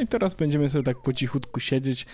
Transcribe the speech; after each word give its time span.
No 0.00 0.04
i 0.04 0.08
teraz 0.08 0.34
będziemy 0.34 0.68
sobie 0.70 0.84
tak 0.84 1.02
po 1.02 1.12
cichutku 1.12 1.60
siedzieć. 1.60 2.06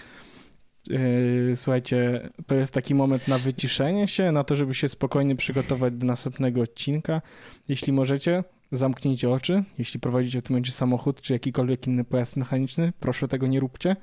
Yy, 0.90 1.52
słuchajcie, 1.56 2.30
to 2.46 2.54
jest 2.54 2.74
taki 2.74 2.94
moment 2.94 3.28
na 3.28 3.38
wyciszenie 3.38 4.08
się, 4.08 4.32
na 4.32 4.44
to, 4.44 4.56
żeby 4.56 4.74
się 4.74 4.88
spokojnie 4.88 5.36
przygotować 5.36 5.94
do 5.94 6.06
następnego 6.06 6.60
odcinka. 6.60 7.22
Jeśli 7.68 7.92
możecie, 7.92 8.44
zamknijcie 8.72 9.30
oczy. 9.30 9.64
Jeśli 9.78 10.00
prowadzicie 10.00 10.40
w 10.40 10.42
tym 10.42 10.54
momencie 10.54 10.72
samochód 10.72 11.20
czy 11.20 11.32
jakikolwiek 11.32 11.86
inny 11.86 12.04
pojazd 12.04 12.36
mechaniczny, 12.36 12.92
proszę 13.00 13.28
tego 13.28 13.46
nie 13.46 13.60
róbcie. 13.60 13.96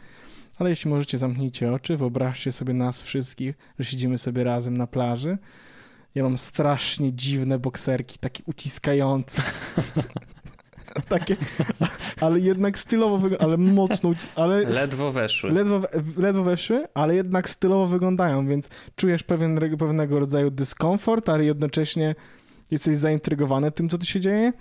Ale 0.58 0.70
jeśli 0.70 0.90
możecie, 0.90 1.18
zamknijcie 1.18 1.74
oczy, 1.74 1.98
wyobraźcie 1.98 2.52
sobie 2.52 2.74
nas 2.74 3.04
wszystkich, 3.04 3.56
że 3.80 3.86
siedzimy 3.86 4.18
sobie 4.18 4.44
razem 4.44 4.78
na 4.78 4.88
plaży. 4.88 5.38
Ja 6.16 6.24
mam 6.24 6.38
strasznie 6.38 7.14
dziwne 7.14 7.60
bokserki, 7.60 8.20
takie 8.20 8.44
uciskające. 8.46 9.42
takie, 11.10 11.36
ale 12.22 12.40
jednak 12.40 12.80
stylowo, 12.80 13.30
ale 13.40 13.58
mocno, 13.58 14.14
ale... 14.36 14.64
Ledwo 14.64 15.12
weszły. 15.12 15.52
Ledwo, 15.52 15.82
ledwo 16.18 16.44
weszły, 16.44 16.86
ale 16.94 17.16
jednak 17.16 17.50
stylowo 17.50 17.88
wyglądają, 17.88 18.48
więc 18.48 18.70
czujesz 18.96 19.24
pewien, 19.24 19.78
pewnego 19.78 20.20
rodzaju 20.20 20.52
dyskomfort, 20.52 21.30
ale 21.30 21.46
jednocześnie 21.46 22.16
jesteś 22.72 22.98
zaintrygowany 22.98 23.72
tym, 23.72 23.90
co 23.90 23.98
tu 23.98 24.06
się 24.06 24.20
dzieje 24.20 24.54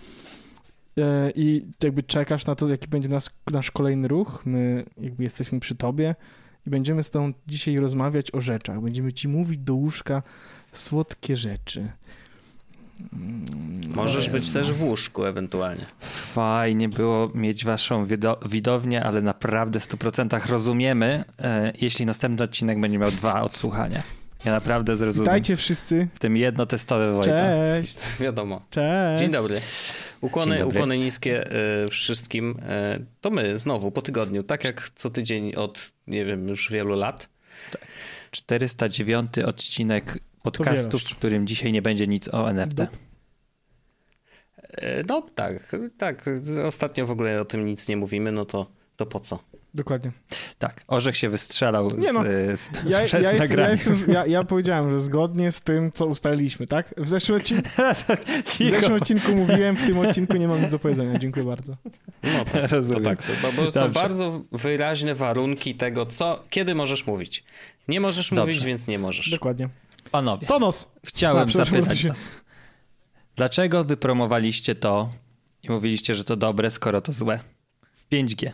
e, 0.98 1.32
i 1.34 1.66
jakby 1.82 2.02
czekasz 2.02 2.46
na 2.46 2.54
to, 2.54 2.68
jaki 2.68 2.88
będzie 2.88 3.08
nasz, 3.08 3.26
nasz 3.50 3.70
kolejny 3.70 4.08
ruch. 4.08 4.42
My 4.44 4.84
jakby 5.00 5.24
jesteśmy 5.24 5.60
przy 5.60 5.74
tobie 5.74 6.14
i 6.66 6.70
będziemy 6.70 7.02
z 7.02 7.10
tobą 7.10 7.32
dzisiaj 7.46 7.76
rozmawiać 7.76 8.34
o 8.34 8.40
rzeczach. 8.40 8.80
Będziemy 8.80 9.12
ci 9.12 9.28
mówić 9.28 9.58
do 9.58 9.74
łóżka 9.74 10.22
słodkie 10.72 11.36
rzeczy. 11.36 11.88
Możesz 13.94 14.30
być 14.30 14.52
też 14.52 14.72
w 14.72 14.82
łóżku 14.82 15.24
ewentualnie. 15.24 15.86
Fajnie 16.00 16.88
było 16.88 17.30
mieć 17.34 17.64
waszą 17.64 18.06
widownię, 18.46 19.04
ale 19.04 19.22
naprawdę 19.22 19.80
w 19.80 19.84
100% 19.84 20.46
rozumiemy, 20.46 21.24
e, 21.38 21.72
jeśli 21.80 22.06
następny 22.06 22.44
odcinek 22.44 22.80
będzie 22.80 22.98
miał 22.98 23.10
dwa 23.10 23.42
odsłuchania. 23.42 24.02
Ja 24.44 24.52
naprawdę 24.52 24.96
zrozumiem. 24.96 25.26
Dajcie 25.26 25.56
wszyscy. 25.56 26.08
W 26.14 26.18
tym 26.18 26.36
jedno 26.36 26.66
testowe 26.66 27.12
Wojta. 27.12 27.38
Cześć. 27.38 27.98
Wiadomo. 28.20 28.62
Cześć. 28.70 29.20
Dzień 29.22 29.30
dobry. 29.30 29.60
Ukłony, 30.20 30.50
Dzień 30.50 30.58
dobry. 30.58 30.78
ukłony 30.78 30.98
niskie 30.98 31.52
y, 31.84 31.88
wszystkim. 31.88 32.50
Y, 32.96 33.06
to 33.20 33.30
my 33.30 33.58
znowu 33.58 33.90
po 33.90 34.02
tygodniu, 34.02 34.42
tak 34.42 34.64
jak 34.64 34.90
co 34.94 35.10
tydzień 35.10 35.54
od, 35.54 35.92
nie 36.06 36.24
wiem, 36.24 36.48
już 36.48 36.70
wielu 36.70 36.94
lat. 36.94 37.28
409 38.30 39.38
odcinek 39.38 40.18
podcastu, 40.42 40.98
w 40.98 41.16
którym 41.16 41.46
dzisiaj 41.46 41.72
nie 41.72 41.82
będzie 41.82 42.06
nic 42.06 42.28
o 42.28 42.50
NFT. 42.50 42.78
No 45.08 45.22
tak, 45.34 45.76
tak. 45.98 46.24
Ostatnio 46.64 47.06
w 47.06 47.10
ogóle 47.10 47.40
o 47.40 47.44
tym 47.44 47.66
nic 47.66 47.88
nie 47.88 47.96
mówimy, 47.96 48.32
no 48.32 48.44
to, 48.44 48.66
to 48.96 49.06
po 49.06 49.20
co? 49.20 49.38
Dokładnie. 49.74 50.12
Tak, 50.58 50.84
Orzech 50.88 51.16
się 51.16 51.28
wystrzelał 51.28 51.88
nie 51.98 52.12
no, 52.12 52.22
z, 52.56 52.70
ja, 52.86 53.04
przed 53.06 53.22
ja, 53.22 53.32
jestem, 53.32 53.58
ja, 53.58 53.70
jestem, 53.70 53.96
ja, 54.08 54.26
ja, 54.26 54.44
powiedziałem, 54.44 54.90
że 54.90 55.00
zgodnie 55.00 55.52
z 55.52 55.60
tym, 55.60 55.90
co 55.90 56.06
ustaliliśmy, 56.06 56.66
tak? 56.66 56.94
W 56.96 57.08
zeszłym, 57.08 57.38
odcinku, 57.38 57.68
w 58.44 58.70
zeszłym 58.70 58.94
odcinku 58.94 59.36
mówiłem, 59.36 59.76
w 59.76 59.86
tym 59.86 59.98
odcinku 59.98 60.36
nie 60.36 60.48
mam 60.48 60.60
nic 60.60 60.70
do 60.70 60.78
powiedzenia. 60.78 61.18
Dziękuję 61.18 61.46
bardzo. 61.46 61.76
No 62.22 62.44
to, 62.44 62.82
to 62.94 63.00
tak, 63.00 63.22
to, 63.22 63.32
bo 63.56 63.70
są 63.70 63.92
bardzo 63.92 64.44
wyraźne 64.52 65.14
warunki 65.14 65.74
tego, 65.74 66.06
co, 66.06 66.44
kiedy 66.50 66.74
możesz 66.74 67.06
mówić. 67.06 67.44
Nie 67.88 68.00
możesz 68.00 68.30
Dobrze. 68.30 68.42
mówić, 68.42 68.64
więc 68.64 68.88
nie 68.88 68.98
możesz. 68.98 69.30
Dokładnie. 69.30 69.68
Panowie, 70.10 70.46
Sonos! 70.46 70.92
chciałem 71.06 71.48
no, 71.48 71.64
zapytać 71.64 72.06
was, 72.06 72.40
dlaczego 73.36 73.84
wypromowaliście 73.84 74.74
to 74.74 75.08
i 75.62 75.70
mówiliście, 75.70 76.14
że 76.14 76.24
to 76.24 76.36
dobre, 76.36 76.70
skoro 76.70 77.00
to 77.00 77.12
złe? 77.12 77.38
W 77.92 78.08
5G. 78.08 78.50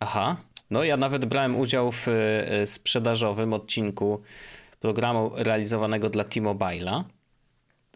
Aha. 0.00 0.36
No 0.70 0.84
ja 0.84 0.96
nawet 0.96 1.24
brałem 1.24 1.56
udział 1.56 1.92
w 1.92 2.08
e, 2.08 2.66
sprzedażowym 2.66 3.52
odcinku 3.52 4.22
programu 4.80 5.30
realizowanego 5.34 6.10
dla 6.10 6.24
T-Mobile'a. 6.24 7.04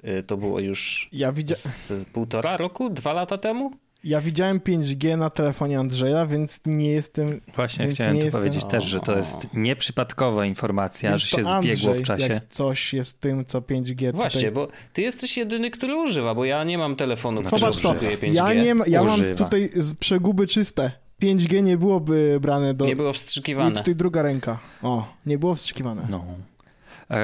E, 0.03 0.23
to 0.23 0.37
było 0.37 0.61
już 0.61 1.09
ja 1.13 1.33
widzia... 1.33 1.55
z 1.55 1.93
półtora 2.13 2.57
roku, 2.57 2.91
dwa 2.91 3.13
lata 3.13 3.39
temu. 3.39 3.73
Ja 4.05 4.21
widziałem 4.21 4.61
5G 4.61 5.19
na 5.19 5.31
telefonie 5.31 5.79
Andrzeja, 5.79 6.27
więc 6.27 6.61
nie 6.67 6.91
jestem. 6.91 7.41
Właśnie 7.57 7.89
chciałem 7.89 8.19
tu 8.19 8.25
jestem... 8.25 8.43
powiedzieć 8.43 8.65
też, 8.65 8.85
że 8.85 9.01
to 9.01 9.19
jest 9.19 9.47
nieprzypadkowa 9.55 10.47
informacja, 10.47 11.11
więc 11.11 11.23
że 11.23 11.29
się 11.29 11.49
Andrzej, 11.49 11.73
zbiegło 11.73 11.95
w 11.95 12.03
czasie. 12.03 12.33
Jak 12.33 12.49
coś 12.49 12.93
jest 12.95 13.21
tym, 13.21 13.45
co 13.45 13.61
5G. 13.61 14.13
Właśnie, 14.15 14.41
tutaj... 14.41 14.53
bo 14.53 14.69
ty 14.93 15.03
jesteś 15.03 15.37
jedyny, 15.37 15.71
który 15.71 15.97
używa, 15.97 16.35
bo 16.35 16.45
ja 16.45 16.65
nie 16.65 16.79
mam 16.79 16.97
telefonu, 16.97 17.41
no, 17.41 17.51
który 17.51 17.71
użytkuje 17.71 18.19
5G. 18.19 18.35
Ja, 18.35 18.55
nie 18.55 18.75
ma, 18.75 18.85
ja 18.87 19.05
mam 19.05 19.21
tutaj 19.37 19.71
przeguby 20.01 20.47
czyste. 20.47 20.93
5G 21.23 21.63
nie 21.63 21.77
byłoby 21.77 22.39
brane 22.41 22.75
do... 22.75 22.87
Nie 22.87 22.97
było 22.97 23.13
wstrzykiwane. 23.13 23.71
I 23.71 23.75
tutaj 23.75 23.95
druga 23.95 24.23
ręka. 24.23 24.59
O, 24.83 25.09
nie 25.27 25.39
było 25.39 25.55
wstrzykiwane. 25.55 26.07
No. 26.11 26.25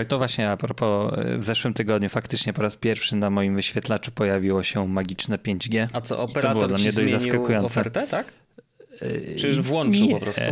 To 0.09 0.19
właśnie 0.19 0.51
a 0.51 0.57
propos, 0.57 1.15
w 1.39 1.45
zeszłym 1.45 1.75
tygodniu 1.75 2.09
faktycznie 2.09 2.53
po 2.53 2.63
raz 2.63 2.77
pierwszy 2.77 3.17
na 3.17 3.31
moim 3.31 3.57
wyświetlaczu 3.57 4.11
pojawiło 4.11 4.63
się 4.63 4.89
magiczne 4.89 5.39
5G. 5.39 5.87
A 5.93 6.01
co, 6.01 6.19
operator 6.19 6.51
I 6.51 6.61
to 6.61 6.67
było 6.67 6.69
dla 6.69 6.79
mnie 6.79 6.93
dość 6.93 7.11
zaskakujące. 7.11 7.81
ofertę, 7.81 8.07
tak? 8.07 8.33
Czy 9.39 9.63
włączył 9.63 10.07
nie, 10.07 10.15
po 10.15 10.21
prostu? 10.21 10.43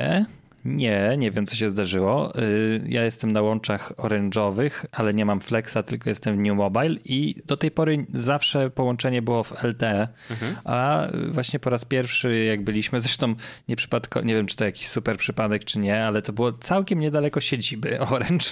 Nie, 0.65 1.15
nie 1.19 1.31
wiem 1.31 1.47
co 1.47 1.57
się 1.57 1.71
zdarzyło. 1.71 2.39
Y, 2.39 2.81
ja 2.89 3.05
jestem 3.05 3.33
na 3.33 3.43
łączach 3.43 3.93
orężowych, 3.97 4.87
ale 4.93 5.15
nie 5.15 5.25
mam 5.25 5.41
flexa, 5.41 5.77
tylko 5.87 6.11
jestem 6.11 6.37
w 6.37 6.39
New 6.39 6.57
Mobile 6.57 6.97
i 7.05 7.43
do 7.47 7.57
tej 7.57 7.71
pory 7.71 8.07
zawsze 8.15 8.71
połączenie 8.71 9.23
było 9.23 9.45
w 9.45 9.65
LTE, 9.65 10.09
mhm. 10.31 10.57
a 10.65 11.09
właśnie 11.29 11.59
po 11.59 11.71
raz 11.71 11.85
pierwszy 11.85 12.45
jak 12.45 12.65
byliśmy, 12.65 13.01
zresztą 13.09 13.35
nie 13.69 13.77
przypadko, 13.77 14.21
nie 14.21 14.35
wiem 14.35 14.47
czy 14.47 14.57
to 14.57 14.65
jakiś 14.65 14.89
super 14.89 15.17
przypadek 15.17 15.65
czy 15.65 15.79
nie, 15.79 16.05
ale 16.05 16.23
to 16.23 16.33
było 16.33 16.53
całkiem 16.53 17.01
niedaleko 17.01 17.41
siedziby 17.41 18.01
Orange, 18.11 18.47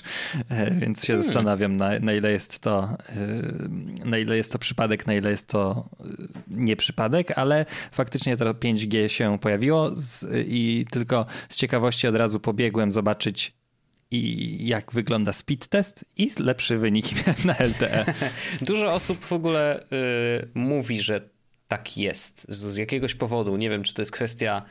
e, 0.48 0.70
więc 0.70 1.04
się 1.04 1.12
hmm. 1.12 1.24
zastanawiam 1.24 1.76
na, 1.76 1.98
na 2.00 2.12
ile 2.12 2.32
jest 2.32 2.58
to 2.58 2.96
e, 3.08 4.08
na 4.08 4.18
ile 4.18 4.36
jest 4.36 4.52
to 4.52 4.58
przypadek, 4.58 5.06
na 5.06 5.14
ile 5.14 5.30
jest 5.30 5.48
to 5.48 5.88
e, 6.00 6.04
nie 6.50 6.76
przypadek, 6.76 7.38
ale 7.38 7.66
faktycznie 7.92 8.36
to 8.36 8.54
5G 8.54 9.08
się 9.08 9.38
pojawiło 9.38 9.90
z, 9.94 10.26
i 10.48 10.86
tylko 10.90 11.26
z 11.48 11.56
ciekawości 11.56 11.95
od 12.04 12.16
razu 12.16 12.40
pobiegłem 12.40 12.92
zobaczyć 12.92 13.52
i 14.10 14.66
jak 14.66 14.92
wygląda 14.92 15.32
speed 15.32 15.66
test 15.68 16.04
i 16.16 16.30
lepsze 16.38 16.78
wyniki 16.78 17.14
miałem 17.26 17.44
na 17.44 17.66
LTE. 17.66 18.14
Dużo 18.60 18.92
osób 18.92 19.24
w 19.24 19.32
ogóle 19.32 19.82
y, 19.82 20.48
mówi, 20.54 21.00
że 21.00 21.28
tak 21.68 21.96
jest 21.96 22.46
z 22.52 22.76
jakiegoś 22.76 23.14
powodu. 23.14 23.56
Nie 23.56 23.70
wiem, 23.70 23.82
czy 23.82 23.94
to 23.94 24.02
jest 24.02 24.12
kwestia, 24.12 24.62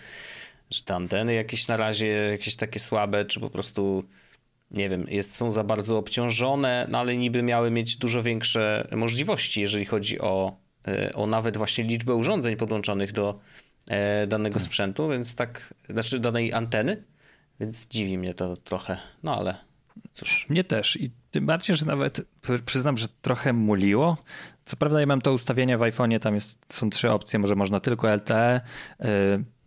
że 0.69 0.83
te 0.83 0.95
anteny 0.95 1.33
jakieś 1.33 1.67
na 1.67 1.77
razie 1.77 2.07
jakieś 2.07 2.55
takie 2.55 2.79
słabe, 2.79 3.25
czy 3.25 3.39
po 3.39 3.49
prostu 3.49 4.03
nie 4.71 4.89
wiem, 4.89 5.05
jest, 5.09 5.35
są 5.35 5.51
za 5.51 5.63
bardzo 5.63 5.97
obciążone, 5.97 6.87
no 6.89 6.99
ale 6.99 7.15
niby 7.15 7.41
miały 7.41 7.71
mieć 7.71 7.97
dużo 7.97 8.23
większe 8.23 8.87
możliwości, 8.91 9.61
jeżeli 9.61 9.85
chodzi 9.85 10.19
o, 10.19 10.57
y, 10.87 11.13
o 11.13 11.27
nawet 11.27 11.57
właśnie 11.57 11.83
liczbę 11.83 12.15
urządzeń 12.15 12.55
podłączonych 12.55 13.11
do 13.11 13.39
e, 13.89 14.27
danego 14.27 14.53
hmm. 14.53 14.65
sprzętu, 14.65 15.09
więc 15.09 15.35
tak, 15.35 15.73
znaczy 15.89 16.19
danej 16.19 16.53
anteny. 16.53 17.03
Więc 17.59 17.87
dziwi 17.87 18.17
mnie 18.17 18.33
to 18.33 18.57
trochę, 18.57 18.97
no 19.23 19.37
ale 19.37 19.55
cóż. 20.11 20.45
Mnie 20.49 20.63
też 20.63 21.01
i 21.01 21.11
tym 21.31 21.45
bardziej, 21.45 21.75
że 21.75 21.85
nawet 21.85 22.21
przyznam, 22.65 22.97
że 22.97 23.07
trochę 23.21 23.53
muliło. 23.53 24.17
Co 24.65 24.77
prawda 24.77 24.99
ja 24.99 25.05
mam 25.05 25.21
to 25.21 25.33
ustawienie 25.33 25.77
w 25.77 25.81
iPhone'ie, 25.81 26.19
tam 26.19 26.35
jest, 26.35 26.73
są 26.73 26.89
trzy 26.89 27.11
opcje, 27.11 27.39
może 27.39 27.55
można 27.55 27.79
tylko 27.79 28.15
LTE, 28.15 28.61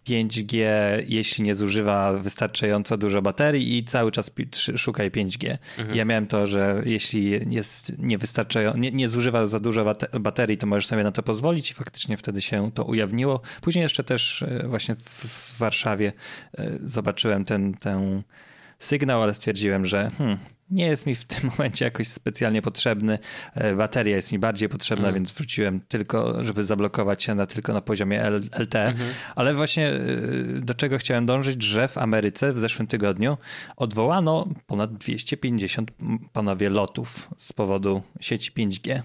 5G, 0.08 0.66
jeśli 1.08 1.44
nie 1.44 1.55
zużywa 1.55 2.12
wystarczająco 2.12 2.96
dużo 2.96 3.22
baterii 3.22 3.78
i 3.78 3.84
cały 3.84 4.12
czas 4.12 4.31
szukaj 4.76 5.10
5G. 5.10 5.58
Mhm. 5.78 5.96
Ja 5.99 6.05
miałem 6.05 6.26
to, 6.26 6.46
że 6.46 6.82
jeśli 6.84 7.55
jest 7.55 7.99
niewystarczająco, 7.99 8.78
nie, 8.78 8.90
nie 8.90 9.08
zużywa 9.08 9.46
za 9.46 9.60
dużo 9.60 9.94
baterii, 10.20 10.56
to 10.56 10.66
możesz 10.66 10.87
sobie 10.87 11.05
na 11.05 11.12
to 11.12 11.22
pozwolić 11.22 11.70
i 11.70 11.75
faktycznie 11.75 12.16
wtedy 12.16 12.43
się 12.43 12.70
to 12.75 12.84
ujawniło. 12.84 13.40
Później 13.60 13.82
jeszcze 13.82 14.05
też 14.05 14.43
e, 14.43 14.69
właśnie 14.69 14.94
w 14.94 15.58
Warszawie 15.58 16.12
e, 16.58 16.70
zobaczyłem 16.82 17.44
ten, 17.44 17.75
ten 17.75 18.22
sygnał, 18.78 19.22
ale 19.22 19.34
stwierdziłem, 19.34 19.84
że 19.84 20.10
hmm, 20.19 20.38
nie 20.70 20.87
jest 20.87 21.06
mi 21.06 21.15
w 21.15 21.25
tym 21.25 21.50
momencie 21.50 21.85
jakoś 21.85 22.09
specjalnie 22.09 22.62
potrzebny. 22.62 23.19
E, 23.55 23.75
bateria 23.75 24.17
jest 24.17 24.32
mi 24.32 24.38
bardziej 24.38 24.69
potrzebna, 24.69 25.09
mm. 25.09 25.15
więc 25.15 25.32
wróciłem 25.32 25.81
tylko, 25.88 26.44
żeby 26.44 26.65
zablokować 26.65 27.23
się 27.23 27.35
na 27.35 27.47
tylko 27.47 27.73
na 27.73 27.81
poziomie 27.81 28.31
LT. 28.31 28.75
Mm 28.75 28.97
-hmm. 28.97 29.11
Ale 29.37 29.55
właśnie 29.55 29.88
e, 29.88 30.00
do 30.61 30.75
czego 30.75 30.99
chciałem 30.99 31.26
dążyć, 31.26 31.62
że 31.62 31.88
w 31.88 31.99
Ameryce 31.99 32.53
w 32.53 32.59
zeszłym 32.59 32.88
tygodniu 32.88 33.37
odwołano 33.76 34.49
ponad 34.67 34.94
250 34.94 35.91
panowie 36.32 36.70
lotów 36.70 37.29
z 37.37 37.53
powodu 37.53 38.03
sieci 38.20 38.53
5G. 38.53 39.03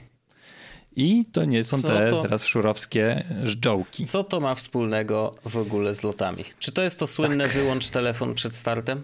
I 0.95 1.25
to 1.25 1.45
nie 1.45 1.63
są 1.63 1.77
Co 1.77 1.87
te 1.87 2.09
to... 2.09 2.21
teraz 2.21 2.45
szurowskie 2.45 3.23
żdżołki. 3.43 4.07
Co 4.07 4.23
to 4.23 4.39
ma 4.39 4.55
wspólnego 4.55 5.35
w 5.45 5.57
ogóle 5.57 5.95
z 5.95 6.03
lotami? 6.03 6.43
Czy 6.59 6.71
to 6.71 6.81
jest 6.81 6.99
to 6.99 7.07
słynne 7.07 7.43
tak. 7.43 7.53
wyłącz 7.53 7.89
telefon 7.89 8.33
przed 8.33 8.55
startem? 8.55 9.03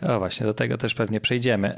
O 0.00 0.18
właśnie, 0.18 0.46
do 0.46 0.54
tego 0.54 0.78
też 0.78 0.94
pewnie 0.94 1.20
przejdziemy. 1.20 1.76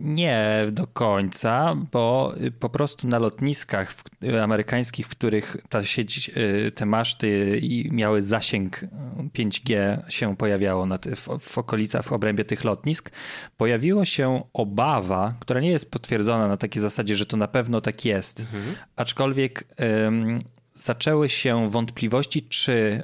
Nie 0.00 0.66
do 0.72 0.86
końca, 0.86 1.76
bo 1.92 2.34
po 2.60 2.70
prostu 2.70 3.08
na 3.08 3.18
lotniskach 3.18 3.94
amerykańskich, 4.42 5.06
w 5.06 5.10
których 5.10 5.56
ta 5.68 5.84
sieć, 5.84 6.30
y, 6.36 6.72
te 6.74 6.86
maszty 6.86 7.60
miały 7.90 8.22
zasięg 8.22 8.80
5G 9.34 9.98
się 10.08 10.36
pojawiało 10.36 10.86
w, 11.40 11.58
okolicach, 11.58 12.04
w 12.04 12.12
obrębie 12.12 12.44
tych 12.44 12.64
lotnisk, 12.64 13.10
pojawiła 13.56 14.04
się 14.04 14.42
obawa, 14.52 15.34
która 15.40 15.60
nie 15.60 15.70
jest 15.70 15.90
potwierdzona 15.90 16.48
na 16.48 16.56
takiej 16.56 16.82
zasadzie, 16.82 17.16
że 17.16 17.26
to 17.26 17.36
na 17.36 17.48
pewno 17.48 17.80
tak 17.80 18.04
jest, 18.04 18.40
mhm. 18.40 18.74
aczkolwiek 18.96 19.64
zaczęły 20.74 21.28
się 21.28 21.70
wątpliwości, 21.70 22.42
czy 22.42 23.02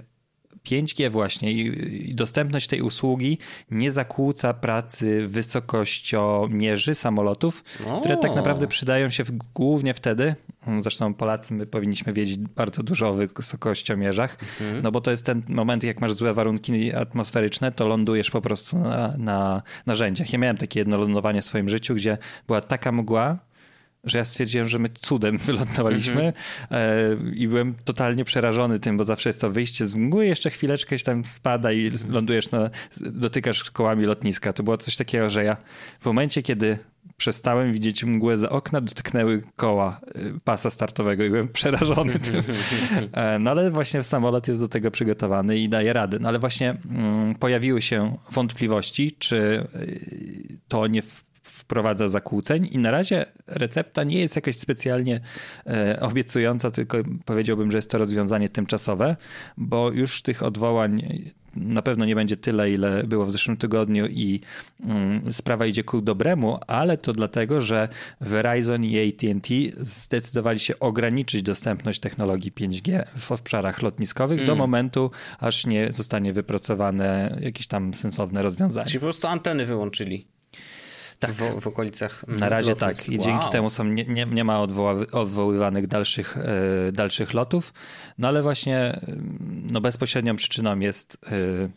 5G 0.68 1.10
właśnie 1.10 1.52
i, 1.52 2.14
dostępność 2.14 2.66
tej 2.66 2.82
usługi 2.82 3.38
nie 3.70 3.92
zakłóca 3.92 4.54
pracy 4.54 5.26
wysokościomierzy 5.28 6.94
samolotów, 6.94 7.64
o. 7.86 8.00
które 8.00 8.16
tak 8.16 8.34
naprawdę 8.34 8.66
przydają 8.66 9.08
się 9.08 9.24
w, 9.24 9.30
głównie 9.54 9.94
wtedy, 9.94 10.34
zresztą 10.80 11.14
Polacy 11.14 11.54
my 11.54 11.66
powinniśmy 11.66 12.12
wiedzieć 12.12 12.38
bardzo 12.38 12.82
dużo 12.82 13.08
o 13.08 13.14
wysokościomierzach, 13.14 14.38
mhm. 14.60 14.82
no 14.82 14.90
bo 14.90 15.00
to 15.00 15.10
jest 15.10 15.26
ten 15.26 15.42
moment, 15.48 15.84
jak 15.84 16.00
masz 16.00 16.12
złe 16.12 16.34
warunki 16.34 16.94
atmosferyczne, 16.94 17.72
to 17.72 17.88
lądujesz 17.88 18.30
po 18.30 18.40
prostu 18.40 18.78
na, 18.78 19.14
na 19.18 19.62
narzędziach. 19.86 20.32
Ja 20.32 20.38
miałem 20.38 20.56
takie 20.56 20.80
jedno 20.80 20.96
lądowanie 20.96 21.42
w 21.42 21.44
swoim 21.44 21.68
życiu, 21.68 21.94
gdzie 21.94 22.18
była 22.46 22.60
taka 22.60 22.92
mgła, 22.92 23.38
że 24.08 24.18
ja 24.18 24.24
stwierdziłem, 24.24 24.68
że 24.68 24.78
my 24.78 24.88
cudem 24.88 25.38
wylądowaliśmy 25.48 26.32
mm-hmm. 26.70 27.34
i 27.34 27.48
byłem 27.48 27.74
totalnie 27.84 28.24
przerażony 28.24 28.80
tym, 28.80 28.96
bo 28.96 29.04
zawsze 29.04 29.28
jest 29.28 29.40
to 29.40 29.50
wyjście 29.50 29.86
z 29.86 29.94
mgły, 29.94 30.26
jeszcze 30.26 30.50
chwileczkę 30.50 30.98
się 30.98 31.04
tam 31.04 31.24
spada 31.24 31.72
i 31.72 31.90
lądujesz 32.08 32.50
na, 32.50 32.70
dotykasz 33.00 33.70
kołami 33.70 34.04
lotniska. 34.04 34.52
To 34.52 34.62
było 34.62 34.76
coś 34.76 34.96
takiego, 34.96 35.30
że 35.30 35.44
ja 35.44 35.56
w 36.00 36.06
momencie, 36.06 36.42
kiedy 36.42 36.78
przestałem 37.16 37.72
widzieć 37.72 38.04
mgłę 38.04 38.36
za 38.36 38.50
okna, 38.50 38.80
dotknęły 38.80 39.42
koła 39.56 40.00
y, 40.16 40.40
pasa 40.44 40.70
startowego 40.70 41.24
i 41.24 41.30
byłem 41.30 41.48
przerażony 41.48 42.18
tym. 42.28 42.42
E, 43.12 43.38
no 43.38 43.50
ale 43.50 43.70
właśnie 43.70 44.02
samolot 44.02 44.48
jest 44.48 44.60
do 44.60 44.68
tego 44.68 44.90
przygotowany 44.90 45.58
i 45.58 45.68
daje 45.68 45.92
radę. 45.92 46.18
No 46.20 46.28
ale 46.28 46.38
właśnie 46.38 46.76
mm, 46.90 47.34
pojawiły 47.34 47.82
się 47.82 48.16
wątpliwości, 48.30 49.12
czy 49.18 49.66
to 50.68 50.86
nie 50.86 51.02
wprowadza 51.68 52.08
zakłóceń 52.08 52.68
i 52.72 52.78
na 52.78 52.90
razie 52.90 53.26
recepta 53.46 54.04
nie 54.04 54.20
jest 54.20 54.36
jakaś 54.36 54.56
specjalnie 54.56 55.20
e, 55.66 56.00
obiecująca, 56.00 56.70
tylko 56.70 56.98
powiedziałbym, 57.24 57.70
że 57.70 57.78
jest 57.78 57.90
to 57.90 57.98
rozwiązanie 57.98 58.48
tymczasowe, 58.48 59.16
bo 59.56 59.90
już 59.90 60.22
tych 60.22 60.42
odwołań 60.42 61.02
na 61.56 61.82
pewno 61.82 62.04
nie 62.04 62.14
będzie 62.14 62.36
tyle, 62.36 62.70
ile 62.70 63.04
było 63.04 63.24
w 63.24 63.30
zeszłym 63.30 63.56
tygodniu 63.56 64.06
i 64.06 64.40
mm, 64.86 65.32
sprawa 65.32 65.66
idzie 65.66 65.84
ku 65.84 66.00
dobremu, 66.00 66.58
ale 66.66 66.98
to 66.98 67.12
dlatego, 67.12 67.60
że 67.60 67.88
Verizon 68.20 68.84
i 68.84 69.08
AT&T 69.08 69.54
zdecydowali 69.76 70.60
się 70.60 70.78
ograniczyć 70.78 71.42
dostępność 71.42 72.00
technologii 72.00 72.52
5G 72.52 73.02
w 73.18 73.32
obszarach 73.32 73.82
lotniskowych 73.82 74.38
mm. 74.38 74.46
do 74.46 74.56
momentu, 74.56 75.10
aż 75.38 75.66
nie 75.66 75.92
zostanie 75.92 76.32
wypracowane 76.32 77.38
jakieś 77.40 77.66
tam 77.66 77.94
sensowne 77.94 78.42
rozwiązanie. 78.42 78.86
Czyli 78.86 79.00
po 79.00 79.06
prostu 79.06 79.26
anteny 79.26 79.66
wyłączyli 79.66 80.37
tak. 81.18 81.32
w, 81.32 81.60
w 81.60 81.66
okolicach. 81.66 82.24
Na 82.28 82.48
razie 82.48 82.70
lotów. 82.70 82.88
tak. 82.88 83.08
I 83.08 83.18
wow. 83.18 83.26
dzięki 83.26 83.48
temu 83.48 83.70
są, 83.70 83.84
nie, 83.84 84.04
nie, 84.04 84.26
nie 84.26 84.44
ma 84.44 84.60
odwoływanych 85.12 85.86
dalszych, 85.86 86.36
e, 86.36 86.92
dalszych 86.92 87.34
lotów. 87.34 87.72
No 88.18 88.28
ale 88.28 88.42
właśnie 88.42 89.00
no 89.62 89.80
bezpośrednią 89.80 90.36
przyczyną 90.36 90.78
jest 90.78 91.18
e, 91.32 91.68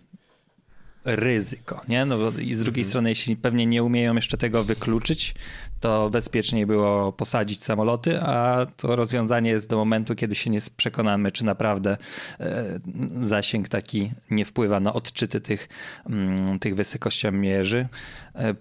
ryzyko, 1.05 1.81
nie? 1.89 2.05
No 2.05 2.17
bo 2.17 2.39
i 2.39 2.55
z 2.55 2.59
drugiej 2.59 2.81
mhm. 2.81 2.89
strony, 2.89 3.09
jeśli 3.09 3.35
pewnie 3.35 3.65
nie 3.65 3.83
umieją 3.83 4.15
jeszcze 4.15 4.38
tego 4.38 4.63
wykluczyć, 4.63 5.35
to 5.79 6.09
bezpieczniej 6.09 6.65
było 6.65 7.11
posadzić 7.11 7.63
samoloty, 7.63 8.21
a 8.21 8.65
to 8.77 8.95
rozwiązanie 8.95 9.49
jest 9.49 9.69
do 9.69 9.77
momentu, 9.77 10.15
kiedy 10.15 10.35
się 10.35 10.49
nie 10.49 10.59
przekonamy, 10.77 11.31
czy 11.31 11.45
naprawdę 11.45 11.97
e, 12.39 12.79
zasięg 13.21 13.69
taki 13.69 14.11
nie 14.31 14.45
wpływa 14.45 14.79
na 14.79 14.93
odczyty 14.93 15.41
tych, 15.41 15.69
mm, 16.09 16.59
tych 16.59 16.75
wysokościomierzy. 16.75 17.88
E, 18.33 18.53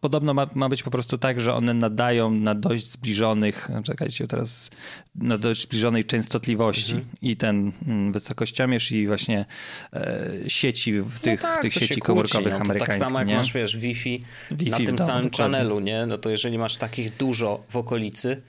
podobno 0.00 0.34
ma, 0.34 0.46
ma 0.54 0.68
być 0.68 0.82
po 0.82 0.90
prostu 0.90 1.18
tak, 1.18 1.40
że 1.40 1.54
one 1.54 1.74
nadają 1.74 2.30
na 2.30 2.54
dość 2.54 2.90
zbliżonych, 2.90 3.68
czekajcie 3.84 4.26
teraz, 4.26 4.70
na 5.14 5.38
dość 5.38 5.62
zbliżonej 5.62 6.04
częstotliwości 6.04 6.92
mhm. 6.92 7.10
i 7.22 7.36
ten 7.36 7.72
mm, 7.86 8.12
wysokościomierz 8.12 8.92
i 8.92 9.06
właśnie 9.06 9.44
e, 9.92 10.30
sieci 10.48 11.00
w 11.00 11.18
tych, 11.18 11.42
no 11.42 11.48
tak, 11.48 11.62
tych 11.62 11.72
sieci 11.72 12.00
komórkowych 12.00 12.52
no, 12.52 12.58
amerykańskich. 12.58 12.98
Tak 12.98 13.08
samo 13.08 13.18
jak 13.18 13.28
nie? 13.28 13.36
masz, 13.36 13.52
wiesz, 13.52 13.76
Wi-Fi, 13.76 14.24
Wi-Fi 14.50 14.70
na 14.70 14.76
tym 14.76 14.96
no, 14.96 15.06
samym 15.06 15.22
dokładnie. 15.22 15.56
channelu, 15.58 15.80
nie? 15.80 16.06
No 16.06 16.18
to 16.18 16.30
jeżeli 16.30 16.58
masz 16.58 16.76
takich 16.76 17.16
dużo 17.16 17.64
w 17.68 17.76
okolicy, 17.76 18.42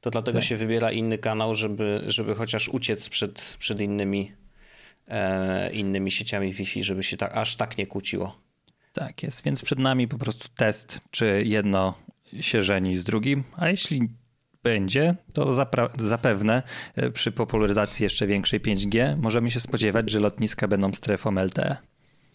to 0.00 0.10
dlatego 0.10 0.38
tak. 0.38 0.48
się 0.48 0.56
wybiera 0.56 0.92
inny 0.92 1.18
kanał, 1.18 1.54
żeby, 1.54 2.04
żeby 2.06 2.34
chociaż 2.34 2.68
uciec 2.68 3.08
przed, 3.08 3.56
przed 3.58 3.80
innymi, 3.80 4.32
e, 5.08 5.72
innymi 5.72 6.10
sieciami 6.10 6.52
Wi-Fi, 6.52 6.82
żeby 6.82 7.02
się 7.02 7.16
tak, 7.16 7.36
aż 7.36 7.56
tak 7.56 7.78
nie 7.78 7.86
kłóciło. 7.86 8.51
Tak 8.92 9.22
jest, 9.22 9.44
więc 9.44 9.62
przed 9.62 9.78
nami 9.78 10.08
po 10.08 10.18
prostu 10.18 10.48
test, 10.56 11.00
czy 11.10 11.42
jedno 11.46 11.94
się 12.40 12.62
żeni 12.62 12.96
z 12.96 13.04
drugim, 13.04 13.44
a 13.56 13.68
jeśli 13.68 14.08
będzie, 14.62 15.14
to 15.32 15.52
zapewne 15.98 16.62
e, 16.96 17.10
przy 17.10 17.32
popularyzacji 17.32 18.04
jeszcze 18.04 18.26
większej 18.26 18.60
5G 18.60 19.16
możemy 19.20 19.50
się 19.50 19.60
spodziewać, 19.60 20.10
że 20.10 20.20
lotniska 20.20 20.68
będą 20.68 20.94
strefą 20.94 21.34
LTE. 21.44 21.76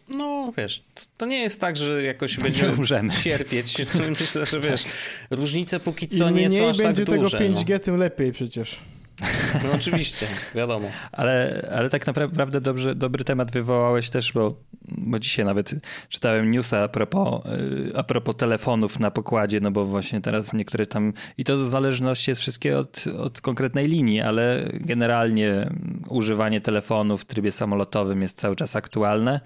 No 0.09 0.54
wiesz, 0.57 0.83
to 1.18 1.25
nie 1.25 1.39
jest 1.39 1.62
tak, 1.62 1.77
że 1.77 2.04
jakoś 2.04 2.38
będziemy 2.38 2.74
Umrzemy. 2.74 3.13
cierpieć. 3.13 3.75
Myślę, 4.19 4.45
że 4.45 4.59
wiesz, 4.59 4.83
różnice 5.31 5.80
póki 5.80 6.07
co 6.07 6.30
nie 6.30 6.50
są 6.50 6.69
aż 6.69 6.77
tak 6.77 6.95
duże. 6.95 7.01
Im 7.01 7.06
będzie 7.06 7.06
tego 7.06 7.27
5G, 7.27 7.69
no. 7.69 7.80
tym 7.80 7.98
lepiej 7.98 8.31
przecież. 8.31 8.80
No 9.64 9.74
oczywiście, 9.75 10.25
wiadomo. 10.56 10.88
Ale, 11.12 11.68
ale 11.75 11.90
tak 11.90 12.08
naprawdę 12.08 12.62
dobrze, 12.62 12.96
dobry 12.96 13.24
temat 13.24 13.52
wywołałeś 13.52 14.10
też, 14.10 14.34
bo, 14.34 14.56
bo 14.88 15.19
dzisiaj 15.19 15.46
nawet 15.46 15.72
czytałem 16.10 16.52
newsa 16.52 16.84
a 16.84 16.88
propos, 16.88 17.46
y, 17.46 17.98
a 17.98 18.04
propos 18.04 18.36
telefonów 18.36 19.00
na 19.00 19.12
pokładzie, 19.12 19.59
no 19.59 19.71
bo 19.71 19.86
właśnie 19.86 20.21
teraz 20.21 20.54
niektóre 20.54 20.86
tam, 20.86 21.14
i 21.38 21.44
to 21.44 21.57
w 21.57 21.66
zależności 21.66 22.31
jest 22.31 22.42
wszystkie 22.42 22.78
od, 22.78 23.04
od 23.07 23.42
konkretnej 23.42 23.88
linii, 23.88 24.21
ale 24.21 24.69
generalnie 24.74 25.69
używanie 26.09 26.62
telefonu 26.62 27.18
w 27.18 27.26
trybie 27.26 27.52
samolotowym 27.52 28.21
jest 28.21 28.38
cały 28.38 28.56
czas 28.56 28.76
aktualne 28.76 29.40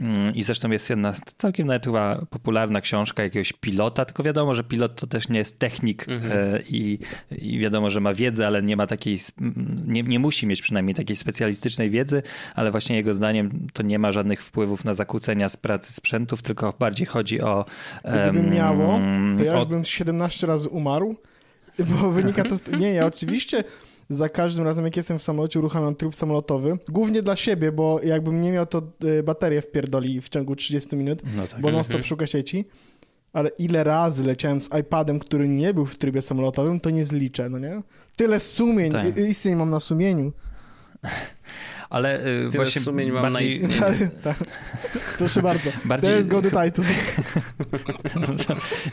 mm, 0.00 0.34
i 0.34 0.42
zresztą 0.42 0.70
jest 0.70 0.90
jedna 0.90 1.14
całkiem 1.38 1.66
nawet 1.66 1.84
chyba 1.84 2.26
popularna 2.30 2.80
książka 2.80 3.22
jakiegoś 3.22 3.52
pilota, 3.52 4.04
tylko 4.04 4.22
wiadomo, 4.22 4.54
że 4.54 4.64
pilot 4.64 5.00
to 5.00 5.06
też 5.06 5.28
nie 5.28 5.38
jest 5.38 5.58
technik 5.58 6.08
mhm. 6.08 6.32
E, 6.32 6.60
i, 6.68 6.98
i 7.30 7.58
wiadomo, 7.58 7.90
że 7.90 8.00
ma 8.00 8.14
wiedzę, 8.14 8.46
ale 8.46 8.62
nie 8.62 8.76
ma 8.76 8.86
takiej 8.86 9.13
nie, 9.86 10.02
nie 10.02 10.18
musi 10.18 10.46
mieć 10.46 10.62
przynajmniej 10.62 10.94
takiej 10.94 11.16
specjalistycznej 11.16 11.90
wiedzy, 11.90 12.22
ale 12.54 12.70
właśnie 12.70 12.96
jego 12.96 13.14
zdaniem 13.14 13.66
to 13.72 13.82
nie 13.82 13.98
ma 13.98 14.12
żadnych 14.12 14.42
wpływów 14.42 14.84
na 14.84 14.94
zakłócenia 14.94 15.48
z 15.48 15.56
pracy 15.56 15.92
sprzętów, 15.92 16.42
tylko 16.42 16.74
bardziej 16.78 17.06
chodzi 17.06 17.40
o... 17.40 17.64
Gdyby 18.04 18.38
um, 18.38 18.50
miało, 18.50 19.00
to 19.38 19.44
ja 19.44 19.56
już 19.56 19.64
bym 19.64 19.84
17 19.84 20.46
razy 20.46 20.68
umarł, 20.68 21.16
bo 22.00 22.10
wynika 22.10 22.44
to... 22.44 22.58
Z... 22.58 22.68
Nie, 22.80 22.92
ja 22.92 23.06
oczywiście 23.06 23.64
za 24.08 24.28
każdym 24.28 24.64
razem, 24.64 24.84
jak 24.84 24.96
jestem 24.96 25.18
w 25.18 25.22
samolocie, 25.22 25.58
uruchamiam 25.58 25.94
tryb 25.94 26.16
samolotowy. 26.16 26.78
Głównie 26.88 27.22
dla 27.22 27.36
siebie, 27.36 27.72
bo 27.72 28.00
jakbym 28.02 28.40
nie 28.40 28.52
miał, 28.52 28.66
to 28.66 28.82
y, 29.04 29.22
baterię 29.22 29.62
wpierdoli 29.62 30.20
w 30.20 30.28
ciągu 30.28 30.56
30 30.56 30.96
minut, 30.96 31.22
no 31.36 31.46
tak. 31.46 31.60
bo 31.60 31.70
non-stop 31.70 31.96
mhm. 31.96 32.08
szuka 32.08 32.26
sieci. 32.26 32.64
Ale 33.34 33.48
ile 33.48 33.84
razy 33.84 34.24
leciałem 34.24 34.62
z 34.62 34.68
iPadem, 34.80 35.18
który 35.18 35.48
nie 35.48 35.74
był 35.74 35.86
w 35.86 35.98
trybie 35.98 36.22
samolotowym, 36.22 36.80
to 36.80 36.90
nie 36.90 37.04
zliczę, 37.04 37.48
no 37.48 37.58
nie? 37.58 37.82
Tyle 38.16 38.40
sumień, 38.40 38.92
tak. 38.92 39.16
istnień 39.16 39.56
mam 39.56 39.70
na 39.70 39.80
sumieniu. 39.80 40.32
Ale 41.94 42.20
y, 42.20 42.22
Tyle 42.22 42.50
właśnie 42.50 42.80
sumień 42.80 43.10
mam 43.10 43.22
bardziej... 43.22 43.60
na 43.60 43.66
istnieniu. 43.66 44.10
tak. 44.22 44.36
Proszę 45.18 45.42
bardzo. 45.42 45.70
Bardziej... 45.84 46.10
There's 46.10 46.26
go 46.26 46.42
the 46.42 46.50
title. 46.50 46.84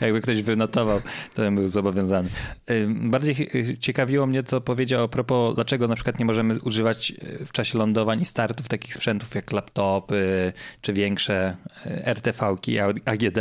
Jakby 0.00 0.20
ktoś 0.20 0.42
wynotował, 0.42 1.00
to 1.34 1.42
bym 1.42 1.54
był 1.54 1.68
zobowiązany. 1.68 2.28
Y, 2.70 2.86
bardziej 2.88 3.48
ciekawiło 3.80 4.26
mnie, 4.26 4.42
co 4.42 4.60
powiedział 4.60 5.02
a 5.02 5.08
propos, 5.08 5.54
dlaczego 5.54 5.88
na 5.88 5.94
przykład 5.94 6.18
nie 6.18 6.24
możemy 6.24 6.60
używać 6.60 7.12
y, 7.40 7.46
w 7.46 7.52
czasie 7.52 7.78
lądowań 7.78 8.20
i 8.20 8.24
startów 8.24 8.68
takich 8.68 8.94
sprzętów 8.94 9.34
jak 9.34 9.52
laptopy, 9.52 10.52
czy 10.80 10.92
większe 10.92 11.56
RTV-ki, 12.04 12.78
AGD. 12.80 13.38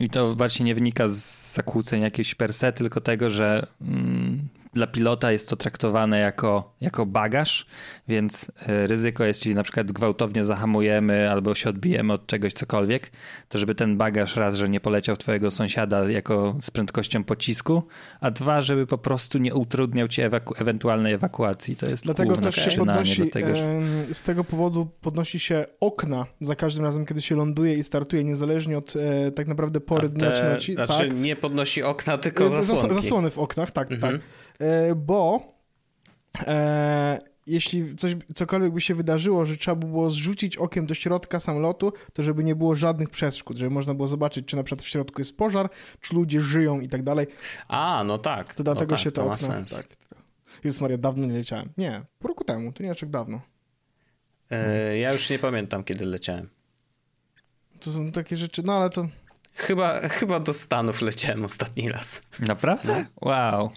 I 0.00 0.10
to 0.10 0.34
bardziej 0.34 0.64
nie 0.66 0.74
wynika 0.74 1.08
z 1.08 1.52
zakłóceń 1.54 2.02
jakichś 2.02 2.34
per 2.34 2.54
se, 2.54 2.72
tylko 2.72 3.00
tego, 3.00 3.30
że 3.30 3.66
mm, 3.80 4.48
dla 4.72 4.86
pilota 4.86 5.32
jest 5.32 5.48
to 5.48 5.56
traktowane 5.56 6.18
jako, 6.18 6.74
jako 6.80 7.06
bagaż, 7.06 7.66
więc 8.08 8.52
e, 8.68 8.86
ryzyko 8.86 9.24
jest, 9.24 9.40
jeśli 9.40 9.54
na 9.54 9.62
przykład 9.62 9.92
gwałtownie 9.92 10.44
zahamujemy 10.44 11.30
albo 11.30 11.54
się 11.54 11.70
odbijemy 11.70 12.12
od 12.12 12.26
czegoś 12.26 12.52
cokolwiek, 12.52 13.10
to 13.48 13.58
żeby 13.58 13.74
ten 13.74 13.96
bagaż 13.96 14.36
raz, 14.36 14.54
że 14.54 14.68
nie 14.68 14.80
poleciał 14.80 15.16
twojego 15.16 15.50
sąsiada 15.50 16.10
jako 16.10 16.56
z 16.60 16.70
prędkością 16.70 17.24
pocisku, 17.24 17.82
a 18.20 18.30
dwa, 18.30 18.60
żeby 18.60 18.86
po 18.86 18.98
prostu 18.98 19.38
nie 19.38 19.54
utrudniał 19.54 20.08
ci 20.08 20.22
ewaku 20.22 20.54
ewentualnej 20.58 21.12
ewakuacji. 21.12 21.76
To 21.76 21.86
jest 21.86 22.04
Dlatego 22.04 22.36
też 22.36 22.54
się 22.54 22.78
podnosi, 22.78 23.24
do 23.24 23.30
tego, 23.30 23.56
że... 23.56 23.80
z 24.12 24.22
tego 24.22 24.44
powodu 24.44 24.88
podnosi 25.00 25.38
się 25.38 25.66
okna 25.80 26.26
za 26.40 26.56
każdym 26.56 26.84
razem, 26.84 27.06
kiedy 27.06 27.22
się 27.22 27.36
ląduje 27.36 27.74
i 27.74 27.84
startuje, 27.84 28.24
niezależnie 28.24 28.78
od 28.78 28.96
e, 28.96 29.30
tak 29.30 29.46
naprawdę 29.46 29.80
pory 29.80 30.08
dnia 30.08 30.32
czy 30.32 30.44
noci. 30.44 30.74
Znaczy 30.74 31.08
tak. 31.08 31.18
nie 31.18 31.36
podnosi 31.36 31.82
okna, 31.82 32.18
tylko 32.18 32.50
zasłonki. 32.50 32.94
Zasłony 32.94 33.30
w 33.30 33.38
oknach, 33.38 33.70
tak, 33.70 33.88
tak. 33.88 33.94
mhm. 33.96 34.18
tak. 34.18 34.28
E, 34.60 34.94
bo 34.94 35.52
e, 36.46 37.20
jeśli 37.46 37.96
coś, 37.96 38.16
cokolwiek 38.34 38.72
by 38.72 38.80
się 38.80 38.94
wydarzyło, 38.94 39.44
że 39.44 39.56
trzeba 39.56 39.74
by 39.74 39.86
było 39.86 40.10
zrzucić 40.10 40.56
okiem 40.56 40.86
do 40.86 40.94
środka 40.94 41.40
samolotu, 41.40 41.92
to 42.12 42.22
żeby 42.22 42.44
nie 42.44 42.54
było 42.54 42.76
żadnych 42.76 43.10
przeszkód, 43.10 43.56
żeby 43.56 43.70
można 43.70 43.94
było 43.94 44.08
zobaczyć, 44.08 44.46
czy 44.46 44.56
na 44.56 44.62
przykład 44.62 44.82
w 44.82 44.88
środku 44.88 45.20
jest 45.20 45.36
pożar, 45.36 45.70
czy 46.00 46.14
ludzie 46.14 46.40
żyją 46.40 46.80
i 46.80 46.88
tak 46.88 47.02
dalej. 47.02 47.26
A, 47.68 48.04
no 48.06 48.18
tak. 48.18 48.54
To 48.54 48.64
dlatego 48.64 48.90
no 48.90 48.96
tak, 48.96 49.04
się 49.04 49.10
to, 49.10 49.24
to 49.24 49.30
okno... 49.30 49.48
Tak. 49.48 49.86
Jezus 50.64 50.80
Maria, 50.80 50.98
dawno 50.98 51.26
nie 51.26 51.34
leciałem. 51.34 51.68
Nie, 51.78 52.02
pół 52.18 52.28
roku 52.28 52.44
temu, 52.44 52.72
to 52.72 52.82
nie 52.82 52.94
tak 52.94 53.10
dawno. 53.10 53.40
E, 54.50 54.98
ja 54.98 55.12
już 55.12 55.30
nie 55.30 55.38
pamiętam, 55.38 55.84
kiedy 55.84 56.06
leciałem. 56.06 56.48
To 57.80 57.90
są 57.90 58.12
takie 58.12 58.36
rzeczy, 58.36 58.62
no 58.64 58.72
ale 58.72 58.90
to... 58.90 59.08
Chyba, 59.54 60.08
chyba 60.08 60.40
do 60.40 60.52
Stanów 60.52 61.02
leciałem 61.02 61.44
ostatni 61.44 61.88
raz. 61.88 62.22
Naprawdę? 62.38 63.06
Wow. 63.20 63.70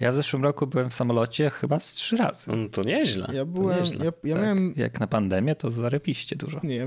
Ja 0.00 0.12
w 0.12 0.14
zeszłym 0.14 0.44
roku 0.44 0.66
byłem 0.66 0.90
w 0.90 0.94
samolocie 0.94 1.50
chyba 1.50 1.80
z 1.80 1.92
trzy 1.92 2.16
razy. 2.16 2.50
No 2.50 2.68
to 2.68 2.82
nieźle. 2.82 3.28
Ja 3.32 3.44
byłem, 3.44 3.78
nieźle. 3.78 4.04
ja, 4.04 4.12
ja 4.24 4.34
tak. 4.34 4.44
miałem... 4.44 4.74
Jak 4.76 5.00
na 5.00 5.06
pandemię, 5.06 5.54
to 5.54 5.70
zarepiście 5.70 6.36
dużo. 6.36 6.60
Nie, 6.62 6.76
ja 6.76 6.86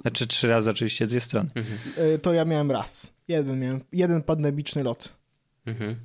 Znaczy 0.00 0.26
trzy 0.26 0.48
razy 0.48 0.70
oczywiście 0.70 1.06
dwie 1.06 1.20
strony. 1.20 1.50
Mhm. 1.54 1.78
To 2.20 2.32
ja 2.32 2.44
miałem 2.44 2.70
raz. 2.70 3.12
Jeden 3.28 3.60
miałem, 3.60 3.80
jeden 3.92 4.22
pandemiczny 4.22 4.82
lot. 4.82 5.16
Mhm. 5.66 5.96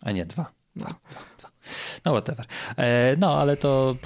A 0.00 0.12
nie 0.12 0.26
dwa. 0.26 0.52
No. 0.76 0.86
No, 2.04 2.12
whatever. 2.12 2.46
E, 2.76 3.16
no, 3.18 3.40
ale 3.40 3.56
to 3.56 3.96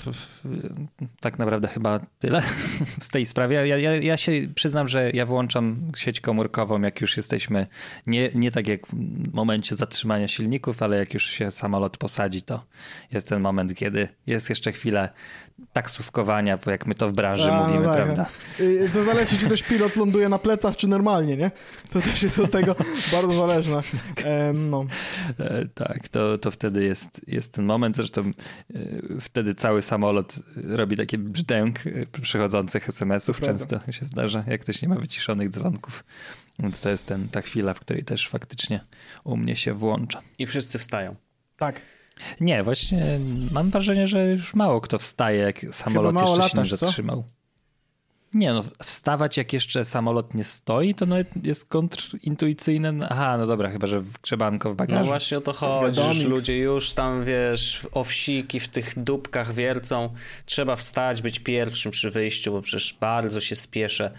tak 1.21 1.39
naprawdę 1.39 1.69
chyba 1.69 2.01
tyle 2.19 2.43
z 3.01 3.09
tej 3.09 3.27
sprawy. 3.27 3.55
Ja, 3.55 3.67
ja, 3.67 3.97
ja 3.97 4.17
się 4.17 4.33
przyznam, 4.55 4.89
że 4.89 5.11
ja 5.11 5.27
włączam 5.27 5.93
sieć 5.97 6.21
komórkową, 6.21 6.81
jak 6.81 7.01
już 7.01 7.17
jesteśmy, 7.17 7.67
nie, 8.07 8.31
nie 8.35 8.51
tak 8.51 8.69
jak 8.69 8.87
w 8.87 9.35
momencie 9.35 9.77
zatrzymania 9.77 10.29
silników, 10.29 10.83
ale 10.83 10.97
jak 10.97 11.15
już 11.15 11.27
się 11.27 11.51
samolot 11.51 11.97
posadzi, 11.97 12.43
to 12.43 12.65
jest 13.13 13.29
ten 13.29 13.41
moment, 13.41 13.75
kiedy 13.75 14.09
jest 14.27 14.49
jeszcze 14.49 14.73
chwilę 14.73 15.09
taksówkowania, 15.73 16.59
bo 16.65 16.71
jak 16.71 16.87
my 16.87 16.95
to 16.95 17.09
w 17.09 17.13
branży 17.13 17.53
A, 17.53 17.67
mówimy, 17.67 17.85
no 17.85 17.95
tak, 17.95 18.05
prawda? 18.05 18.27
Y, 18.61 18.91
to 18.95 19.05
zależy, 19.05 19.39
czy 19.39 19.49
też 19.49 19.63
pilot 19.63 19.97
ląduje 19.97 20.29
na 20.29 20.39
plecach, 20.39 20.77
czy 20.77 20.89
normalnie, 20.89 21.37
nie? 21.37 21.51
To 21.93 22.01
też 22.01 22.23
jest 22.23 22.39
od 22.39 22.51
tego 22.51 22.77
bardzo 23.13 23.33
zależne. 23.33 23.83
no. 24.55 24.87
E, 25.39 25.67
tak, 25.75 26.09
to, 26.09 26.39
to 26.39 26.51
wtedy 26.51 26.85
jest, 26.85 27.21
jest 27.27 27.53
ten 27.53 27.65
moment, 27.65 27.97
zresztą 27.97 28.21
e, 28.21 28.31
wtedy 29.21 29.55
cały 29.55 29.83
samolot 29.83 30.35
robi 30.65 30.97
taki 30.97 31.19
brzdęk 31.19 31.87
e, 31.87 32.21
przychodzących 32.23 32.89
SMS-ów, 32.89 33.41
często 33.41 33.93
się 33.93 34.05
zdarza, 34.05 34.45
jak 34.47 34.61
ktoś 34.61 34.83
nie 34.83 34.89
ma 34.89 34.97
wyciszonych 34.97 35.51
dzwonków. 35.51 36.05
Więc 36.59 36.81
to 36.81 36.91
jest 36.91 37.05
ten, 37.07 37.29
ta 37.29 37.41
chwila, 37.41 37.75
w 37.75 37.81
której 37.81 38.05
też 38.05 38.29
faktycznie 38.29 38.81
u 39.25 39.37
mnie 39.37 39.57
się 39.57 39.75
włącza. 39.75 40.23
I 40.39 40.47
wszyscy 40.47 40.79
wstają. 40.79 41.17
Tak. 41.57 41.81
Nie, 42.41 42.65
właśnie 42.65 43.21
mam 43.53 43.71
wrażenie, 43.71 44.07
że 44.07 44.31
już 44.31 44.55
mało 44.55 44.81
kto 44.81 44.99
wstaje, 44.99 45.39
jak 45.39 45.75
samolot 45.75 46.15
jeszcze 46.15 46.37
latasz, 46.37 46.53
się 46.53 46.59
nie 46.59 46.67
zatrzymał. 46.67 47.17
Co? 47.17 47.37
Nie 48.35 48.53
no, 48.53 48.65
wstawać 48.83 49.37
jak 49.37 49.53
jeszcze 49.53 49.85
samolot 49.85 50.35
nie 50.35 50.45
stoi, 50.45 50.95
to 50.95 51.07
nawet 51.07 51.47
jest 51.47 51.65
kontrintuicyjne. 51.65 53.09
Aha, 53.09 53.37
no 53.39 53.47
dobra, 53.47 53.71
chyba, 53.71 53.87
że 53.87 54.01
w 54.01 54.21
grzebanko 54.21 54.73
w 54.73 54.77
bagażu. 54.77 55.01
No 55.01 55.07
właśnie 55.07 55.39
o 55.39 55.41
to 55.41 55.53
chodzi, 55.53 56.01
już 56.09 56.25
ludzie 56.25 56.59
już 56.59 56.93
tam, 56.93 57.25
wiesz, 57.25 57.87
owsiki 57.93 58.61
w 58.61 58.69
tych 58.69 59.03
dupkach 59.05 59.55
wiercą. 59.55 60.15
Trzeba 60.47 60.77
wstać, 60.77 61.23
być 61.23 61.39
pierwszym 61.39 61.93
przy 61.93 62.11
wyjściu, 62.11 62.53
bo 62.53 62.63
przecież 62.63 62.97
bardzo 63.01 63.41
się 63.41 63.57
spieszę. 63.57 64.11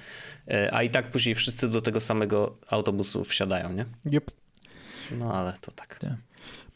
E, 0.48 0.74
a 0.74 0.84
i 0.84 0.90
tak 0.90 1.12
później 1.12 1.36
wszyscy 1.36 1.70
do 1.70 1.82
tego 1.82 2.00
samego 2.00 2.58
autobusu 2.70 3.24
wsiadają, 3.24 3.74
nie? 3.74 3.86
Yep. 4.06 4.32
No 5.12 5.34
ale 5.34 5.54
to 5.62 5.72
tak. 5.72 6.00
tak. 6.00 6.27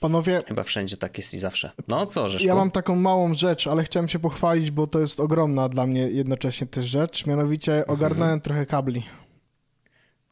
Panowie. 0.02 0.42
Chyba 0.48 0.64
wszędzie 0.64 0.98
tak 0.98 1.18
jest 1.18 1.34
i 1.34 1.38
zawsze. 1.38 1.72
No 1.88 2.06
co, 2.06 2.30
Rzeszku? 2.30 2.48
Ja 2.48 2.56
mam 2.56 2.72
taką 2.72 2.96
małą 2.96 3.34
rzecz, 3.34 3.68
ale 3.68 3.84
chciałem 3.84 4.08
się 4.08 4.20
pochwalić, 4.20 4.72
bo 4.72 4.88
to 4.88 5.00
jest 5.00 5.20
ogromna 5.20 5.70
dla 5.70 5.88
mnie 5.88 6.02
jednocześnie 6.02 6.68
też 6.68 6.86
rzecz. 6.86 7.26
Mianowicie 7.26 7.78
mhm. 7.78 7.98
ogarnąłem 7.98 8.42
trochę 8.42 8.66
kabli. 8.66 9.04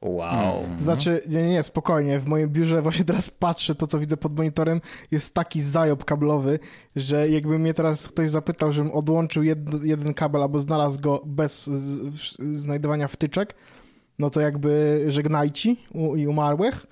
Wow. 0.02 0.64
To 0.78 0.84
znaczy, 0.84 1.22
nie, 1.28 1.48
nie, 1.48 1.64
spokojnie. 1.64 2.20
W 2.20 2.26
moim 2.26 2.50
biurze 2.50 2.82
właśnie 2.86 3.06
teraz 3.06 3.30
patrzę, 3.30 3.76
to 3.76 3.88
co 3.88 4.00
widzę 4.00 4.18
pod 4.18 4.38
monitorem, 4.38 4.82
jest 5.12 5.34
taki 5.34 5.62
zajob 5.62 6.06
kablowy, 6.06 6.60
że 6.96 7.30
jakby 7.30 7.60
mnie 7.60 7.74
teraz 7.74 8.08
ktoś 8.08 8.30
zapytał, 8.30 8.72
żebym 8.72 8.92
odłączył 8.92 9.44
jed, 9.44 9.60
jeden 9.84 10.14
kabel 10.14 10.42
albo 10.42 10.62
znalazł 10.62 11.02
go 11.02 11.22
bez 11.26 11.68
z, 11.68 12.38
znajdowania 12.60 13.08
wtyczek, 13.08 13.56
no 14.20 14.30
to 14.30 14.42
jakby 14.42 15.06
żegnajci 15.08 15.78
u, 15.94 16.16
i 16.16 16.28
umarłych 16.28 16.86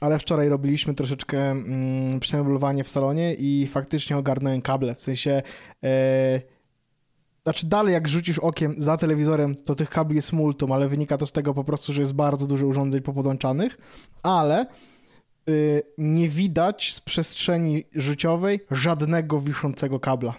ale 0.00 0.18
wczoraj 0.18 0.48
robiliśmy 0.48 0.94
troszeczkę 0.94 1.50
mm, 1.50 2.20
przemeblowanie 2.20 2.84
w 2.84 2.88
salonie 2.88 3.34
i 3.34 3.66
faktycznie 3.66 4.16
ogarnąłem 4.16 4.62
kable, 4.62 4.94
w 4.94 5.00
sensie 5.00 5.42
e, 5.84 6.40
znaczy 7.48 7.66
dalej 7.66 7.92
jak 7.92 8.08
rzucisz 8.08 8.38
okiem 8.38 8.74
za 8.78 8.96
telewizorem, 8.96 9.54
to 9.54 9.74
tych 9.74 9.90
kabli 9.90 10.16
jest 10.16 10.32
multum, 10.32 10.72
ale 10.72 10.88
wynika 10.88 11.18
to 11.18 11.26
z 11.26 11.32
tego 11.32 11.54
po 11.54 11.64
prostu, 11.64 11.92
że 11.92 12.00
jest 12.02 12.12
bardzo 12.12 12.46
dużo 12.46 12.66
urządzeń 12.66 13.00
popodłączanych, 13.00 13.78
ale 14.22 14.66
y, 15.48 15.82
nie 15.98 16.28
widać 16.28 16.92
z 16.92 17.00
przestrzeni 17.00 17.84
życiowej 17.94 18.60
żadnego 18.70 19.40
wiszącego 19.40 20.00
kabla. 20.00 20.34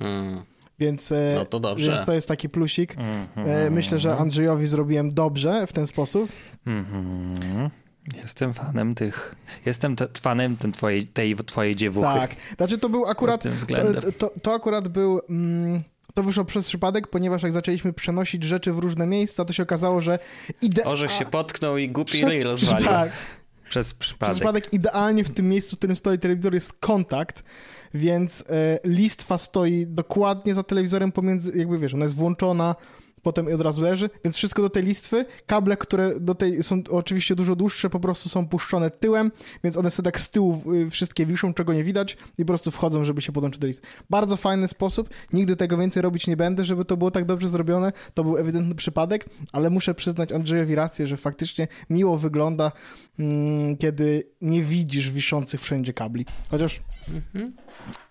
Mm. 0.00 0.42
Więc, 0.78 1.12
e, 1.12 1.32
no 1.34 1.46
to 1.46 1.60
dobrze. 1.60 1.90
więc 1.90 2.04
to 2.06 2.12
jest 2.12 2.28
taki 2.28 2.48
plusik. 2.48 2.96
Mm 2.98 3.26
-hmm. 3.36 3.70
Myślę, 3.70 3.98
że 3.98 4.16
Andrzejowi 4.16 4.66
zrobiłem 4.66 5.08
dobrze 5.08 5.66
w 5.66 5.72
ten 5.72 5.86
sposób. 5.86 6.28
Mm 6.66 6.84
-hmm. 6.84 7.70
Jestem 8.22 8.54
fanem 8.54 8.94
tych. 8.94 9.34
Jestem 9.66 9.96
te, 9.96 10.08
fanem 10.20 10.56
ten 10.56 10.72
twojej, 10.72 11.06
tej 11.06 11.36
twojej 11.36 11.76
dziewuchy. 11.76 12.06
Tak. 12.06 12.30
Znaczy 12.56 12.78
to 12.78 12.88
był 12.88 13.06
akurat. 13.06 13.42
To, 13.42 14.12
to, 14.12 14.32
to, 14.42 14.54
akurat 14.54 14.88
był. 14.88 15.20
Mm, 15.30 15.82
to 16.14 16.22
wyszło 16.22 16.44
przez 16.44 16.68
przypadek, 16.68 17.06
ponieważ 17.06 17.42
jak 17.42 17.52
zaczęliśmy 17.52 17.92
przenosić 17.92 18.44
rzeczy 18.44 18.72
w 18.72 18.78
różne 18.78 19.06
miejsca, 19.06 19.44
to 19.44 19.52
się 19.52 19.62
okazało, 19.62 20.00
że 20.00 20.18
ide... 20.62 20.84
Orzech 20.84 21.12
się 21.12 21.24
potknął 21.24 21.78
i 21.78 21.88
głupi 21.88 22.24
ryj 22.24 22.42
rozwalił. 22.42 22.86
Tak. 22.86 23.10
Przez 23.68 23.94
przypadek. 23.94 24.28
Przez 24.28 24.38
przypadek 24.38 24.72
idealnie 24.72 25.24
w 25.24 25.30
tym 25.30 25.48
miejscu, 25.48 25.76
w 25.76 25.78
którym 25.78 25.96
stoi 25.96 26.18
telewizor 26.18 26.54
jest 26.54 26.72
kontakt, 26.72 27.42
więc 27.94 28.44
e, 28.48 28.78
listwa 28.84 29.38
stoi 29.38 29.86
dokładnie 29.86 30.54
za 30.54 30.62
telewizorem 30.62 31.12
pomiędzy, 31.12 31.58
jakby 31.58 31.78
wiesz, 31.78 31.94
ona 31.94 32.04
jest 32.04 32.16
włączona 32.16 32.74
potem 33.28 33.54
od 33.54 33.60
razu 33.60 33.82
leży, 33.82 34.10
więc 34.24 34.36
wszystko 34.36 34.62
do 34.62 34.70
tej 34.70 34.82
listwy. 34.82 35.24
Kable, 35.46 35.76
które 35.76 36.20
do 36.20 36.34
tej 36.34 36.62
są 36.62 36.82
oczywiście 36.90 37.34
dużo 37.34 37.56
dłuższe, 37.56 37.90
po 37.90 38.00
prostu 38.00 38.28
są 38.28 38.48
puszczone 38.48 38.90
tyłem, 38.90 39.32
więc 39.64 39.76
one 39.76 39.90
sobie 39.90 40.04
tak 40.04 40.20
z 40.20 40.30
tyłu 40.30 40.62
y, 40.74 40.90
wszystkie 40.90 41.26
wiszą, 41.26 41.54
czego 41.54 41.72
nie 41.72 41.84
widać 41.84 42.16
i 42.38 42.42
po 42.42 42.46
prostu 42.46 42.70
wchodzą, 42.70 43.04
żeby 43.04 43.22
się 43.22 43.32
podłączyć 43.32 43.60
do 43.60 43.66
listy. 43.66 43.82
Bardzo 44.10 44.36
fajny 44.36 44.68
sposób. 44.68 45.10
Nigdy 45.32 45.56
tego 45.56 45.76
więcej 45.76 46.02
robić 46.02 46.26
nie 46.26 46.36
będę, 46.36 46.64
żeby 46.64 46.84
to 46.84 46.96
było 46.96 47.10
tak 47.10 47.24
dobrze 47.24 47.48
zrobione. 47.48 47.92
To 48.14 48.24
był 48.24 48.36
ewidentny 48.36 48.74
przypadek, 48.74 49.24
ale 49.52 49.70
muszę 49.70 49.94
przyznać 49.94 50.32
Andrzejowi 50.32 50.74
rację, 50.74 51.06
że 51.06 51.16
faktycznie 51.16 51.68
miło 51.90 52.18
wygląda, 52.18 52.72
mm, 53.18 53.76
kiedy 53.76 54.22
nie 54.40 54.62
widzisz 54.62 55.10
wiszących 55.10 55.60
wszędzie 55.60 55.92
kabli. 55.92 56.26
Chociaż 56.50 56.80
mhm. 57.08 57.52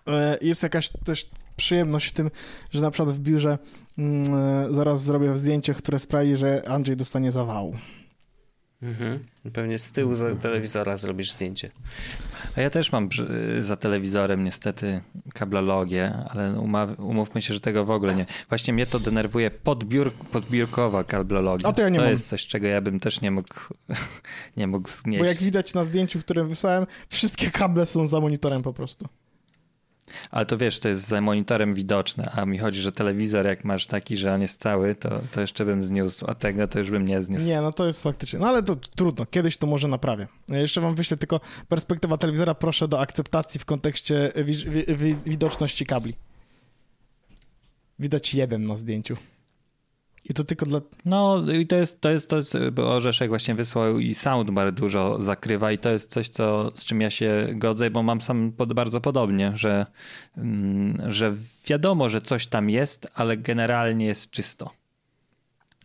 E, 0.06 0.38
jest 0.42 0.62
jakaś 0.62 0.90
też 1.04 1.26
przyjemność 1.58 2.08
w 2.08 2.12
tym, 2.12 2.30
że 2.70 2.80
na 2.80 2.90
przykład 2.90 3.14
w 3.14 3.18
biurze 3.18 3.58
Mm, 3.98 4.34
e, 4.34 4.74
zaraz 4.74 5.02
zrobię 5.02 5.36
zdjęcie, 5.36 5.74
które 5.74 6.00
sprawi, 6.00 6.36
że 6.36 6.68
Andrzej 6.68 6.96
dostanie 6.96 7.32
zawału. 7.32 7.76
Mhm. 8.82 9.24
Pewnie 9.52 9.78
z 9.78 9.92
tyłu 9.92 10.14
za 10.14 10.34
telewizora 10.34 10.96
zrobisz 10.96 11.32
zdjęcie. 11.32 11.70
A 12.56 12.60
ja 12.60 12.70
też 12.70 12.92
mam 12.92 13.08
za 13.60 13.76
telewizorem 13.76 14.44
niestety 14.44 15.00
kablologię, 15.34 16.14
ale 16.28 16.60
umówmy 16.98 17.42
się, 17.42 17.54
że 17.54 17.60
tego 17.60 17.84
w 17.84 17.90
ogóle 17.90 18.14
nie. 18.14 18.26
Właśnie 18.48 18.74
mnie 18.74 18.86
to 18.86 19.00
denerwuje 19.00 19.50
podbiór, 19.50 20.12
podbiórkowa 20.14 21.04
kablologia. 21.04 21.68
A 21.68 21.72
to 21.72 21.82
ja 21.82 21.88
nie 21.88 21.98
to 21.98 22.04
mam. 22.04 22.12
jest 22.12 22.28
coś, 22.28 22.46
czego 22.46 22.66
ja 22.66 22.80
bym 22.80 23.00
też 23.00 23.20
nie 23.20 23.30
mógł, 23.30 23.54
nie 24.56 24.66
mógł 24.66 24.88
znieść. 24.88 25.18
Bo 25.20 25.24
jak 25.24 25.38
widać 25.38 25.74
na 25.74 25.84
zdjęciu, 25.84 26.18
które 26.18 26.44
wysłałem, 26.44 26.86
wszystkie 27.08 27.50
kable 27.50 27.86
są 27.86 28.06
za 28.06 28.20
monitorem 28.20 28.62
po 28.62 28.72
prostu. 28.72 29.08
Ale 30.30 30.46
to 30.46 30.58
wiesz, 30.58 30.80
to 30.80 30.88
jest 30.88 31.06
za 31.06 31.20
monitorem 31.20 31.74
widoczne, 31.74 32.30
a 32.34 32.46
mi 32.46 32.58
chodzi, 32.58 32.80
że 32.80 32.92
telewizor 32.92 33.46
jak 33.46 33.64
masz 33.64 33.86
taki, 33.86 34.16
że 34.16 34.34
on 34.34 34.42
jest 34.42 34.60
cały, 34.60 34.94
to, 34.94 35.20
to 35.32 35.40
jeszcze 35.40 35.64
bym 35.64 35.84
zniósł, 35.84 36.24
a 36.28 36.34
tego 36.34 36.68
to 36.68 36.78
już 36.78 36.90
bym 36.90 37.08
nie 37.08 37.22
zniósł. 37.22 37.46
Nie, 37.46 37.60
no 37.60 37.72
to 37.72 37.86
jest 37.86 38.02
faktycznie. 38.02 38.38
No 38.38 38.48
ale 38.48 38.62
to 38.62 38.76
trudno, 38.76 39.26
kiedyś 39.26 39.56
to 39.56 39.66
może 39.66 39.88
naprawię. 39.88 40.26
Jeszcze 40.48 40.80
wam 40.80 40.94
wyślę 40.94 41.16
tylko 41.16 41.40
perspektywa 41.68 42.18
telewizora, 42.18 42.54
proszę 42.54 42.88
do 42.88 43.00
akceptacji 43.00 43.60
w 43.60 43.64
kontekście 43.64 44.32
wi 44.44 44.54
wi 44.54 44.96
wi 44.96 45.16
widoczności 45.26 45.86
kabli. 45.86 46.14
Widać 47.98 48.34
jeden 48.34 48.66
na 48.66 48.76
zdjęciu. 48.76 49.16
I 50.28 50.34
to 50.34 50.44
tylko 50.44 50.66
dla... 50.66 50.80
No 51.04 51.44
i 51.52 51.66
to 51.66 51.76
jest, 51.76 52.00
to 52.00 52.10
jest 52.10 52.30
to, 52.30 52.38
bo 52.72 52.94
Orzeszek 52.94 53.28
właśnie 53.28 53.54
wysłał 53.54 53.98
i 53.98 54.14
soundbar 54.14 54.72
dużo 54.72 55.22
zakrywa 55.22 55.72
i 55.72 55.78
to 55.78 55.90
jest 55.90 56.10
coś, 56.10 56.28
co, 56.28 56.70
z 56.74 56.84
czym 56.84 57.00
ja 57.00 57.10
się 57.10 57.48
godzę, 57.52 57.90
bo 57.90 58.02
mam 58.02 58.20
sam 58.20 58.52
pod, 58.52 58.72
bardzo 58.72 59.00
podobnie, 59.00 59.52
że, 59.54 59.86
mm, 60.36 60.98
że 61.06 61.34
wiadomo, 61.66 62.08
że 62.08 62.20
coś 62.20 62.46
tam 62.46 62.70
jest, 62.70 63.06
ale 63.14 63.36
generalnie 63.36 64.06
jest 64.06 64.30
czysto. 64.30 64.77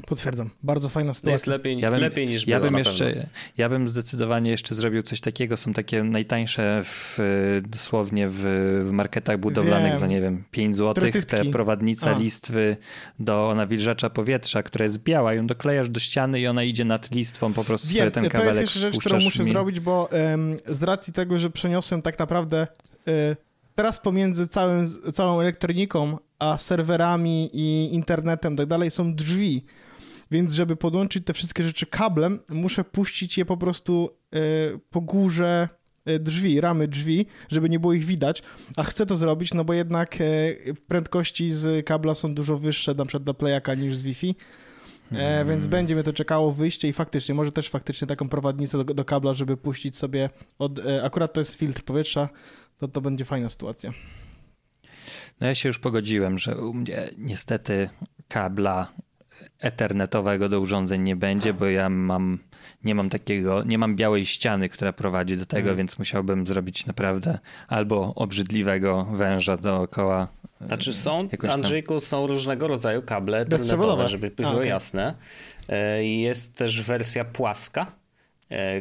Potwierdzam. 0.07 0.49
Bardzo 0.63 0.89
fajna 0.89 1.13
sytuacja. 1.13 1.31
jest 1.31 1.47
lepiej, 1.47 1.79
ja 1.79 1.91
bym, 1.91 1.99
lepiej 1.99 2.27
niż 2.27 2.47
ja 2.47 2.59
było, 2.59 2.71
bym 2.71 2.79
jeszcze, 2.79 3.27
Ja 3.57 3.69
bym 3.69 3.87
zdecydowanie 3.87 4.51
jeszcze 4.51 4.75
zrobił 4.75 5.03
coś 5.03 5.21
takiego. 5.21 5.57
Są 5.57 5.73
takie 5.73 6.03
najtańsze 6.03 6.81
w, 6.83 7.19
dosłownie 7.67 8.29
w, 8.29 8.39
w 8.85 8.91
marketach 8.91 9.39
budowlanych 9.39 9.91
wiem. 9.91 9.99
za, 9.99 10.07
nie 10.07 10.21
wiem, 10.21 10.43
5 10.51 10.75
zł. 10.75 11.11
Te 11.27 11.45
prowadnica 11.45 12.15
A. 12.15 12.17
listwy 12.17 12.77
do 13.19 13.53
nawilżacza 13.55 14.09
powietrza, 14.09 14.63
która 14.63 14.83
jest 14.83 15.03
biała. 15.03 15.33
Ją 15.33 15.47
doklejasz 15.47 15.89
do 15.89 15.99
ściany 15.99 16.39
i 16.39 16.47
ona 16.47 16.63
idzie 16.63 16.85
nad 16.85 17.11
listwą 17.11 17.53
po 17.53 17.63
prostu 17.63 17.87
wiem, 17.87 17.97
sobie 17.97 18.11
ten 18.11 18.29
kawałek 18.29 18.53
To 18.53 18.59
jest 18.59 18.75
jeszcze 18.75 18.79
rzecz, 18.79 18.99
którą 18.99 19.19
muszę 19.19 19.43
mi... 19.43 19.49
zrobić, 19.49 19.79
bo 19.79 20.09
um, 20.11 20.55
z 20.65 20.83
racji 20.83 21.13
tego, 21.13 21.39
że 21.39 21.49
przeniosłem 21.49 22.01
tak 22.01 22.19
naprawdę... 22.19 22.67
Y 23.07 23.52
teraz 23.75 23.99
pomiędzy 23.99 24.47
całym, 24.47 24.87
całą 25.13 25.39
elektroniką, 25.39 26.17
a 26.39 26.57
serwerami 26.57 27.49
i 27.53 27.93
internetem 27.93 28.57
tak 28.57 28.67
dalej 28.67 28.91
są 28.91 29.15
drzwi. 29.15 29.65
Więc 30.31 30.53
żeby 30.53 30.75
podłączyć 30.75 31.25
te 31.25 31.33
wszystkie 31.33 31.63
rzeczy 31.63 31.85
kablem, 31.85 32.39
muszę 32.49 32.83
puścić 32.83 33.37
je 33.37 33.45
po 33.45 33.57
prostu 33.57 34.09
e, 34.33 34.39
po 34.89 35.01
górze 35.01 35.69
e, 36.05 36.19
drzwi, 36.19 36.61
ramy 36.61 36.87
drzwi, 36.87 37.25
żeby 37.49 37.69
nie 37.69 37.79
było 37.79 37.93
ich 37.93 38.05
widać, 38.05 38.43
a 38.77 38.83
chcę 38.83 39.05
to 39.05 39.17
zrobić, 39.17 39.53
no 39.53 39.65
bo 39.65 39.73
jednak 39.73 40.15
e, 40.21 40.23
prędkości 40.87 41.51
z 41.51 41.85
kabla 41.85 42.15
są 42.15 42.33
dużo 42.33 42.57
wyższe 42.57 42.93
na 42.93 43.05
przykład 43.05 43.23
dla 43.23 43.33
playaka 43.33 43.75
niż 43.75 43.97
z 43.97 44.03
Wi-Fi, 44.03 44.35
hmm. 45.09 45.47
więc 45.47 45.67
będzie 45.67 45.95
mnie 45.95 46.03
to 46.03 46.13
czekało 46.13 46.51
wyjście 46.51 46.87
i 46.87 46.93
faktycznie, 46.93 47.35
może 47.35 47.51
też 47.51 47.69
faktycznie 47.69 48.07
taką 48.07 48.29
prowadnicę 48.29 48.83
do, 48.83 48.93
do 48.93 49.05
kabla, 49.05 49.33
żeby 49.33 49.57
puścić 49.57 49.97
sobie 49.97 50.29
od, 50.59 50.79
akurat 51.03 51.33
to 51.33 51.41
jest 51.41 51.55
filtr 51.55 51.83
powietrza, 51.83 52.29
to 52.79 52.87
to 52.87 53.01
będzie 53.01 53.25
fajna 53.25 53.49
sytuacja. 53.49 53.93
No 55.41 55.47
ja 55.47 55.55
się 55.55 55.69
już 55.69 55.79
pogodziłem, 55.79 56.37
że 56.37 56.57
u 56.57 56.73
mnie 56.73 57.09
niestety 57.17 57.89
kabla 58.27 58.87
ethernetowego 59.59 60.49
do 60.49 60.59
urządzeń 60.59 61.01
nie 61.01 61.15
będzie, 61.15 61.53
bo 61.53 61.65
ja 61.65 61.89
mam, 61.89 62.39
nie 62.83 62.95
mam 62.95 63.09
takiego, 63.09 63.63
nie 63.63 63.77
mam 63.77 63.95
białej 63.95 64.25
ściany, 64.25 64.69
która 64.69 64.93
prowadzi 64.93 65.37
do 65.37 65.45
tego, 65.45 65.67
mm. 65.67 65.77
więc 65.77 65.99
musiałbym 65.99 66.47
zrobić 66.47 66.85
naprawdę 66.85 67.39
albo 67.67 68.15
obrzydliwego 68.15 69.05
węża 69.05 69.57
dookoła. 69.57 70.27
Znaczy 70.67 70.93
są, 70.93 71.29
Andrzejku, 71.49 71.99
są 71.99 72.27
różnego 72.27 72.67
rodzaju 72.67 73.01
kable 73.01 73.39
ethernetowe, 73.39 74.07
żeby 74.07 74.31
było 74.31 74.51
okay. 74.51 74.67
jasne. 74.67 75.13
E, 75.69 76.05
jest 76.05 76.55
też 76.55 76.81
wersja 76.81 77.25
płaska, 77.25 77.81
e, 77.81 78.02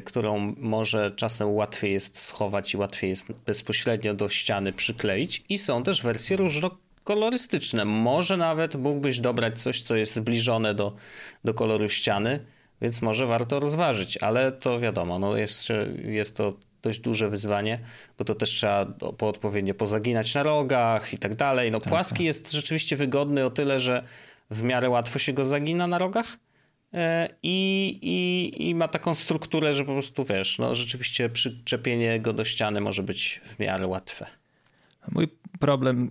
którą 0.05 0.55
może 0.59 1.11
czasem 1.11 1.51
łatwiej 1.51 1.93
jest 1.93 2.19
schować 2.19 2.75
i 2.75 2.77
łatwiej 2.77 3.11
jest 3.11 3.33
bezpośrednio 3.33 4.15
do 4.15 4.29
ściany 4.29 4.73
przykleić. 4.73 5.45
I 5.49 5.59
są 5.59 5.83
też 5.83 6.03
wersje 6.03 6.37
różnorodne 6.37 6.83
kolorystyczne. 7.05 7.85
Może 7.85 8.37
nawet 8.37 8.75
mógłbyś 8.75 9.21
dobrać 9.21 9.63
coś, 9.63 9.83
co 9.83 9.97
jest 9.97 10.15
zbliżone 10.15 10.75
do, 10.75 10.93
do 11.45 11.55
koloru 11.55 11.89
ściany, 11.89 12.41
więc 12.83 13.03
może 13.03 13.27
warto 13.27 13.61
rozważyć, 13.61 14.17
ale 14.17 14.53
to 14.53 14.81
wiadomo, 14.81 15.19
no 15.19 15.37
jest, 15.37 15.69
jest 16.05 16.37
to 16.37 16.53
dość 16.83 17.01
duże 17.01 17.29
wyzwanie, 17.29 17.79
bo 18.19 18.25
to 18.25 18.35
też 18.35 18.51
trzeba 18.51 18.87
po 19.19 19.29
odpowiednio 19.29 19.75
pozaginać 19.75 20.35
na 20.35 20.43
rogach 20.43 21.13
i 21.15 21.19
tak 21.19 21.35
dalej. 21.35 21.71
No 21.71 21.81
tak, 21.81 21.89
płaski 21.89 22.15
tak. 22.15 22.25
jest 22.25 22.53
rzeczywiście 22.53 22.97
wygodny 22.97 23.45
o 23.45 23.51
tyle, 23.51 23.81
że 23.81 24.05
w 24.51 24.63
miarę 24.63 24.91
łatwo 24.91 25.19
się 25.19 25.33
go 25.33 25.45
zagina 25.45 25.87
na 25.87 25.99
rogach. 25.99 26.37
E, 26.95 27.29
I, 27.43 27.89
i, 28.03 28.69
I 28.69 28.75
ma 28.75 28.89
taką 28.89 29.15
strukturę, 29.15 29.73
że 29.73 29.85
po 29.85 29.93
prostu 29.93 30.25
wiesz, 30.25 30.59
no 30.59 30.75
rzeczywiście 30.75 31.29
przyczepienie 31.29 32.21
go 32.21 32.33
do 32.33 32.45
ściany 32.45 32.81
może 32.81 33.03
być 33.03 33.41
w 33.45 33.59
miarę 33.59 33.87
łatwe. 33.87 34.27
Mój 35.13 35.29
problem, 35.59 36.11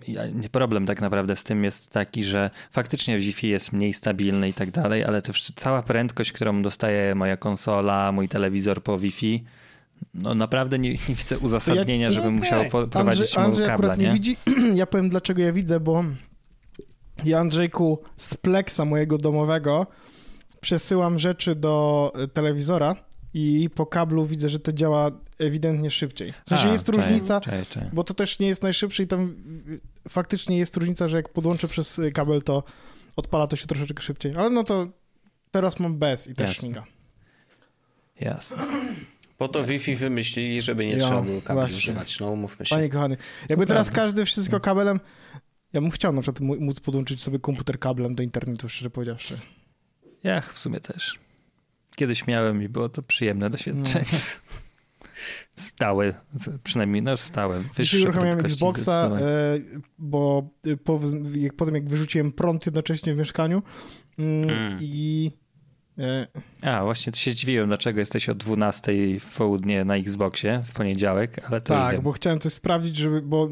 problem 0.51 0.85
tak 0.85 1.01
naprawdę 1.01 1.35
z 1.35 1.43
tym 1.43 1.63
jest 1.63 1.91
taki, 1.91 2.23
że 2.23 2.49
faktycznie 2.71 3.19
Wi-Fi 3.19 3.49
jest 3.49 3.73
mniej 3.73 3.93
stabilny 3.93 4.49
i 4.49 4.53
tak 4.53 4.71
dalej, 4.71 5.03
ale 5.03 5.21
to 5.21 5.33
cała 5.55 5.81
prędkość, 5.81 6.31
którą 6.31 6.61
dostaje 6.61 7.15
moja 7.15 7.37
konsola, 7.37 8.11
mój 8.11 8.27
telewizor 8.27 8.83
po 8.83 8.99
Wi-Fi, 8.99 9.43
no 10.13 10.35
naprawdę 10.35 10.79
nie, 10.79 10.89
nie 10.89 11.15
widzę 11.15 11.39
uzasadnienia, 11.39 12.03
ja, 12.03 12.09
żebym 12.09 12.35
okay. 12.35 12.39
musiał 12.39 12.69
po, 12.69 12.87
prowadzić 12.87 13.21
Andrzej, 13.21 13.45
Andrzej 13.45 13.65
kabla, 13.65 13.95
nie? 13.95 14.07
nie 14.07 14.13
widzi. 14.13 14.37
Ja 14.75 14.85
powiem 14.85 15.09
dlaczego 15.09 15.41
ja 15.41 15.53
widzę, 15.53 15.79
bo 15.79 16.03
ja 17.25 17.39
Andrzejku 17.39 17.99
z 18.17 18.37
Plexa 18.37 18.85
mojego 18.85 19.17
domowego 19.17 19.87
przesyłam 20.61 21.19
rzeczy 21.19 21.55
do 21.55 22.13
telewizora 22.33 22.95
i 23.33 23.69
po 23.75 23.85
kablu 23.85 24.25
widzę, 24.25 24.49
że 24.49 24.59
to 24.59 24.71
działa 24.71 25.11
ewidentnie 25.39 25.91
szybciej. 25.91 26.33
W 26.45 26.49
sensie 26.49 26.69
A, 26.69 26.71
jest 26.71 26.89
różnica, 26.89 27.41
bo 27.93 28.03
to 28.03 28.13
też 28.13 28.39
nie 28.39 28.47
jest 28.47 28.63
najszybszy 28.63 29.03
i 29.03 29.07
tam 29.07 29.35
faktycznie 30.09 30.57
jest 30.57 30.77
różnica, 30.77 31.07
że 31.07 31.17
jak 31.17 31.29
podłączę 31.29 31.67
przez 31.67 32.01
kabel, 32.13 32.41
to 32.41 32.63
odpala 33.15 33.47
to 33.47 33.55
się 33.55 33.67
troszeczkę 33.67 34.01
szybciej. 34.01 34.35
Ale 34.35 34.49
no 34.49 34.63
to 34.63 34.87
teraz 35.51 35.79
mam 35.79 35.97
bez 35.97 36.27
i 36.27 36.35
też 36.35 36.49
Jasne. 36.49 36.63
śmiga. 36.63 36.83
Jasne. 38.19 38.57
Po 39.37 39.47
to 39.47 39.59
Jasne. 39.59 39.73
Wi-Fi 39.73 39.95
wymyślili, 39.95 40.61
żeby 40.61 40.85
nie 40.85 40.91
ja, 40.91 40.97
trzeba 40.97 41.21
było 41.21 41.41
kabli 41.41 41.61
właśnie. 41.61 41.77
używać. 41.77 42.19
No 42.19 42.31
umówmy 42.31 42.65
się. 42.65 42.75
Panie 42.75 42.89
kochany, 42.89 43.17
jakby 43.49 43.65
teraz 43.65 43.91
każdy 43.91 44.25
wszystko 44.25 44.59
kabelem, 44.59 44.99
ja 45.73 45.81
bym 45.81 45.91
chciał 45.91 46.13
na 46.13 46.21
przykład 46.21 46.39
móc 46.59 46.79
podłączyć 46.79 47.21
sobie 47.23 47.39
komputer 47.39 47.79
kablem 47.79 48.15
do 48.15 48.23
internetu, 48.23 48.69
szczerze 48.69 48.89
powiedziawszy. 48.89 49.39
Ja 50.23 50.41
w 50.41 50.57
sumie 50.57 50.79
też. 50.79 51.19
Kiedyś 51.95 52.27
miałem 52.27 52.63
i 52.63 52.69
było 52.69 52.89
to 52.89 53.01
przyjemne 53.01 53.49
doświadczenie. 53.49 54.05
No. 54.11 54.17
Stałe, 55.55 56.13
przynajmniej 56.63 57.01
nasz 57.01 57.19
stałe. 57.19 57.63
Dzisiaj 57.79 58.01
uruchamiałem 58.01 58.39
Xboxa, 58.39 59.11
e, 59.21 59.59
bo 59.97 60.49
po, 60.83 60.99
jak, 61.35 61.53
potem 61.53 61.75
jak 61.75 61.89
wyrzuciłem 61.89 62.31
prąd 62.31 62.65
jednocześnie 62.65 63.15
w 63.15 63.17
mieszkaniu 63.17 63.63
mm, 64.19 64.49
mm. 64.49 64.77
i... 64.81 65.31
E, 65.97 66.27
A, 66.61 66.83
właśnie 66.83 67.13
się 67.13 67.31
zdziwiłem, 67.31 67.67
dlaczego 67.67 67.99
jesteś 67.99 68.29
o 68.29 68.35
12 68.35 68.93
w 69.19 69.35
południe 69.37 69.85
na 69.85 69.95
Xboxie 69.95 70.61
w 70.65 70.73
poniedziałek, 70.73 71.49
ale 71.49 71.61
to 71.61 71.73
Tak, 71.73 72.01
bo 72.01 72.11
chciałem 72.11 72.39
coś 72.39 72.53
sprawdzić, 72.53 72.95
żeby, 72.95 73.21
bo 73.21 73.49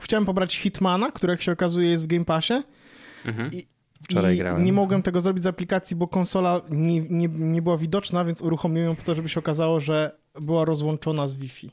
chciałem 0.00 0.26
pobrać 0.26 0.58
Hitmana, 0.58 1.10
który 1.10 1.30
jak 1.30 1.42
się 1.42 1.52
okazuje 1.52 1.90
jest 1.90 2.04
w 2.04 2.06
Game 2.06 2.24
Passie 2.24 2.54
mhm. 3.24 3.52
i, 3.52 3.66
Wczoraj 4.02 4.34
I 4.34 4.38
grałem. 4.38 4.64
Nie 4.64 4.72
mogłem 4.72 5.02
tego 5.02 5.20
zrobić 5.20 5.44
z 5.44 5.46
aplikacji, 5.46 5.96
bo 5.96 6.08
konsola 6.08 6.60
nie, 6.70 7.00
nie, 7.00 7.28
nie 7.28 7.62
była 7.62 7.76
widoczna, 7.76 8.24
więc 8.24 8.42
uruchomiłem 8.42 8.88
ją 8.88 8.96
po 8.96 9.02
to, 9.02 9.14
żeby 9.14 9.28
się 9.28 9.40
okazało, 9.40 9.80
że 9.80 10.18
była 10.40 10.64
rozłączona 10.64 11.28
z 11.28 11.36
Wi-Fi. 11.36 11.70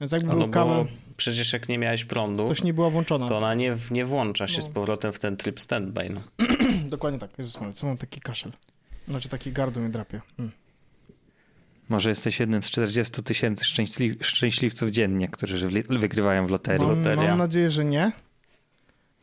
Więc 0.00 0.12
jakby 0.12 0.34
był 0.34 0.48
kabel... 0.48 0.86
Przecież 1.16 1.52
jak 1.52 1.68
nie 1.68 1.78
miałeś 1.78 2.04
prądu, 2.04 2.54
to 2.54 2.64
nie 2.64 2.74
była 2.74 2.90
włączona. 2.90 3.28
To 3.28 3.38
ona 3.38 3.54
nie, 3.54 3.76
nie 3.90 4.04
włącza 4.04 4.48
się 4.48 4.56
no. 4.56 4.62
z 4.62 4.68
powrotem 4.68 5.12
w 5.12 5.18
ten 5.18 5.36
tryb 5.36 5.60
standby. 5.60 6.10
No. 6.10 6.20
Dokładnie 6.88 7.18
tak. 7.18 7.30
Jezus 7.38 7.58
co 7.74 7.86
mam 7.86 7.96
taki 7.96 8.20
kaszel. 8.20 8.52
Znaczy 9.08 9.28
taki 9.28 9.52
gardło 9.52 9.82
mnie 9.82 9.92
drapie. 9.92 10.20
Hmm. 10.36 10.52
Może 11.88 12.08
jesteś 12.08 12.40
jednym 12.40 12.62
z 12.62 12.70
40 12.70 13.22
tysięcy 13.22 13.64
szczęśliw 13.64 14.26
szczęśliwców 14.26 14.90
dziennie, 14.90 15.28
którzy 15.28 15.68
wygrywają 15.88 16.46
w 16.46 16.50
loterii. 16.50 16.86
Mam, 16.86 17.16
mam 17.16 17.38
nadzieję, 17.38 17.70
że 17.70 17.84
nie. 17.84 18.12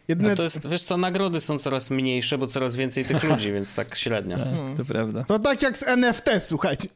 Jedyne... 0.08 0.30
No 0.30 0.36
to 0.36 0.44
jest, 0.44 0.70
wiesz 0.70 0.84
co, 0.84 0.98
nagrody 0.98 1.40
są 1.40 1.60
coraz 1.60 1.90
mniejsze, 1.90 2.38
bo 2.38 2.48
coraz 2.48 2.76
więcej 2.76 3.06
tych 3.06 3.24
ludzi, 3.24 3.52
więc 3.52 3.74
tak 3.74 3.96
średnio. 3.96 4.38
Tak, 4.38 4.48
to 4.78 4.86
prawda. 4.86 5.24
To 5.24 5.40
tak 5.40 5.62
jak 5.62 5.78
z 5.78 5.84
NFT, 5.84 6.30
słuchajcie. 6.40 6.90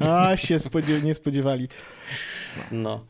A, 0.00 0.36
się 0.36 0.58
spodziew 0.58 1.02
nie 1.02 1.14
spodziewali. 1.14 1.68
No. 2.72 3.04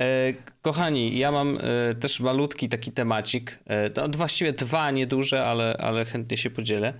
E, 0.00 0.32
kochani, 0.62 1.18
ja 1.18 1.32
mam 1.32 1.58
e, 1.58 1.94
też 1.94 2.20
malutki 2.20 2.68
taki 2.68 2.92
temacik. 2.92 3.58
E, 3.66 3.90
to 3.90 4.08
właściwie 4.08 4.52
dwa 4.52 4.90
nieduże, 4.90 5.44
ale, 5.44 5.76
ale 5.76 6.04
chętnie 6.04 6.36
się 6.36 6.50
podzielę. 6.50 6.94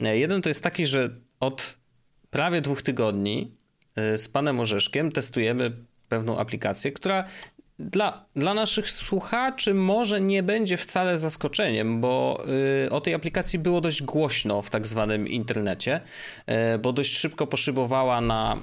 E, 0.00 0.18
jeden 0.18 0.42
to 0.42 0.48
jest 0.48 0.62
taki, 0.62 0.86
że 0.86 1.10
od 1.40 1.76
prawie 2.30 2.60
dwóch 2.60 2.82
tygodni 2.82 3.52
e, 3.96 4.18
z 4.18 4.28
panem 4.28 4.60
Orzeszkiem 4.60 5.12
testujemy 5.12 5.72
pewną 6.08 6.38
aplikację, 6.38 6.92
która 6.92 7.24
dla, 7.78 8.24
dla 8.36 8.54
naszych 8.54 8.90
słuchaczy 8.90 9.74
może 9.74 10.20
nie 10.20 10.42
będzie 10.42 10.76
wcale 10.76 11.18
zaskoczeniem, 11.18 12.00
bo 12.00 12.44
y, 12.86 12.90
o 12.90 13.00
tej 13.00 13.14
aplikacji 13.14 13.58
było 13.58 13.80
dość 13.80 14.02
głośno 14.02 14.62
w 14.62 14.70
tak 14.70 14.86
zwanym 14.86 15.28
internecie, 15.28 16.00
y, 16.74 16.78
bo 16.78 16.92
dość 16.92 17.16
szybko 17.16 17.46
poszybowała 17.46 18.20
na, 18.20 18.58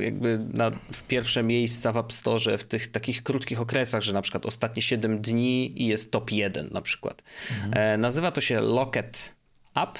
y, 0.00 0.04
jakby 0.04 0.38
na, 0.52 0.70
w 0.92 1.02
pierwsze 1.02 1.42
miejsca 1.42 1.92
w 1.92 1.96
App 1.96 2.12
Store 2.12 2.58
w 2.58 2.64
tych 2.64 2.90
takich 2.90 3.22
krótkich 3.22 3.60
okresach, 3.60 4.02
że 4.02 4.12
na 4.12 4.22
przykład 4.22 4.46
ostatnie 4.46 4.82
7 4.82 5.20
dni 5.20 5.82
i 5.82 5.86
jest 5.86 6.10
top 6.10 6.30
1 6.30 6.68
na 6.72 6.82
przykład. 6.82 7.22
Mhm. 7.64 8.00
nazywa 8.00 8.30
to 8.30 8.40
się 8.40 8.60
Locket 8.60 9.34
App 9.74 9.98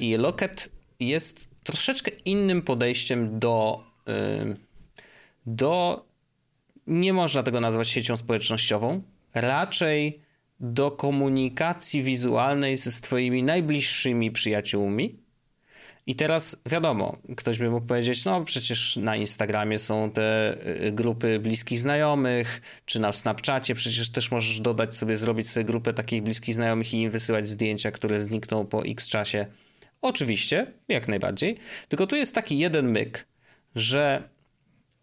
i 0.00 0.16
Locket 0.16 0.68
jest 1.00 1.48
troszeczkę 1.64 2.10
innym 2.24 2.62
podejściem 2.62 3.38
do 3.38 3.84
do 5.46 6.06
nie 6.86 7.12
można 7.12 7.42
tego 7.42 7.60
nazwać 7.60 7.88
siecią 7.88 8.16
społecznościową, 8.16 9.02
raczej 9.34 10.20
do 10.60 10.90
komunikacji 10.90 12.02
wizualnej 12.02 12.76
ze 12.76 12.90
swoimi 12.90 13.42
najbliższymi 13.42 14.30
przyjaciółmi. 14.30 15.18
I 16.06 16.14
teraz 16.14 16.56
wiadomo, 16.66 17.16
ktoś 17.36 17.58
by 17.58 17.70
mógł 17.70 17.86
powiedzieć, 17.86 18.24
no 18.24 18.44
przecież 18.44 18.96
na 18.96 19.16
Instagramie 19.16 19.78
są 19.78 20.10
te 20.10 20.56
y, 20.86 20.92
grupy 20.92 21.38
bliskich 21.38 21.78
znajomych, 21.78 22.60
czy 22.84 23.00
na 23.00 23.12
Snapchacie 23.12 23.74
przecież 23.74 24.10
też 24.10 24.30
możesz 24.30 24.60
dodać 24.60 24.96
sobie, 24.96 25.16
zrobić 25.16 25.50
sobie 25.50 25.64
grupę 25.64 25.94
takich 25.94 26.22
bliskich 26.22 26.54
znajomych 26.54 26.94
i 26.94 27.00
im 27.00 27.10
wysyłać 27.10 27.48
zdjęcia, 27.48 27.90
które 27.90 28.20
znikną 28.20 28.66
po 28.66 28.84
x 28.84 29.08
czasie. 29.08 29.46
Oczywiście, 30.02 30.66
jak 30.88 31.08
najbardziej. 31.08 31.56
Tylko 31.88 32.06
tu 32.06 32.16
jest 32.16 32.34
taki 32.34 32.58
jeden 32.58 32.90
myk, 32.90 33.26
że 33.74 34.28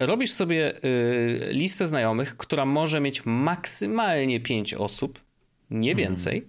robisz 0.06 0.32
sobie 0.32 0.86
y, 0.86 1.48
listę 1.52 1.88
znajomych, 1.88 2.38
która 2.38 2.66
może 2.66 3.00
mieć 3.00 3.26
maksymalnie 3.26 4.40
5 4.40 4.74
osób, 4.74 5.20
nie 5.70 5.92
mhm. 5.92 6.08
więcej. 6.08 6.48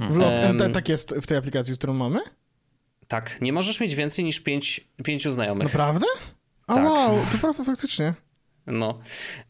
Um, 0.00 0.72
tak 0.72 0.88
jest 0.88 1.14
w 1.22 1.26
tej 1.26 1.38
aplikacji, 1.38 1.74
którą 1.74 1.94
mamy? 1.94 2.20
Tak, 3.08 3.40
nie 3.40 3.52
możesz 3.52 3.80
mieć 3.80 3.94
więcej 3.94 4.24
niż 4.24 4.40
5 4.40 4.80
pięć, 5.04 5.28
znajomych. 5.28 5.64
Naprawdę? 5.64 6.06
A 6.66 6.74
tak. 6.74 6.84
wow, 6.84 7.18
to 7.32 7.38
prawda 7.40 7.64
faktycznie. 7.64 8.14
No, 8.66 8.98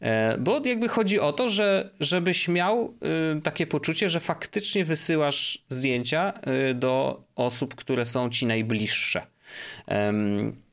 e, 0.01 0.37
bo 0.37 0.61
jakby 0.65 0.87
chodzi 0.87 1.19
o 1.19 1.33
to, 1.33 1.49
że 1.49 1.89
żebyś 1.99 2.47
miał 2.47 2.97
y, 3.37 3.41
takie 3.41 3.67
poczucie, 3.67 4.09
że 4.09 4.19
faktycznie 4.19 4.85
wysyłasz 4.85 5.65
zdjęcia 5.69 6.33
y, 6.71 6.73
do 6.73 7.23
osób, 7.35 7.75
które 7.75 8.05
są 8.05 8.29
ci 8.29 8.45
najbliższe. 8.45 9.27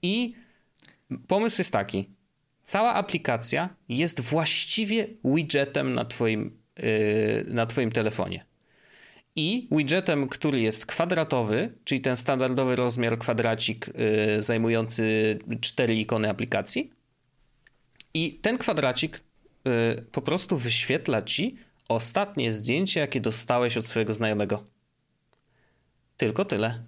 I 0.03 0.35
pomysł 1.29 1.61
jest 1.61 1.73
taki, 1.73 2.11
cała 2.71 2.95
aplikacja 2.95 3.77
jest 3.89 4.21
właściwie 4.21 5.07
widgetem 5.25 5.95
na 5.95 6.05
twoim, 6.05 6.59
yy, 6.79 7.45
na 7.49 7.67
twoim 7.67 7.93
telefonie. 7.93 8.45
I 9.37 9.69
widgetem, 9.71 10.29
który 10.29 10.61
jest 10.61 10.87
kwadratowy, 10.87 11.73
czyli 11.85 12.01
ten 12.01 12.17
standardowy 12.17 12.77
rozmiar 12.77 13.19
kwadracik 13.19 13.87
yy, 13.87 14.43
zajmujący 14.43 15.39
cztery 15.61 15.95
ikony 15.95 16.29
aplikacji. 16.31 16.91
I 18.15 18.35
ten 18.35 18.59
kwadracik 18.59 19.21
yy, 19.65 20.05
po 20.13 20.23
prostu 20.23 20.57
wyświetla 20.57 21.23
ci 21.23 21.57
ostatnie 21.89 22.53
zdjęcie, 22.53 23.01
jakie 23.01 23.21
dostałeś 23.21 23.77
od 23.77 23.87
swojego 23.87 24.15
znajomego. 24.15 24.65
Tylko 26.17 26.45
tyle. 26.45 26.85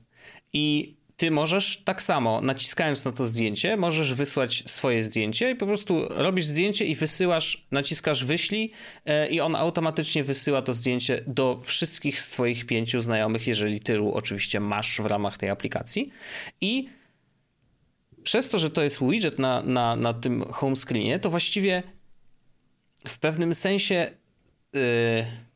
I 0.52 0.96
ty 1.16 1.30
możesz 1.30 1.82
tak 1.84 2.02
samo, 2.02 2.40
naciskając 2.40 3.04
na 3.04 3.12
to 3.12 3.26
zdjęcie, 3.26 3.76
możesz 3.76 4.14
wysłać 4.14 4.62
swoje 4.66 5.02
zdjęcie 5.02 5.50
i 5.50 5.56
po 5.56 5.66
prostu 5.66 6.06
robisz 6.10 6.44
zdjęcie 6.44 6.84
i 6.84 6.94
wysyłasz, 6.94 7.66
naciskasz 7.70 8.24
wyślij 8.24 8.70
e, 9.04 9.28
i 9.28 9.40
on 9.40 9.56
automatycznie 9.56 10.24
wysyła 10.24 10.62
to 10.62 10.74
zdjęcie 10.74 11.24
do 11.26 11.60
wszystkich 11.64 12.20
z 12.20 12.30
twoich 12.30 12.66
pięciu 12.66 13.00
znajomych, 13.00 13.46
jeżeli 13.46 13.80
tylu 13.80 14.12
oczywiście 14.12 14.60
masz 14.60 15.00
w 15.00 15.06
ramach 15.06 15.38
tej 15.38 15.50
aplikacji. 15.50 16.10
I 16.60 16.88
przez 18.22 18.48
to, 18.48 18.58
że 18.58 18.70
to 18.70 18.82
jest 18.82 19.04
widget 19.04 19.38
na, 19.38 19.62
na, 19.62 19.96
na 19.96 20.14
tym 20.14 20.44
home 20.44 20.76
screenie, 20.76 21.18
to 21.18 21.30
właściwie 21.30 21.82
w 23.08 23.18
pewnym 23.18 23.54
sensie... 23.54 24.10
Yy, 24.72 25.51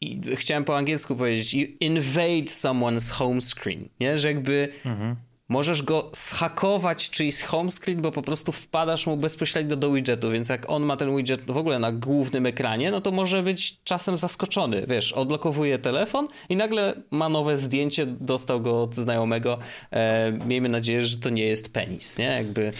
i 0.00 0.20
chciałem 0.36 0.64
po 0.64 0.76
angielsku 0.76 1.16
powiedzieć, 1.16 1.54
you 1.54 1.66
invade 1.80 2.44
someone's 2.44 3.10
home 3.10 3.40
screen, 3.40 3.88
nie? 4.00 4.18
Że 4.18 4.28
jakby 4.28 4.68
mhm. 4.84 5.16
możesz 5.48 5.82
go 5.82 6.10
schakować 6.14 7.10
czyjś 7.10 7.42
home 7.42 7.70
screen, 7.70 8.02
bo 8.02 8.12
po 8.12 8.22
prostu 8.22 8.52
wpadasz 8.52 9.06
mu 9.06 9.16
bezpośrednio 9.16 9.76
do 9.76 9.92
widgetu, 9.92 10.30
więc 10.30 10.48
jak 10.48 10.70
on 10.70 10.82
ma 10.82 10.96
ten 10.96 11.16
widget 11.16 11.40
w 11.46 11.56
ogóle 11.56 11.78
na 11.78 11.92
głównym 11.92 12.46
ekranie, 12.46 12.90
no 12.90 13.00
to 13.00 13.10
może 13.10 13.42
być 13.42 13.80
czasem 13.84 14.16
zaskoczony, 14.16 14.84
wiesz, 14.88 15.12
odblokowuje 15.12 15.78
telefon 15.78 16.28
i 16.48 16.56
nagle 16.56 16.94
ma 17.10 17.28
nowe 17.28 17.58
zdjęcie, 17.58 18.06
dostał 18.06 18.60
go 18.60 18.82
od 18.82 18.94
znajomego, 18.94 19.58
e, 19.90 20.32
miejmy 20.46 20.68
nadzieję, 20.68 21.02
że 21.02 21.16
to 21.16 21.30
nie 21.30 21.44
jest 21.44 21.72
penis, 21.72 22.18
nie? 22.18 22.24
Jakby... 22.24 22.72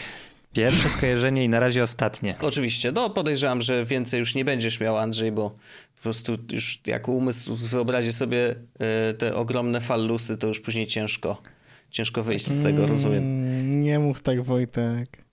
Pierwsze 0.52 0.88
skojarzenie 0.88 1.44
i 1.44 1.48
na 1.48 1.60
razie 1.60 1.82
ostatnie. 1.82 2.34
Oczywiście, 2.42 2.92
no 2.92 3.10
podejrzewam, 3.10 3.60
że 3.60 3.84
więcej 3.84 4.18
już 4.18 4.34
nie 4.34 4.44
będziesz 4.44 4.80
miał, 4.80 4.98
Andrzej, 4.98 5.32
bo 5.32 5.54
po 6.00 6.02
prostu 6.02 6.36
już 6.52 6.80
jak 6.86 7.08
umysł 7.08 7.56
wyobrazi 7.56 8.12
sobie 8.12 8.54
e, 8.78 9.14
te 9.14 9.34
ogromne 9.34 9.80
fallusy, 9.80 10.36
to 10.36 10.46
już 10.46 10.60
później 10.60 10.86
ciężko, 10.86 11.42
ciężko 11.90 12.22
wyjść 12.22 12.46
z 12.46 12.62
tego, 12.62 12.86
rozumiem. 12.86 13.22
Mm, 13.22 13.82
nie 13.82 13.98
mów 13.98 14.22
tak, 14.22 14.42
Wojtek. 14.42 15.24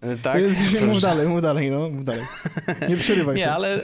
E, 0.00 0.16
tak? 0.16 0.42
To 0.78 0.86
mów 0.86 1.00
dalej, 1.00 1.28
mów 1.28 1.42
dalej, 1.42 1.70
no, 1.70 1.90
mów 1.90 2.04
dalej. 2.04 2.24
Nie 2.88 2.96
przerywaj 2.96 3.36
Nie, 3.36 3.52
ale 3.52 3.80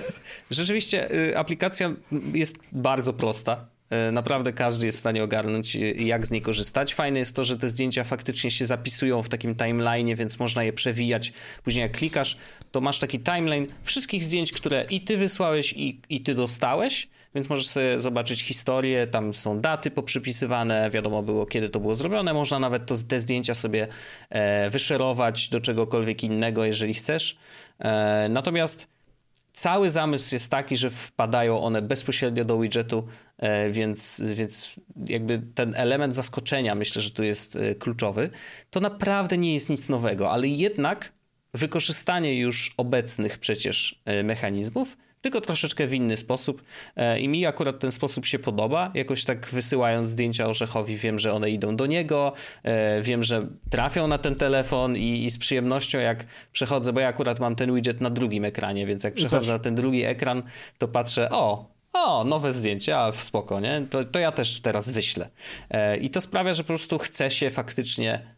rzeczywiście 0.50 1.14
y, 1.14 1.38
aplikacja 1.38 1.94
jest 2.34 2.56
bardzo 2.72 3.12
prosta. 3.12 3.66
E, 3.94 4.12
naprawdę 4.12 4.52
każdy 4.52 4.86
jest 4.86 4.98
w 4.98 5.00
stanie 5.00 5.24
ogarnąć, 5.24 5.76
e, 5.76 5.78
jak 5.80 6.26
z 6.26 6.30
niej 6.30 6.42
korzystać. 6.42 6.94
Fajne 6.94 7.18
jest 7.18 7.36
to, 7.36 7.44
że 7.44 7.58
te 7.58 7.68
zdjęcia 7.68 8.04
faktycznie 8.04 8.50
się 8.50 8.66
zapisują 8.66 9.22
w 9.22 9.28
takim 9.28 9.54
timeline, 9.54 10.14
więc 10.14 10.38
można 10.38 10.64
je 10.64 10.72
przewijać. 10.72 11.32
Później 11.64 11.82
jak 11.82 11.92
klikasz, 11.92 12.36
to 12.72 12.80
masz 12.80 12.98
taki 12.98 13.20
timeline 13.20 13.66
wszystkich 13.82 14.24
zdjęć, 14.24 14.52
które 14.52 14.84
i 14.90 15.00
ty 15.00 15.16
wysłałeś, 15.16 15.72
i, 15.72 16.00
i 16.08 16.20
ty 16.20 16.34
dostałeś, 16.34 17.08
więc 17.34 17.50
możesz 17.50 17.66
sobie 17.66 17.98
zobaczyć 17.98 18.42
historię, 18.42 19.06
tam 19.06 19.34
są 19.34 19.60
daty 19.60 19.90
poprzypisywane, 19.90 20.90
wiadomo 20.90 21.22
było, 21.22 21.46
kiedy 21.46 21.68
to 21.68 21.80
było 21.80 21.96
zrobione. 21.96 22.34
Można 22.34 22.58
nawet 22.58 22.86
to, 22.86 22.94
te 23.08 23.20
zdjęcia 23.20 23.54
sobie 23.54 23.88
e, 24.30 24.70
wyszerować 24.70 25.48
do 25.48 25.60
czegokolwiek 25.60 26.24
innego, 26.24 26.64
jeżeli 26.64 26.94
chcesz. 26.94 27.36
E, 27.78 28.28
natomiast 28.28 28.93
cały 29.54 29.90
zamysł 29.90 30.34
jest 30.34 30.50
taki, 30.50 30.76
że 30.76 30.90
wpadają 30.90 31.60
one 31.60 31.82
bezpośrednio 31.82 32.44
do 32.44 32.58
widgetu, 32.58 33.06
e, 33.38 33.70
więc, 33.70 34.22
więc 34.34 34.74
jakby 35.08 35.42
ten 35.54 35.74
element 35.76 36.14
zaskoczenia 36.14 36.74
myślę, 36.74 37.02
że 37.02 37.10
tu 37.10 37.22
jest 37.22 37.56
e, 37.56 37.74
kluczowy. 37.74 38.30
To 38.70 38.80
naprawdę 38.80 39.38
nie 39.38 39.54
jest 39.54 39.70
nic 39.70 39.88
nowego, 39.88 40.30
ale 40.30 40.48
jednak 40.48 41.12
wykorzystanie 41.54 42.38
już 42.38 42.74
obecnych 42.76 43.38
przecież 43.38 44.02
e, 44.04 44.22
mechanizmów 44.22 44.96
tylko 45.24 45.40
troszeczkę 45.40 45.86
w 45.86 45.94
inny 45.94 46.16
sposób. 46.16 46.62
E, 46.96 47.20
I 47.20 47.28
mi 47.28 47.46
akurat 47.46 47.78
ten 47.78 47.92
sposób 47.92 48.26
się 48.26 48.38
podoba. 48.38 48.90
Jakoś 48.94 49.24
tak 49.24 49.46
wysyłając 49.46 50.08
zdjęcia 50.08 50.46
Orzechowi, 50.46 50.96
wiem, 50.96 51.18
że 51.18 51.32
one 51.32 51.50
idą 51.50 51.76
do 51.76 51.86
niego, 51.86 52.32
e, 52.62 53.02
wiem, 53.02 53.22
że 53.22 53.46
trafią 53.70 54.06
na 54.06 54.18
ten 54.18 54.34
telefon 54.34 54.96
i, 54.96 55.24
i 55.24 55.30
z 55.30 55.38
przyjemnością 55.38 55.98
jak 55.98 56.24
przechodzę, 56.52 56.92
bo 56.92 57.00
ja 57.00 57.08
akurat 57.08 57.40
mam 57.40 57.54
ten 57.54 57.74
widget 57.74 58.00
na 58.00 58.10
drugim 58.10 58.44
ekranie, 58.44 58.86
więc 58.86 59.04
jak 59.04 59.14
przechodzę 59.14 59.52
na 59.52 59.58
ten 59.58 59.74
drugi 59.74 60.04
ekran, 60.04 60.42
to 60.78 60.88
patrzę, 60.88 61.30
o, 61.30 61.70
o, 61.92 62.24
nowe 62.24 62.52
zdjęcie, 62.52 62.98
a 62.98 63.12
spoko, 63.12 63.60
nie? 63.60 63.86
To, 63.90 64.04
to 64.04 64.18
ja 64.18 64.32
też 64.32 64.60
teraz 64.60 64.90
wyślę. 64.90 65.28
E, 65.70 65.96
I 65.96 66.10
to 66.10 66.20
sprawia, 66.20 66.54
że 66.54 66.62
po 66.62 66.68
prostu 66.68 66.98
chce 66.98 67.30
się 67.30 67.50
faktycznie 67.50 68.34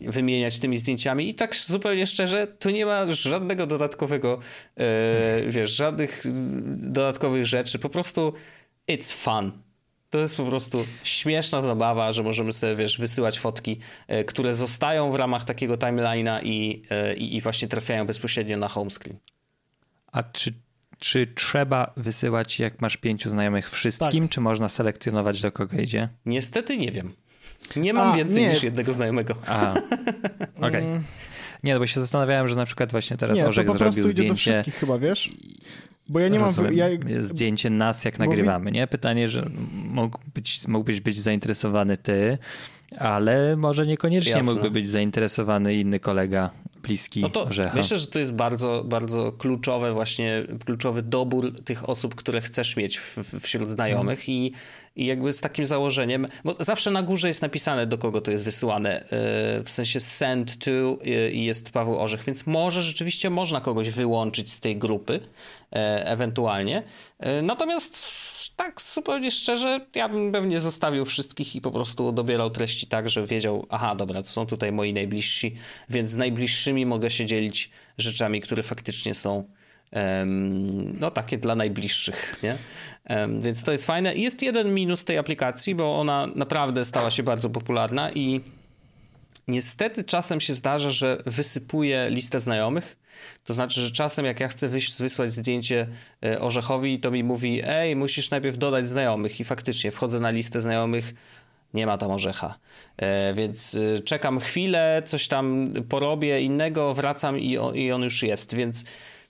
wymieniać 0.00 0.58
tymi 0.58 0.78
zdjęciami 0.78 1.28
i 1.28 1.34
tak 1.34 1.56
zupełnie 1.56 2.06
szczerze, 2.06 2.46
to 2.46 2.70
nie 2.70 2.86
ma 2.86 3.06
żadnego 3.06 3.66
dodatkowego, 3.66 4.38
e, 4.76 5.42
wiesz, 5.48 5.76
żadnych 5.76 6.22
dodatkowych 6.76 7.46
rzeczy, 7.46 7.78
po 7.78 7.88
prostu 7.88 8.32
it's 8.88 9.12
fun. 9.12 9.52
To 10.10 10.18
jest 10.18 10.36
po 10.36 10.44
prostu 10.44 10.84
śmieszna 11.04 11.60
zabawa, 11.60 12.12
że 12.12 12.22
możemy 12.22 12.52
sobie, 12.52 12.76
wiesz, 12.76 12.98
wysyłać 12.98 13.38
fotki, 13.38 13.78
e, 14.08 14.24
które 14.24 14.54
zostają 14.54 15.10
w 15.10 15.14
ramach 15.14 15.44
takiego 15.44 15.76
timeline'a 15.76 16.40
i, 16.44 16.82
e, 16.90 17.14
i, 17.14 17.36
i 17.36 17.40
właśnie 17.40 17.68
trafiają 17.68 18.06
bezpośrednio 18.06 18.56
na 18.56 18.68
home 18.68 18.90
screen. 18.90 19.18
A 20.12 20.22
czy 20.22 20.52
czy 20.98 21.26
trzeba 21.26 21.92
wysyłać, 21.96 22.58
jak 22.58 22.80
masz 22.80 22.96
pięciu 22.96 23.30
znajomych, 23.30 23.70
wszystkim, 23.70 24.24
tak. 24.24 24.30
czy 24.30 24.40
można 24.40 24.68
selekcjonować, 24.68 25.40
do 25.40 25.52
kogo 25.52 25.76
idzie? 25.76 26.08
Niestety 26.26 26.78
nie 26.78 26.92
wiem. 26.92 27.12
Nie 27.76 27.92
mam 27.92 28.12
A, 28.12 28.16
więcej 28.16 28.42
nie. 28.42 28.48
niż 28.48 28.62
jednego 28.62 28.92
znajomego. 28.92 29.34
Aha, 29.46 29.74
okej. 30.56 30.68
Okay. 30.68 30.82
Mm. 30.82 31.04
Nie, 31.62 31.74
no 31.74 31.80
bo 31.80 31.86
się 31.86 32.00
zastanawiałem, 32.00 32.48
że 32.48 32.56
na 32.56 32.64
przykład 32.64 32.90
właśnie 32.90 33.16
teraz 33.16 33.38
nie, 33.38 33.46
Orzech 33.46 33.66
to 33.66 33.72
po 33.72 33.78
prostu 33.78 34.08
idzie 34.10 34.28
do 34.28 34.34
wszystkich 34.34 34.74
chyba, 34.74 34.98
wiesz? 34.98 35.30
Bo 36.08 36.20
ja 36.20 36.28
nie 36.28 36.38
mam... 36.38 36.52
Ja... 36.72 36.86
Zdjęcie 37.20 37.70
nas, 37.70 38.04
jak 38.04 38.18
nagrywamy, 38.18 38.72
nie? 38.72 38.86
Pytanie, 38.86 39.28
że 39.28 39.50
mógł 39.72 40.18
być, 40.34 40.68
mógłbyś 40.68 41.00
być 41.00 41.18
zainteresowany 41.18 41.96
ty, 41.96 42.38
ale 42.98 43.56
może 43.56 43.86
niekoniecznie 43.86 44.32
Jasne. 44.32 44.52
mógłby 44.52 44.70
być 44.70 44.90
zainteresowany 44.90 45.74
inny 45.74 46.00
kolega 46.00 46.50
bliski 46.82 47.20
No 47.20 47.30
to 47.30 47.42
orzecha. 47.44 47.76
myślę, 47.76 47.98
że 47.98 48.06
to 48.06 48.18
jest 48.18 48.34
bardzo, 48.34 48.84
bardzo 48.84 49.32
kluczowe 49.32 49.92
właśnie, 49.92 50.42
kluczowy 50.64 51.02
dobór 51.02 51.62
tych 51.64 51.88
osób, 51.88 52.14
które 52.14 52.40
chcesz 52.40 52.76
mieć 52.76 52.98
w, 52.98 53.40
wśród 53.40 53.70
znajomych 53.70 54.28
i, 54.28 54.52
i 54.96 55.06
jakby 55.06 55.32
z 55.32 55.40
takim 55.40 55.64
założeniem, 55.64 56.28
bo 56.44 56.56
zawsze 56.60 56.90
na 56.90 57.02
górze 57.02 57.28
jest 57.28 57.42
napisane, 57.42 57.86
do 57.86 57.98
kogo 57.98 58.20
to 58.20 58.30
jest 58.30 58.44
wysyłane, 58.44 59.04
yy, 59.56 59.64
w 59.64 59.70
sensie 59.70 60.00
send 60.00 60.58
to 60.64 60.70
yy, 60.70 61.30
i 61.30 61.44
jest 61.44 61.70
Paweł 61.70 61.98
Orzech, 62.00 62.24
więc 62.24 62.46
może 62.46 62.82
rzeczywiście 62.82 63.30
można 63.30 63.60
kogoś 63.60 63.90
wyłączyć 63.90 64.52
z 64.52 64.60
tej 64.60 64.76
grupy, 64.76 65.12
yy, 65.12 65.80
ewentualnie. 66.04 66.82
Natomiast 67.42 68.31
tak 68.50 68.82
zupełnie 68.82 69.30
szczerze, 69.30 69.86
ja 69.94 70.08
bym 70.08 70.32
pewnie 70.32 70.60
zostawił 70.60 71.04
wszystkich 71.04 71.56
i 71.56 71.60
po 71.60 71.70
prostu 71.70 72.12
dobierał 72.12 72.50
treści 72.50 72.86
tak, 72.86 73.08
że 73.08 73.26
wiedział, 73.26 73.66
aha, 73.70 73.94
dobra, 73.94 74.22
to 74.22 74.28
są 74.28 74.46
tutaj 74.46 74.72
moi 74.72 74.92
najbliżsi, 74.92 75.54
więc 75.88 76.10
z 76.10 76.16
najbliższymi 76.16 76.86
mogę 76.86 77.10
się 77.10 77.26
dzielić 77.26 77.70
rzeczami, 77.98 78.40
które 78.40 78.62
faktycznie 78.62 79.14
są 79.14 79.44
um, 79.92 80.98
no 81.00 81.10
takie 81.10 81.38
dla 81.38 81.54
najbliższych, 81.54 82.40
nie? 82.42 82.56
Um, 83.10 83.40
więc 83.40 83.64
to 83.64 83.72
jest 83.72 83.84
fajne. 83.84 84.16
Jest 84.16 84.42
jeden 84.42 84.74
minus 84.74 85.04
tej 85.04 85.18
aplikacji, 85.18 85.74
bo 85.74 86.00
ona 86.00 86.26
naprawdę 86.34 86.84
stała 86.84 87.10
się 87.10 87.22
bardzo 87.22 87.50
popularna 87.50 88.12
i 88.12 88.40
niestety 89.48 90.04
czasem 90.04 90.40
się 90.40 90.54
zdarza, 90.54 90.90
że 90.90 91.22
wysypuje 91.26 92.06
listę 92.10 92.40
znajomych, 92.40 92.96
to 93.44 93.54
znaczy, 93.54 93.80
że 93.80 93.90
czasem 93.90 94.24
jak 94.24 94.40
ja 94.40 94.48
chcę 94.48 94.68
wysłać 94.98 95.32
zdjęcie 95.32 95.86
e, 96.24 96.40
Orzechowi, 96.40 97.00
to 97.00 97.10
mi 97.10 97.24
mówi, 97.24 97.60
ej, 97.64 97.96
musisz 97.96 98.30
najpierw 98.30 98.58
dodać 98.58 98.88
znajomych 98.88 99.40
i 99.40 99.44
faktycznie 99.44 99.90
wchodzę 99.90 100.20
na 100.20 100.30
listę 100.30 100.60
znajomych, 100.60 101.14
nie 101.74 101.86
ma 101.86 101.98
tam 101.98 102.10
orzecha. 102.10 102.58
E, 102.96 103.34
więc 103.34 103.74
e, 103.74 103.98
czekam 103.98 104.40
chwilę, 104.40 105.02
coś 105.06 105.28
tam 105.28 105.74
porobię 105.88 106.40
innego, 106.40 106.94
wracam 106.94 107.38
i 107.38 107.58
on, 107.92 108.02
już 108.02 108.22
jest. 108.22 108.54
Więc 108.54 108.84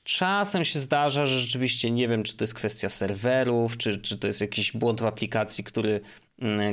czasem 0.05 0.65
się 0.65 0.79
zdarza, 0.79 1.27
że 1.27 1.41
rzeczywiście 1.41 1.91
nie 1.91 2.09
wiem, 2.09 2.23
czy 2.23 2.37
to 2.37 2.45
jest 2.45 2.55
kwestia 2.55 2.89
serwerów, 2.89 3.77
czy, 3.77 4.01
czy 4.01 4.19
to 4.19 4.27
jest 4.27 4.41
jakiś 4.41 4.73
błąd 4.73 5.01
w 5.01 5.07
aplikacji, 5.07 5.65
który 5.65 6.01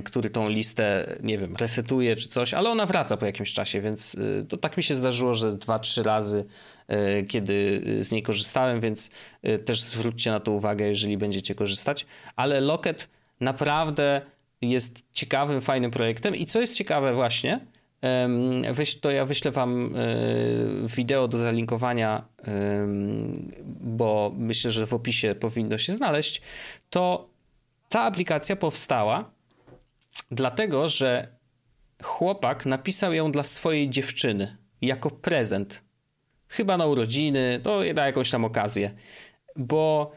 który 0.04 0.30
tą 0.30 0.50
listę, 0.50 1.18
nie 1.24 1.38
wiem, 1.38 1.56
resetuje 1.56 2.16
czy 2.16 2.28
coś, 2.28 2.54
ale 2.54 2.70
ona 2.70 2.86
wraca 2.86 3.18
po 3.18 3.26
jakimś 3.26 3.54
czasie, 3.54 3.82
więc 3.82 4.16
y, 4.16 4.46
to 4.50 4.58
tak 4.58 4.78
mi 4.78 4.84
się 4.84 4.96
zdarzyło, 4.96 5.34
że 5.34 5.58
dwa, 5.58 5.80
trzy 5.80 6.04
razy, 6.04 6.46
y, 7.20 7.24
kiedy 7.24 7.82
z 8.00 8.12
niej 8.12 8.24
korzystałem, 8.24 8.80
więc 8.80 9.10
y, 9.48 9.60
też 9.60 9.82
zwróćcie 9.82 10.32
na 10.32 10.40
to 10.40 10.52
uwagę, 10.52 10.88
jeżeli 10.88 11.18
będziecie 11.18 11.56
korzystać. 11.56 12.06
Ale 12.36 12.62
Locket 12.62 13.10
naprawdę 13.40 14.22
jest 14.62 15.06
ciekawym, 15.12 15.62
fajnym 15.62 15.92
projektem 15.92 16.36
i 16.36 16.46
co 16.46 16.62
jest 16.62 16.76
ciekawe 16.76 17.14
właśnie, 17.14 17.60
to 19.02 19.12
ja 19.12 19.26
wyślę 19.26 19.52
wam 19.52 19.96
wideo 20.86 21.28
do 21.28 21.38
zalinkowania, 21.38 22.26
bo 23.82 24.32
myślę, 24.38 24.72
że 24.72 24.88
w 24.88 24.94
opisie 24.94 25.36
powinno 25.36 25.78
się 25.78 25.94
znaleźć, 25.94 26.42
to 26.90 27.30
ta 27.90 28.02
aplikacja 28.02 28.56
powstała 28.56 29.32
Dlatego, 30.32 30.90
że 30.90 31.38
chłopak 32.04 32.66
napisał 32.66 33.14
ją 33.14 33.32
dla 33.32 33.44
swojej 33.44 33.90
dziewczyny 33.90 34.58
jako 34.82 35.10
prezent. 35.10 35.84
Chyba 36.48 36.78
na 36.78 36.86
urodziny, 36.86 37.60
to 37.64 37.82
na 37.96 38.06
jakąś 38.06 38.32
tam 38.32 38.46
okazję. 38.46 38.92
Bo 39.56 40.12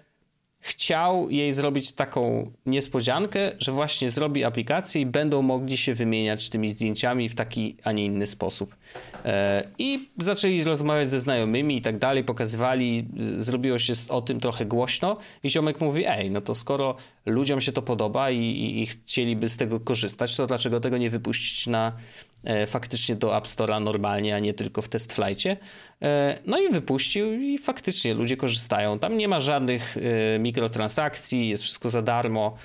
chciał 0.62 1.30
jej 1.30 1.52
zrobić 1.52 1.92
taką 1.92 2.50
niespodziankę, 2.66 3.52
że 3.58 3.72
właśnie 3.72 4.10
zrobi 4.10 4.44
aplikację 4.44 5.02
i 5.02 5.06
będą 5.06 5.42
mogli 5.42 5.76
się 5.76 5.94
wymieniać 5.94 6.48
tymi 6.48 6.68
zdjęciami 6.68 7.28
w 7.28 7.34
taki, 7.34 7.76
a 7.84 7.92
nie 7.92 8.04
inny 8.04 8.26
sposób. 8.26 8.76
E, 9.24 9.64
I 9.78 10.08
zaczęli 10.18 10.64
rozmawiać 10.64 11.10
ze 11.10 11.20
znajomymi 11.20 11.76
i 11.76 11.82
tak 11.82 11.98
dalej, 11.98 12.24
pokazywali, 12.24 13.08
zrobiło 13.36 13.78
się 13.78 13.92
o 14.08 14.22
tym 14.22 14.40
trochę 14.40 14.66
głośno 14.66 15.16
i 15.42 15.50
ziomek 15.50 15.80
mówi, 15.80 16.04
ej, 16.06 16.30
no 16.30 16.40
to 16.40 16.54
skoro 16.54 16.96
ludziom 17.26 17.60
się 17.60 17.72
to 17.72 17.82
podoba 17.82 18.30
i, 18.30 18.38
i, 18.38 18.82
i 18.82 18.86
chcieliby 18.86 19.48
z 19.48 19.56
tego 19.56 19.80
korzystać, 19.80 20.36
to 20.36 20.46
dlaczego 20.46 20.80
tego 20.80 20.98
nie 20.98 21.10
wypuścić 21.10 21.66
na 21.66 21.92
E, 21.92 22.31
faktycznie 22.66 23.16
do 23.16 23.36
App 23.36 23.46
Store'a 23.46 23.82
normalnie, 23.82 24.36
a 24.36 24.38
nie 24.38 24.54
tylko 24.54 24.82
w 24.82 24.88
test 24.88 25.12
flightie. 25.12 25.56
E, 26.02 26.38
no 26.46 26.58
i 26.58 26.68
wypuścił 26.68 27.32
i 27.32 27.58
faktycznie 27.58 28.14
ludzie 28.14 28.36
korzystają. 28.36 28.98
Tam 28.98 29.16
nie 29.16 29.28
ma 29.28 29.40
żadnych 29.40 29.96
e, 29.96 30.38
mikrotransakcji, 30.38 31.48
jest 31.48 31.62
wszystko 31.62 31.90
za 31.90 32.02
darmo, 32.02 32.56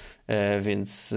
więc... 0.61 1.15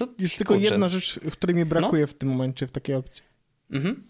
No, 0.00 0.08
jest 0.18 0.38
tylko 0.38 0.54
jedna 0.54 0.88
rzecz, 0.88 1.20
w 1.20 1.32
której 1.32 1.56
mi 1.56 1.64
brakuje 1.64 2.02
no? 2.02 2.06
w 2.06 2.14
tym 2.14 2.28
momencie 2.28 2.66
w 2.66 2.70
takiej 2.70 2.94
opcji. 2.94 3.22
Mhm. 3.70 4.02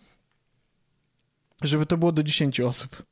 Żeby 1.63 1.87
to 1.87 1.97
było 1.97 2.13
do 2.13 2.23
10 2.23 2.61
osób. 2.61 3.03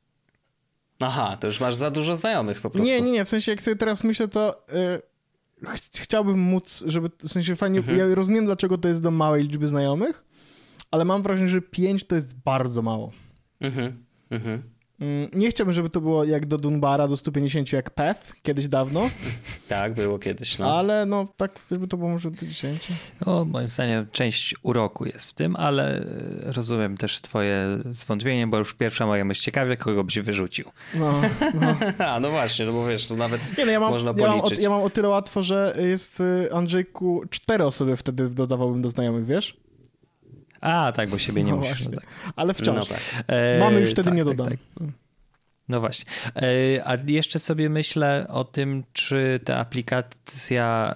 Aha, 1.00 1.36
to 1.40 1.46
już 1.46 1.60
masz 1.60 1.74
za 1.74 1.90
dużo 1.90 2.14
znajomych 2.14 2.60
po 2.60 2.70
prostu. 2.70 2.88
Nie, 2.88 3.00
nie, 3.00 3.10
nie, 3.10 3.24
w 3.24 3.28
sensie 3.28 3.52
jak 3.52 3.62
sobie 3.62 3.76
teraz 3.76 4.04
myślę, 4.04 4.28
to 4.28 4.66
ch 5.66 6.00
chciałbym 6.00 6.38
móc, 6.38 6.84
żeby, 6.86 7.10
w 7.18 7.28
sensie 7.28 7.56
fajnie, 7.56 7.78
mhm. 7.78 7.98
ja 7.98 8.14
rozumiem 8.14 8.46
dlaczego 8.46 8.78
to 8.78 8.88
jest 8.88 9.02
do 9.02 9.10
małej 9.10 9.42
liczby 9.42 9.68
znajomych, 9.68 10.24
ale 10.92 11.04
mam 11.04 11.22
wrażenie, 11.22 11.48
że 11.48 11.60
5 11.60 12.04
to 12.04 12.14
jest 12.14 12.34
bardzo 12.44 12.82
mało. 12.82 13.12
Mhm, 13.60 14.04
mhm. 14.30 14.62
Mm, 15.00 15.30
nie 15.34 15.50
chciałbym, 15.50 15.72
żeby 15.72 15.90
to 15.90 16.00
było 16.00 16.24
jak 16.24 16.46
do 16.46 16.58
Dunbara, 16.58 17.08
do 17.08 17.16
150 17.16 17.72
jak 17.72 17.90
PEF 17.90 18.32
kiedyś 18.42 18.68
dawno. 18.68 19.10
Tak, 19.68 19.94
było 19.94 20.18
kiedyś. 20.18 20.58
No. 20.58 20.74
Ale 20.76 21.06
no 21.06 21.26
tak, 21.36 21.60
żeby 21.70 21.88
to 21.88 21.96
było 21.96 22.10
może 22.10 22.30
do 22.30 22.46
10. 22.46 22.88
No, 23.26 23.44
moim 23.44 23.68
zdaniem 23.68 24.06
część 24.12 24.54
uroku 24.62 25.04
jest 25.04 25.30
w 25.30 25.32
tym, 25.32 25.56
ale 25.56 26.04
rozumiem 26.42 26.96
też 26.96 27.20
twoje 27.20 27.78
zwątpienie, 27.90 28.46
bo 28.46 28.58
już 28.58 28.74
pierwsza 28.74 29.06
moja 29.06 29.24
myśl 29.24 29.42
ciekawie, 29.42 29.76
kogo 29.76 30.04
byś 30.04 30.18
wyrzucił. 30.18 30.70
No, 30.94 31.22
no. 31.60 31.76
A, 32.06 32.20
no 32.20 32.30
właśnie, 32.30 32.66
no 32.66 32.72
bo 32.72 32.86
wiesz, 32.86 33.06
to 33.06 33.16
nawet 33.16 33.40
nie, 33.58 33.66
no 33.66 33.72
ja 33.72 33.80
mam, 33.80 33.90
można 33.90 34.14
policzyć. 34.14 34.58
Ja 34.58 34.58
mam, 34.58 34.58
o, 34.58 34.62
ja 34.62 34.70
mam 34.70 34.82
o 34.82 34.90
tyle 34.90 35.08
łatwo, 35.08 35.42
że 35.42 35.74
jest 35.78 36.20
y, 36.20 36.48
Andrzejku, 36.52 37.22
cztery 37.30 37.64
osoby 37.64 37.96
wtedy 37.96 38.30
dodawałbym 38.30 38.82
do 38.82 38.88
znajomych, 38.88 39.26
wiesz? 39.26 39.61
A, 40.62 40.92
tak, 40.92 41.10
bo 41.10 41.18
siebie 41.18 41.44
nie 41.44 41.52
no 41.52 41.58
musisz. 41.58 41.88
No 41.88 41.90
tak. 41.94 42.06
Ale 42.36 42.54
wciąż. 42.54 42.76
No 42.76 42.84
tak. 42.84 43.24
E, 43.26 43.58
Mamy 43.58 43.80
już 43.80 43.90
wtedy 43.90 44.08
tak, 44.08 44.14
nie 44.14 44.24
tak, 44.24 44.36
dodam. 44.36 44.48
Tak, 44.48 44.88
no 45.68 45.80
właśnie. 45.80 46.04
E, 46.36 46.42
a 46.86 46.96
jeszcze 47.06 47.38
sobie 47.38 47.68
myślę 47.68 48.26
o 48.28 48.44
tym, 48.44 48.84
czy 48.92 49.40
ta 49.44 49.58
aplikacja 49.58 50.94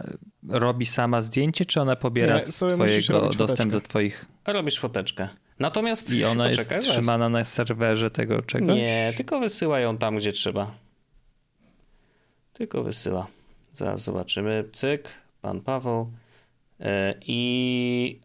robi 0.49 0.87
sama 0.87 1.21
zdjęcie, 1.21 1.65
czy 1.65 1.81
ona 1.81 1.97
pobiera 1.97 2.35
nie, 2.35 2.41
z 2.41 2.57
twojego 2.57 3.31
dostęp 3.31 3.73
do 3.73 3.81
twoich... 3.81 4.27
Robisz 4.47 4.79
foteczkę. 4.79 5.29
Natomiast 5.59 6.13
I 6.15 6.25
ona 6.25 6.49
poczekaj, 6.49 6.79
jest 6.79 6.91
trzymana 6.91 7.29
na 7.29 7.45
serwerze 7.45 8.11
tego 8.11 8.43
czegoś? 8.43 8.77
Nie, 8.77 9.13
tylko 9.17 9.41
wysyła 9.41 9.81
ją 9.81 9.99
tam, 9.99 10.17
gdzie 10.17 10.33
trzeba. 10.33 10.75
Tylko 12.53 12.83
wysyła. 12.83 13.27
Zaraz 13.75 14.03
zobaczymy. 14.03 14.65
Cyk, 14.73 15.09
pan 15.43 15.61
Paweł. 15.61 16.13
E, 16.81 17.15
I 17.27 18.21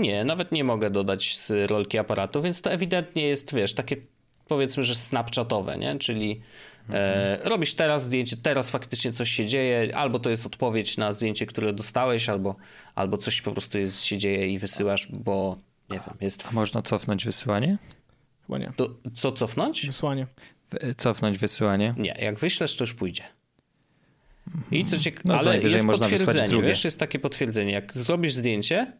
nie, 0.00 0.24
nawet 0.24 0.52
nie 0.52 0.64
mogę 0.64 0.90
dodać 0.90 1.36
z 1.36 1.70
rolki 1.70 1.98
aparatu, 1.98 2.42
więc 2.42 2.62
to 2.62 2.72
ewidentnie 2.72 3.22
jest, 3.22 3.54
wiesz, 3.54 3.74
takie 3.74 3.96
powiedzmy, 4.48 4.84
że 4.84 4.94
snapchatowe, 4.94 5.78
nie? 5.78 5.98
Czyli 5.98 6.40
e, 6.90 7.38
robisz 7.48 7.74
teraz 7.74 8.04
zdjęcie, 8.04 8.36
teraz 8.36 8.70
faktycznie 8.70 9.12
coś 9.12 9.30
się 9.30 9.46
dzieje, 9.46 9.96
albo 9.96 10.18
to 10.18 10.30
jest 10.30 10.46
odpowiedź 10.46 10.96
na 10.96 11.12
zdjęcie, 11.12 11.46
które 11.46 11.72
dostałeś, 11.72 12.28
albo, 12.28 12.56
albo 12.94 13.18
coś 13.18 13.42
po 13.42 13.52
prostu 13.52 13.78
jest, 13.78 14.04
się 14.04 14.18
dzieje 14.18 14.48
i 14.48 14.58
wysyłasz, 14.58 15.08
bo 15.12 15.56
nie 15.90 15.96
wiem, 16.06 16.16
jest... 16.20 16.48
A 16.50 16.52
można 16.52 16.82
cofnąć 16.82 17.24
wysyłanie? 17.24 17.78
Chyba 18.46 18.58
nie. 18.58 18.72
To, 18.76 18.90
co 19.14 19.32
cofnąć? 19.32 19.86
Wysłanie. 19.86 20.26
Cofnąć 20.96 21.38
wysyłanie? 21.38 21.94
Nie, 21.96 22.16
jak 22.20 22.38
wyślesz, 22.38 22.76
to 22.76 22.84
już 22.84 22.94
pójdzie. 22.94 23.22
I 24.70 24.84
co 24.84 24.98
ciekawe, 24.98 25.28
no, 25.28 25.38
ale 25.38 25.58
jest 25.58 25.86
potwierdzenie, 25.86 26.62
wiesz, 26.62 26.84
jest 26.84 26.98
takie 26.98 27.18
potwierdzenie, 27.18 27.72
jak 27.72 27.96
zrobisz 27.96 28.34
zdjęcie, 28.34 28.92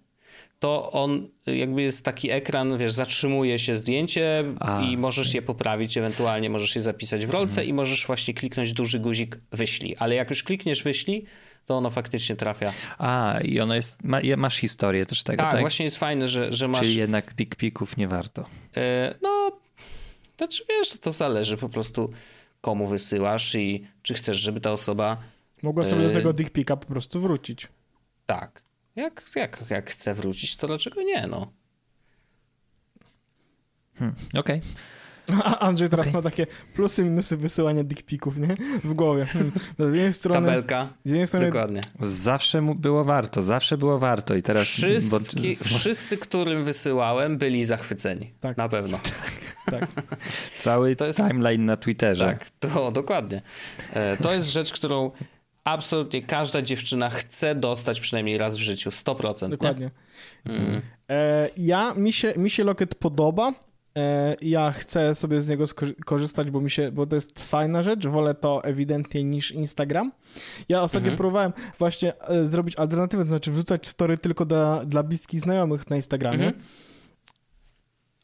to 0.61 0.93
on 0.93 1.29
jakby 1.47 1.83
jest 1.83 2.05
taki 2.05 2.31
ekran, 2.31 2.79
wiesz, 2.79 2.93
zatrzymuje 2.93 3.59
się 3.59 3.77
zdjęcie 3.77 4.45
A. 4.61 4.83
i 4.83 4.97
możesz 4.97 5.35
je 5.35 5.43
poprawić, 5.43 5.97
ewentualnie 5.97 6.51
możesz 6.51 6.75
je 6.75 6.81
zapisać 6.81 7.27
w 7.27 7.31
rolce 7.31 7.53
mhm. 7.61 7.69
i 7.69 7.73
możesz 7.73 8.07
właśnie 8.07 8.35
kliknąć 8.35 8.73
duży 8.73 8.99
guzik 8.99 9.39
wyślij. 9.53 9.97
Ale 9.99 10.15
jak 10.15 10.31
już 10.31 10.43
klikniesz 10.43 10.83
wyślij, 10.83 11.25
to 11.67 11.77
ono 11.77 11.91
faktycznie 11.91 12.37
trafia. 12.37 12.73
A, 12.99 13.39
i 13.45 13.61
ono 13.61 13.75
jest, 13.75 14.05
ma, 14.05 14.21
masz 14.37 14.57
historię 14.57 15.07
też 15.07 15.23
tego, 15.23 15.43
tak? 15.43 15.51
Tak, 15.51 15.61
właśnie 15.61 15.85
jest 15.85 15.97
fajne, 15.97 16.29
że, 16.29 16.53
że 16.53 16.69
masz... 16.69 16.81
Czyli 16.81 16.97
jednak 16.97 17.35
dick 17.35 17.57
picków 17.57 17.97
nie 17.97 18.09
warto. 18.09 18.45
Yy, 18.77 18.83
no, 19.23 19.53
znaczy 20.37 20.65
wiesz, 20.69 20.89
to 21.01 21.13
zależy 21.13 21.57
po 21.57 21.69
prostu 21.69 22.11
komu 22.61 22.87
wysyłasz 22.87 23.55
i 23.55 23.87
czy 24.03 24.15
chcesz, 24.15 24.39
żeby 24.39 24.61
ta 24.61 24.73
osoba... 24.73 25.17
Mogła 25.63 25.85
sobie 25.85 26.03
yy, 26.03 26.09
do 26.09 26.15
tego 26.15 26.33
dick 26.33 26.51
pica 26.51 26.77
po 26.77 26.87
prostu 26.87 27.21
wrócić. 27.21 27.69
Tak. 28.27 28.70
Jak, 28.97 29.25
jak, 29.37 29.71
jak 29.71 29.91
chce 29.91 30.15
wrócić, 30.15 30.57
to 30.57 30.67
dlaczego 30.67 31.03
nie, 31.03 31.27
no? 31.27 31.53
Hmm, 33.95 34.17
Okej. 34.35 34.59
Okay. 34.59 34.61
A 35.45 35.59
Andrzej 35.59 35.89
teraz 35.89 36.07
okay. 36.07 36.23
ma 36.23 36.31
takie 36.31 36.47
plusy, 36.75 37.05
minusy 37.05 37.37
wysyłania 37.37 37.85
dickpików, 37.85 38.37
nie? 38.37 38.57
W 38.85 38.95
głowie. 38.95 39.25
Hmm. 39.25 39.53
Z 39.79 39.95
jednej 39.95 40.13
strony... 40.13 40.47
Tabelka. 40.47 40.89
Z 41.05 41.09
jednej 41.09 41.27
strony... 41.27 41.47
Dokładnie. 41.47 41.81
Zawsze 42.01 42.63
było 42.63 43.05
warto, 43.05 43.43
zawsze 43.43 43.79
było 43.79 43.99
warto 43.99 44.35
i 44.35 44.43
teraz... 44.43 44.67
Wszystki, 44.67 45.57
bo... 45.59 45.79
Wszyscy, 45.79 46.17
którym 46.17 46.65
wysyłałem, 46.65 47.39
byli 47.39 47.65
zachwyceni. 47.65 48.31
Tak. 48.41 48.57
Na 48.57 48.69
pewno. 48.69 49.01
Tak. 49.67 49.87
tak. 49.95 50.17
Cały 50.59 50.97
to 50.97 51.07
jest... 51.07 51.19
timeline 51.19 51.65
na 51.65 51.77
Twitterze. 51.77 52.25
Tak, 52.25 52.51
to 52.61 52.93
dokładnie. 52.93 53.43
E, 53.93 54.17
to 54.17 54.35
jest 54.35 54.53
rzecz, 54.53 54.73
którą 54.73 55.11
absolutnie 55.65 56.23
każda 56.23 56.63
dziewczyna 56.63 57.11
chce 57.11 57.55
dostać 57.55 58.01
przynajmniej 58.01 58.39
raz 58.39 58.57
w 58.57 58.61
życiu. 58.61 58.91
100%. 58.91 59.51
Dokładnie. 59.51 59.91
Mm. 60.45 60.83
E, 61.11 61.49
ja, 61.57 61.95
mi 61.95 62.13
się, 62.13 62.35
mi 62.37 62.51
się 62.51 62.65
Locket 62.65 62.95
podoba. 62.95 63.53
E, 63.99 64.37
ja 64.43 64.73
chcę 64.73 65.15
sobie 65.15 65.43
z 65.43 65.49
niego 65.49 65.65
korzystać, 66.07 66.51
bo 66.51 66.61
mi 66.61 66.71
się, 66.71 66.93
bo 66.93 67.07
to 67.07 67.15
jest 67.15 67.41
fajna 67.45 67.83
rzecz. 67.83 68.07
Wolę 68.07 68.35
to 68.35 68.65
ewidentnie 68.65 69.25
niż 69.25 69.53
Instagram. 69.53 70.13
Ja 70.69 70.83
ostatnio 70.83 71.11
mhm. 71.11 71.17
próbowałem 71.17 71.53
właśnie 71.79 72.21
e, 72.21 72.47
zrobić 72.47 72.77
alternatywę, 72.77 73.23
to 73.23 73.29
znaczy 73.29 73.53
wrzucać 73.53 73.87
story 73.87 74.19
tylko 74.19 74.45
dla, 74.45 74.85
dla 74.85 75.03
bliskich 75.03 75.41
znajomych 75.41 75.91
na 75.91 75.97
Instagramie. 75.97 76.47
Mhm. 76.47 76.65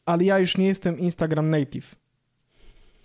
Ale 0.05 0.23
ja 0.23 0.39
już 0.39 0.57
nie 0.57 0.67
jestem 0.67 0.99
Instagram 0.99 1.49
native. 1.49 1.95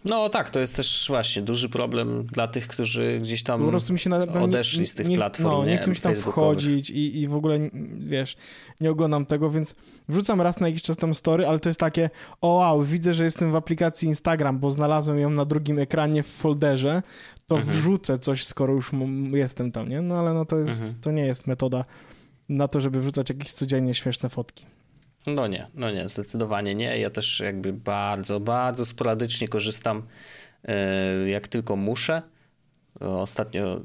No 0.05 0.29
tak, 0.29 0.51
to 0.51 0.61
jest 0.61 0.77
też 0.77 1.05
właśnie 1.09 1.43
duży 1.43 1.69
problem 1.69 2.27
dla 2.27 2.49
tych, 2.49 2.69
którzy 2.69 3.19
gdzieś 3.23 3.43
tam 3.43 3.65
po 3.65 3.69
prostu 3.69 3.93
mi 3.93 3.99
się 3.99 4.11
na, 4.11 4.19
odeszli 4.19 4.81
nie, 4.81 4.87
z 4.87 4.95
tych 4.95 5.09
nie, 5.09 5.17
platform. 5.17 5.51
No, 5.51 5.65
nie, 5.65 5.77
chcę 5.77 5.91
mi 5.91 5.97
się 5.97 6.03
tam 6.03 6.15
wchodzić 6.15 6.91
i, 6.91 7.21
i 7.21 7.29
w 7.29 7.35
ogóle, 7.35 7.59
wiesz, 7.99 8.37
nie 8.81 8.91
oglądam 8.91 9.27
tego, 9.27 9.51
więc 9.51 9.75
wrzucam 10.09 10.41
raz 10.41 10.61
na 10.61 10.69
jakiś 10.69 10.83
czas 10.83 10.97
tam 10.97 11.15
story, 11.15 11.47
ale 11.47 11.61
to 11.61 11.69
jest 11.69 11.81
takie, 11.81 12.11
o 12.41 12.49
wow, 12.49 12.83
widzę, 12.83 13.15
że 13.15 13.25
jestem 13.25 13.53
w 13.53 13.57
aplikacji 13.57 14.09
Instagram, 14.09 14.59
bo 14.59 14.71
znalazłem 14.71 15.19
ją 15.19 15.31
na 15.31 15.45
drugim 15.45 15.79
ekranie 15.79 16.23
w 16.23 16.29
folderze, 16.29 17.03
to 17.47 17.57
mhm. 17.57 17.77
wrzucę 17.77 18.19
coś, 18.19 18.45
skoro 18.45 18.73
już 18.73 18.91
jestem 19.33 19.73
tam, 19.73 19.88
nie? 19.88 20.01
No 20.01 20.15
ale 20.15 20.35
no 20.35 20.45
to 20.45 20.59
jest, 20.59 20.83
mhm. 20.83 21.01
to 21.01 21.11
nie 21.11 21.25
jest 21.25 21.47
metoda 21.47 21.85
na 22.49 22.69
to, 22.69 22.81
żeby 22.81 23.01
wrzucać 23.01 23.29
jakieś 23.29 23.53
codziennie 23.53 23.95
śmieszne 23.95 24.29
fotki. 24.29 24.67
No 25.27 25.47
nie, 25.47 25.67
no 25.75 25.91
nie, 25.91 26.09
zdecydowanie 26.09 26.75
nie. 26.75 26.99
Ja 26.99 27.11
też 27.11 27.41
jakby 27.41 27.73
bardzo, 27.73 28.41
bardzo 28.41 28.87
sporadycznie 28.87 29.49
korzystam, 29.49 30.03
e, 30.65 31.29
jak 31.29 31.49
tylko 31.49 31.77
muszę. 31.77 32.23
Ostatnio 33.01 33.77
e, 33.77 33.81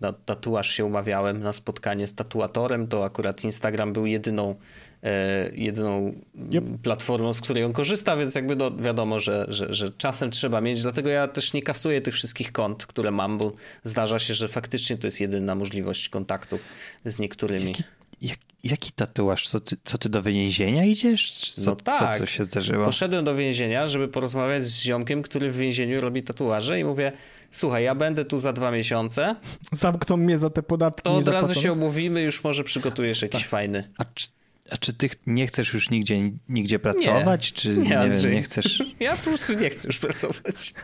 na 0.00 0.12
tatuaż 0.12 0.70
się 0.70 0.84
umawiałem 0.84 1.40
na 1.40 1.52
spotkanie 1.52 2.06
z 2.06 2.14
tatuatorem, 2.14 2.88
to 2.88 3.04
akurat 3.04 3.44
Instagram 3.44 3.92
był 3.92 4.06
jedyną, 4.06 4.54
e, 5.02 5.50
jedyną 5.54 6.14
yep. 6.50 6.64
platformą, 6.82 7.34
z 7.34 7.40
której 7.40 7.64
on 7.64 7.72
korzysta, 7.72 8.16
więc 8.16 8.34
jakby 8.34 8.56
no, 8.56 8.76
wiadomo, 8.76 9.20
że, 9.20 9.46
że, 9.48 9.74
że 9.74 9.90
czasem 9.90 10.30
trzeba 10.30 10.60
mieć, 10.60 10.82
dlatego 10.82 11.08
ja 11.08 11.28
też 11.28 11.52
nie 11.52 11.62
kasuję 11.62 12.00
tych 12.00 12.14
wszystkich 12.14 12.52
kont, 12.52 12.86
które 12.86 13.10
mam, 13.10 13.38
bo 13.38 13.52
zdarza 13.84 14.18
się, 14.18 14.34
że 14.34 14.48
faktycznie 14.48 14.96
to 14.96 15.06
jest 15.06 15.20
jedyna 15.20 15.54
możliwość 15.54 16.08
kontaktu 16.08 16.58
z 17.04 17.18
niektórymi. 17.18 17.68
Jaki, 17.68 17.82
jak, 18.22 18.38
jaki 18.64 18.92
tatuaż? 18.92 19.48
Co 19.48 19.60
ty, 19.60 19.76
co 19.84 19.98
ty 19.98 20.08
do 20.08 20.22
więzienia 20.22 20.84
idziesz? 20.84 21.32
Co, 21.32 21.70
no 21.70 21.76
tak. 21.76 22.14
Co, 22.16 22.20
co 22.20 22.26
się 22.26 22.44
zdarzyło? 22.44 22.84
Poszedłem 22.84 23.24
do 23.24 23.34
więzienia, 23.34 23.86
żeby 23.86 24.08
porozmawiać 24.08 24.66
z 24.66 24.82
ziomkiem, 24.82 25.22
który 25.22 25.50
w 25.50 25.56
więzieniu 25.56 26.00
robi 26.00 26.22
tatuaże 26.22 26.80
i 26.80 26.84
mówię, 26.84 27.12
słuchaj, 27.50 27.84
ja 27.84 27.94
będę 27.94 28.24
tu 28.24 28.38
za 28.38 28.52
dwa 28.52 28.70
miesiące. 28.70 29.36
Zamkną 29.72 30.16
mnie 30.16 30.38
za 30.38 30.50
te 30.50 30.62
podatki. 30.62 31.02
To 31.02 31.16
od 31.16 31.28
razu 31.28 31.54
się 31.60 31.72
umówimy, 31.72 32.22
już 32.22 32.44
może 32.44 32.64
przygotujesz 32.64 33.22
jakiś 33.22 33.40
tak. 33.40 33.50
fajny. 33.50 33.90
A 33.98 34.04
czy, 34.04 34.28
a 34.70 34.76
czy 34.76 34.92
ty 34.92 35.10
nie 35.26 35.46
chcesz 35.46 35.74
już 35.74 35.90
nigdzie, 35.90 36.30
nigdzie 36.48 36.78
pracować? 36.78 37.50
Nie, 37.50 37.56
czy 37.56 37.68
nie, 37.68 37.82
nie, 37.82 38.10
wiem, 38.10 38.32
nie 38.32 38.42
chcesz? 38.42 38.82
Ja 39.00 39.16
po 39.16 39.22
prostu 39.22 39.54
nie 39.54 39.70
chcę 39.70 39.88
już 39.88 39.98
pracować. 39.98 40.74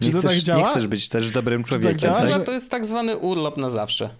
Nie, 0.00 0.12
czy 0.12 0.18
chcesz, 0.18 0.32
tak 0.32 0.42
działa? 0.42 0.60
nie 0.60 0.70
chcesz 0.70 0.86
być 0.86 1.08
też 1.08 1.30
dobrym 1.30 1.62
tak 1.62 1.68
człowiekiem. 1.68 2.12
Tak 2.12 2.44
to 2.44 2.52
jest 2.52 2.70
tak 2.70 2.86
zwany 2.86 3.16
urlop 3.16 3.56
na 3.56 3.70
zawsze. 3.70 4.10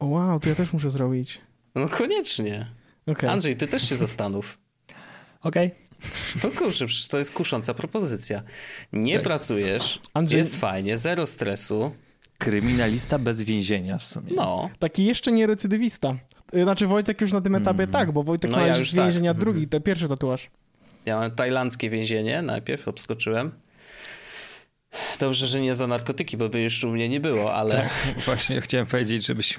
Wow, 0.00 0.40
to 0.40 0.48
ja 0.48 0.54
też 0.54 0.72
muszę 0.72 0.90
zrobić. 0.90 1.40
No 1.74 1.88
koniecznie. 1.88 2.66
Okay. 3.06 3.30
Andrzej, 3.30 3.56
ty 3.56 3.66
też 3.66 3.88
się 3.88 3.94
zastanów. 4.06 4.58
Okej. 5.42 5.66
Okay. 5.66 5.86
To 6.42 6.58
kurczę, 6.58 6.86
przecież 6.86 7.08
to 7.08 7.18
jest 7.18 7.32
kusząca 7.32 7.74
propozycja. 7.74 8.42
Nie 8.92 9.14
tak. 9.14 9.22
pracujesz, 9.22 10.00
Andrzej... 10.14 10.38
jest 10.38 10.56
fajnie, 10.56 10.98
zero 10.98 11.26
stresu. 11.26 11.92
Kryminalista 12.38 13.18
bez 13.18 13.42
więzienia 13.42 13.98
w 13.98 14.04
sumie. 14.04 14.32
No. 14.34 14.70
Taki 14.78 15.04
jeszcze 15.04 15.32
nie 15.32 15.46
recydywista. 15.46 16.16
Y, 16.54 16.62
znaczy 16.62 16.86
Wojtek 16.86 17.20
już 17.20 17.32
na 17.32 17.40
tym 17.40 17.54
etapie 17.54 17.82
mm. 17.82 17.92
tak, 17.92 18.12
bo 18.12 18.22
Wojtek 18.22 18.50
no 18.50 18.56
ma 18.56 18.66
ja 18.66 18.78
już 18.78 18.90
z 18.90 18.94
więzienia 18.94 19.34
tak. 19.34 19.40
drugi, 19.40 19.68
ten 19.68 19.82
pierwszy 19.82 20.08
tatuaż. 20.08 20.50
Ja 21.06 21.18
mam 21.18 21.30
tajlandzkie 21.30 21.90
więzienie, 21.90 22.42
najpierw 22.42 22.88
obskoczyłem. 22.88 23.52
Dobrze, 25.20 25.46
że 25.46 25.60
nie 25.60 25.74
za 25.74 25.86
narkotyki, 25.86 26.36
bo 26.36 26.48
by 26.48 26.60
już 26.60 26.84
u 26.84 26.88
mnie 26.88 27.08
nie 27.08 27.20
było, 27.20 27.54
ale... 27.54 27.72
Tak, 27.72 27.90
właśnie 28.24 28.60
chciałem 28.60 28.86
powiedzieć, 28.86 29.26
żebyś 29.26 29.58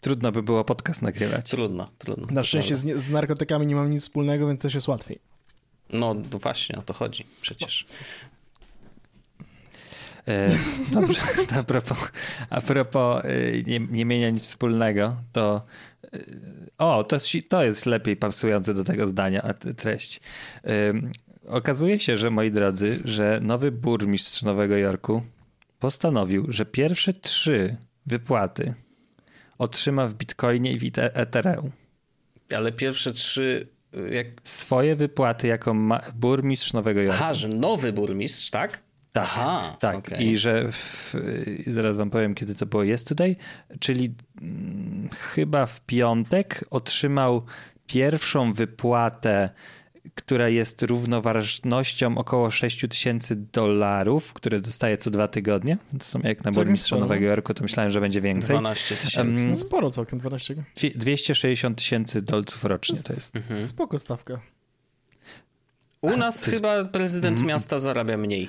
trudno 0.00 0.32
by 0.32 0.42
było 0.42 0.64
podcast 0.64 1.02
nagrywać. 1.02 1.50
Trudno, 1.50 1.88
trudno. 1.98 2.26
Na 2.30 2.44
szczęście 2.44 2.76
z, 2.76 3.00
z, 3.00 3.10
narkotykami 3.10 3.66
nie 3.66 3.74
mam 3.74 3.90
nic 3.90 4.02
wspólnego, 4.02 4.46
więc 4.48 4.62
też 4.62 4.74
jest 4.74 4.88
łatwiej. 4.88 5.18
No, 5.92 6.14
no 6.14 6.38
właśnie, 6.38 6.78
o 6.78 6.82
to 6.82 6.92
chodzi 6.92 7.26
przecież. 7.40 7.86
E, 10.28 10.48
dobrze, 10.92 11.20
a 11.58 11.62
propos, 11.62 11.98
a 12.50 12.60
propos 12.60 13.24
e, 13.24 13.62
nie, 13.66 13.80
nie 13.80 14.04
mienia 14.04 14.30
nic 14.30 14.42
wspólnego, 14.42 15.16
to 15.32 15.62
e, 16.04 16.18
o, 16.78 17.04
to, 17.04 17.16
to 17.48 17.64
jest 17.64 17.86
lepiej 17.86 18.16
pasujące 18.16 18.74
do 18.74 18.84
tego 18.84 19.06
zdania 19.06 19.54
treść. 19.76 20.20
Okazuje 21.48 21.98
się, 21.98 22.18
że 22.18 22.30
moi 22.30 22.50
drodzy, 22.50 23.00
że 23.04 23.40
nowy 23.42 23.72
burmistrz 23.72 24.42
Nowego 24.42 24.76
Jorku 24.76 25.22
postanowił, 25.78 26.46
że 26.48 26.66
pierwsze 26.66 27.12
trzy 27.12 27.76
wypłaty 28.06 28.74
otrzyma 29.58 30.08
w 30.08 30.14
Bitcoinie 30.14 30.72
i 30.72 30.78
w 30.78 30.92
Ethereum. 30.96 31.70
Ale 32.56 32.72
pierwsze 32.72 33.12
trzy... 33.12 33.68
Jak... 34.10 34.26
Swoje 34.44 34.96
wypłaty 34.96 35.46
jako 35.46 35.76
burmistrz 36.14 36.72
Nowego 36.72 37.00
Jorku. 37.00 37.22
Aha, 37.22 37.34
że 37.34 37.48
nowy 37.48 37.92
burmistrz, 37.92 38.50
tak? 38.50 38.82
Tak, 39.12 39.24
Aha, 39.24 39.76
tak. 39.80 39.96
Okay. 39.96 40.24
I 40.24 40.36
że 40.36 40.72
w, 40.72 41.14
zaraz 41.66 41.96
wam 41.96 42.10
powiem, 42.10 42.34
kiedy 42.34 42.54
to 42.54 42.66
było 42.66 42.84
yesterday, 42.84 43.36
czyli 43.80 44.14
hmm, 44.40 45.08
chyba 45.12 45.66
w 45.66 45.80
piątek 45.80 46.64
otrzymał 46.70 47.42
pierwszą 47.86 48.52
wypłatę 48.52 49.50
która 50.14 50.48
jest 50.48 50.82
równoważnością 50.82 52.18
około 52.18 52.50
6 52.50 52.88
tysięcy 52.88 53.36
dolarów, 53.36 54.32
które 54.32 54.60
dostaje 54.60 54.98
co 54.98 55.10
dwa 55.10 55.28
tygodnie. 55.28 55.78
To 55.98 56.04
są 56.04 56.20
jak 56.24 56.44
na 56.44 56.50
burmistrza 56.50 56.96
Nowego 56.96 57.26
Jorku, 57.26 57.54
to 57.54 57.62
myślałem, 57.62 57.92
że 57.92 58.00
będzie 58.00 58.20
więcej. 58.20 58.56
12 58.56 58.96
tysięcy. 58.96 59.46
No 59.46 59.56
sporo 59.56 59.90
całkiem, 59.90 60.18
12. 60.18 60.54
260 60.94 61.78
tysięcy 61.78 62.22
dolców 62.22 62.64
rocznie 62.64 62.98
to 63.02 63.12
jest. 63.12 63.36
Mhm. 63.36 63.66
Spoko 63.66 63.98
stawka. 63.98 64.40
U 66.00 66.16
nas 66.16 66.44
chyba 66.44 66.84
prezydent 66.84 67.42
miasta 67.42 67.78
zarabia 67.78 68.16
mniej. 68.16 68.48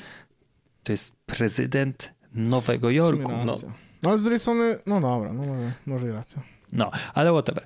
To 0.83 0.91
jest 0.91 1.15
prezydent 1.25 2.13
Nowego 2.33 2.89
Jorku. 2.89 3.31
No. 3.45 3.55
no 4.01 4.09
ale 4.09 4.17
z 4.17 4.23
drugiej 4.23 4.39
strony, 4.39 4.79
no 4.85 5.01
dobra, 5.01 5.33
no 5.33 5.43
może, 5.43 5.73
może 5.85 6.11
racja. 6.11 6.41
No, 6.73 6.91
ale 7.13 7.31
whatever. 7.31 7.63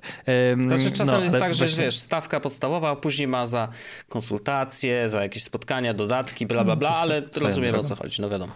Um, 0.50 0.68
znaczy 0.68 0.92
czasem 0.92 1.14
no, 1.14 1.20
jest 1.20 1.38
tak, 1.38 1.54
że 1.54 1.66
wiesz, 1.66 1.96
stawka 1.98 2.40
podstawowa, 2.40 2.90
a 2.90 2.96
później 2.96 3.28
ma 3.28 3.46
za 3.46 3.68
konsultacje, 4.08 5.08
za 5.08 5.22
jakieś 5.22 5.42
spotkania, 5.42 5.94
dodatki, 5.94 6.46
bla, 6.46 6.64
bla, 6.64 6.76
bla, 6.76 6.90
no, 6.90 6.96
ale 6.96 7.22
rozumiem 7.36 7.74
o 7.74 7.82
co 7.82 7.96
chodzi, 7.96 8.22
no 8.22 8.30
wiadomo. 8.30 8.52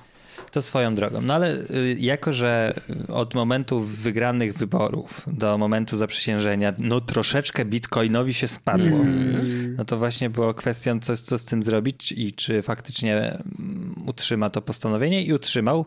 To 0.52 0.62
swoją 0.62 0.94
drogą. 0.94 1.20
No 1.22 1.34
ale 1.34 1.56
y, 1.56 1.96
jako, 1.98 2.32
że 2.32 2.74
od 3.08 3.34
momentu 3.34 3.80
wygranych 3.80 4.54
wyborów 4.54 5.22
do 5.26 5.58
momentu 5.58 5.96
zaprzysiężenia, 5.96 6.74
no 6.78 7.00
troszeczkę 7.00 7.64
bitcoinowi 7.64 8.34
się 8.34 8.48
spadło. 8.48 8.98
Mm. 8.98 9.74
No 9.78 9.84
to 9.84 9.98
właśnie 9.98 10.30
było 10.30 10.54
kwestią, 10.54 11.00
co, 11.00 11.16
co 11.16 11.38
z 11.38 11.44
tym 11.44 11.62
zrobić 11.62 12.12
i 12.12 12.32
czy 12.32 12.62
faktycznie 12.62 13.16
mm, 13.18 13.94
utrzyma 14.06 14.50
to 14.50 14.62
postanowienie 14.62 15.22
i 15.22 15.32
utrzymał. 15.32 15.86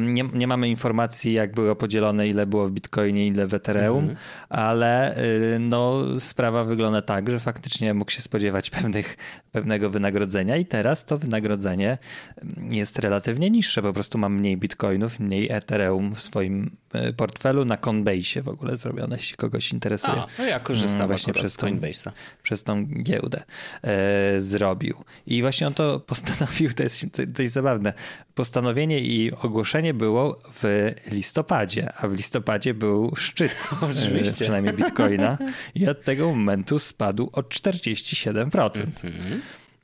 Nie, 0.00 0.24
nie 0.32 0.46
mamy 0.46 0.68
informacji, 0.68 1.32
jak 1.32 1.54
było 1.54 1.76
podzielone, 1.76 2.28
ile 2.28 2.46
było 2.46 2.68
w 2.68 2.72
bitcoinie, 2.72 3.26
ile 3.26 3.46
w 3.46 3.54
Ethereum, 3.54 4.04
mm. 4.04 4.16
ale 4.48 5.18
y, 5.18 5.58
no 5.58 6.02
sprawa 6.18 6.64
wygląda 6.64 7.02
tak, 7.02 7.30
że 7.30 7.40
faktycznie 7.40 7.94
mógł 7.94 8.10
się 8.10 8.22
spodziewać 8.22 8.70
pewnych, 8.80 9.16
pewnego 9.52 9.90
wynagrodzenia 9.90 10.56
i 10.56 10.66
teraz 10.66 11.04
to 11.04 11.18
wynagrodzenie 11.18 11.98
mm, 12.42 12.74
jest 12.74 12.98
relatywnie 12.98 13.50
niższe 13.50 13.61
niższe, 13.62 13.82
po 13.82 13.92
prostu 13.92 14.18
mam 14.18 14.34
mniej 14.34 14.56
bitcoinów, 14.56 15.20
mniej 15.20 15.52
Ethereum 15.52 16.14
w 16.14 16.20
swoim 16.20 16.76
e, 16.92 17.12
portfelu 17.12 17.64
na 17.64 17.76
Coinbase 17.76 18.42
w 18.42 18.48
ogóle 18.48 18.76
zrobione, 18.76 19.16
jeśli 19.16 19.36
kogoś 19.36 19.72
interesuje. 19.72 20.22
A, 20.22 20.26
no 20.38 20.44
ja 20.44 20.60
korzystam 20.60 20.96
mm, 20.96 21.08
właśnie 21.08 21.32
przez 21.32 21.56
tą, 21.56 21.66
Coinbase'a. 21.66 22.10
Przez 22.42 22.62
tą 22.62 22.86
giełdę 22.86 23.42
e, 23.82 24.40
zrobił. 24.40 25.04
I 25.26 25.42
właśnie 25.42 25.66
on 25.66 25.74
to 25.74 26.00
postanowił, 26.12 26.72
to 26.72 26.82
jest 26.82 27.22
dość 27.26 27.50
zabawne, 27.50 27.92
postanowienie 28.34 29.00
i 29.00 29.32
ogłoszenie 29.32 29.94
było 29.94 30.42
w 30.62 30.92
listopadzie, 31.10 31.92
a 31.92 32.08
w 32.08 32.14
listopadzie 32.14 32.74
był 32.74 33.16
szczyt 33.16 33.52
e, 33.82 33.86
Oczywiście. 33.86 34.44
przynajmniej 34.44 34.74
bitcoina 34.74 35.38
i 35.74 35.88
od 35.88 36.04
tego 36.04 36.28
momentu 36.28 36.78
spadł 36.78 37.30
o 37.32 37.40
47%. 37.40 38.80
Mm 39.04 39.18
-hmm. 39.18 39.40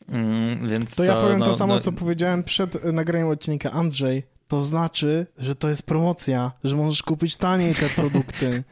Mm, 0.09 0.69
więc 0.69 0.97
To 0.97 1.05
ja 1.05 1.21
powiem 1.21 1.39
no, 1.39 1.47
to 1.47 1.55
samo, 1.55 1.75
no, 1.75 1.81
co 1.81 1.93
powiedziałem 1.93 2.45
przed 2.45 2.85
nagraniem 2.85 3.29
odcinka. 3.29 3.71
Andrzej, 3.71 4.23
to 4.49 4.63
znaczy, 4.63 5.27
że 5.39 5.55
to 5.55 5.71
jest 5.71 5.83
promocja, 5.83 6.53
że 6.65 6.77
możesz 6.77 7.03
kupić 7.03 7.37
taniej 7.37 7.75
te 7.75 7.89
produkty. 7.89 8.51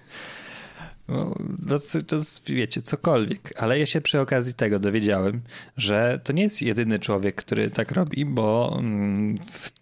No, 1.09 1.35
to, 1.69 2.03
to, 2.07 2.17
wiecie, 2.47 2.83
cokolwiek, 2.83 3.53
ale 3.63 3.79
ja 3.79 3.87
się 3.87 4.01
przy 4.01 4.21
okazji 4.21 4.55
tego 4.55 4.79
dowiedziałem, 4.79 5.43
że 5.77 6.21
to 6.25 6.33
nie 6.33 6.43
jest 6.43 6.63
jedyny 6.63 6.99
człowiek, 6.99 7.35
który 7.35 7.71
tak 7.71 7.91
robi, 7.91 8.25
bo 8.25 8.77
mm, 8.79 9.39
w 9.39 9.73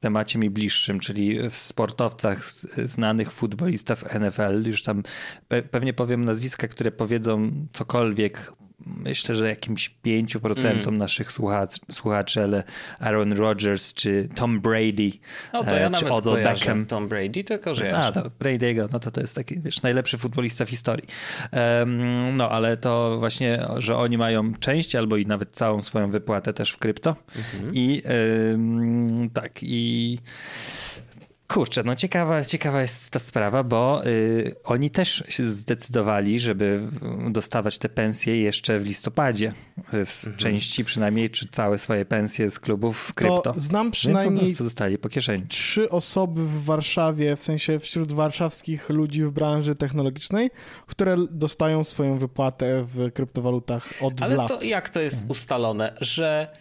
temacie 0.00 0.38
mi 0.38 0.50
bliższym, 0.50 1.00
czyli 1.00 1.50
w 1.50 1.54
sportowcach 1.54 2.44
znanych 2.84 3.32
futbolistów 3.32 4.04
NFL, 4.20 4.66
już 4.66 4.82
tam 4.82 5.02
pe 5.48 5.62
pewnie 5.62 5.92
powiem 5.92 6.24
nazwiska, 6.24 6.68
które 6.68 6.92
powiedzą 6.92 7.50
cokolwiek 7.72 8.52
myślę, 8.86 9.34
że 9.34 9.48
jakimś 9.48 9.94
5% 10.06 10.66
mm. 10.66 10.98
naszych 10.98 11.32
słuchaczy, 11.32 11.80
słuchaczy, 11.90 12.42
ale 12.42 12.62
Aaron 12.98 13.32
Rodgers 13.32 13.94
czy 13.94 14.28
Tom 14.34 14.60
Brady, 14.60 15.12
no 15.52 15.64
to 15.64 15.74
ja 15.76 15.86
e, 15.86 15.90
czy 15.90 16.04
nawet 16.04 16.26
Odell 16.26 16.44
Beckham. 16.44 16.86
Tom 16.86 17.08
Brady, 17.08 17.44
to 17.44 17.58
kojarzę. 17.58 17.96
A, 17.96 18.12
to 18.12 18.30
Brady'ego, 18.40 18.88
no 18.92 19.00
to 19.00 19.10
to 19.10 19.20
jest 19.20 19.34
taki, 19.34 19.60
wiesz, 19.60 19.82
najlepszy 19.82 20.18
futbolista 20.18 20.64
w 20.64 20.70
historii. 20.70 21.06
Um, 21.52 22.36
no, 22.36 22.50
ale 22.50 22.76
to 22.76 23.18
właśnie, 23.18 23.66
że 23.76 23.96
oni 23.96 24.18
mają 24.18 24.54
część 24.54 24.94
albo 24.94 25.16
i 25.16 25.26
nawet 25.26 25.50
całą 25.50 25.80
swoją 25.80 26.10
wypłatę 26.10 26.52
też 26.52 26.70
w 26.70 26.78
krypto. 26.78 27.16
Mm 27.34 27.46
-hmm. 27.46 27.76
I 27.76 28.02
um, 28.52 29.30
tak, 29.30 29.58
i 29.62 30.18
Kurczę, 31.50 31.82
no 31.82 31.96
ciekawa, 31.96 32.44
ciekawa 32.44 32.82
jest 32.82 33.10
ta 33.10 33.18
sprawa, 33.18 33.62
bo 33.62 34.06
y, 34.06 34.54
oni 34.64 34.90
też 34.90 35.24
się 35.28 35.44
zdecydowali, 35.44 36.40
żeby 36.40 36.80
dostawać 37.30 37.78
te 37.78 37.88
pensje 37.88 38.40
jeszcze 38.40 38.78
w 38.78 38.86
listopadzie. 38.86 39.52
W 39.92 39.94
mhm. 39.94 40.36
części 40.36 40.84
przynajmniej, 40.84 41.30
czy 41.30 41.48
całe 41.48 41.78
swoje 41.78 42.04
pensje 42.04 42.50
z 42.50 42.60
klubów 42.60 42.98
w 42.98 43.14
krypto. 43.14 43.40
To 43.42 43.60
znam 43.60 43.90
przynajmniej 43.90 44.46
Więc 44.46 44.58
po 44.58 44.64
dostali 44.64 44.98
po 44.98 45.08
kieszeni. 45.08 45.46
trzy 45.48 45.90
osoby 45.90 46.44
w 46.44 46.64
Warszawie, 46.64 47.36
w 47.36 47.42
sensie 47.42 47.78
wśród 47.78 48.12
warszawskich 48.12 48.88
ludzi 48.88 49.24
w 49.24 49.30
branży 49.30 49.74
technologicznej, 49.74 50.50
które 50.86 51.16
dostają 51.30 51.84
swoją 51.84 52.18
wypłatę 52.18 52.84
w 52.84 53.12
kryptowalutach 53.12 53.88
od 54.00 54.22
Ale 54.22 54.36
lat. 54.36 54.50
Ale 54.50 54.60
to 54.60 54.66
jak 54.66 54.88
to 54.88 55.00
jest 55.00 55.16
mhm. 55.16 55.30
ustalone, 55.30 55.96
że 56.00 56.56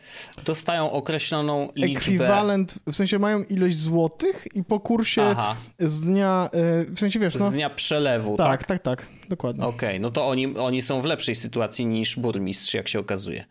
dostają 0.45 0.91
określoną 0.91 1.69
liczbę... 1.75 1.99
Ekwiwalent, 1.99 2.79
w 2.91 2.95
sensie 2.95 3.19
mają 3.19 3.43
ilość 3.43 3.77
złotych 3.77 4.47
i 4.55 4.63
po 4.63 4.78
kursie 4.79 5.21
Aha. 5.21 5.55
z 5.79 6.05
dnia, 6.05 6.49
e, 6.53 6.85
w 6.85 6.99
sensie 6.99 7.19
wiesz, 7.19 7.35
no... 7.35 7.49
Z 7.49 7.53
dnia 7.53 7.69
przelewu, 7.69 8.37
tak? 8.37 8.65
Tak, 8.65 8.81
tak, 8.83 8.99
tak, 8.99 9.07
dokładnie. 9.29 9.65
Okej, 9.65 9.89
okay, 9.89 9.99
no 9.99 10.11
to 10.11 10.27
oni, 10.27 10.57
oni 10.57 10.81
są 10.81 11.01
w 11.01 11.05
lepszej 11.05 11.35
sytuacji 11.35 11.85
niż 11.85 12.19
burmistrz, 12.19 12.73
jak 12.73 12.87
się 12.87 12.99
okazuje. 12.99 13.45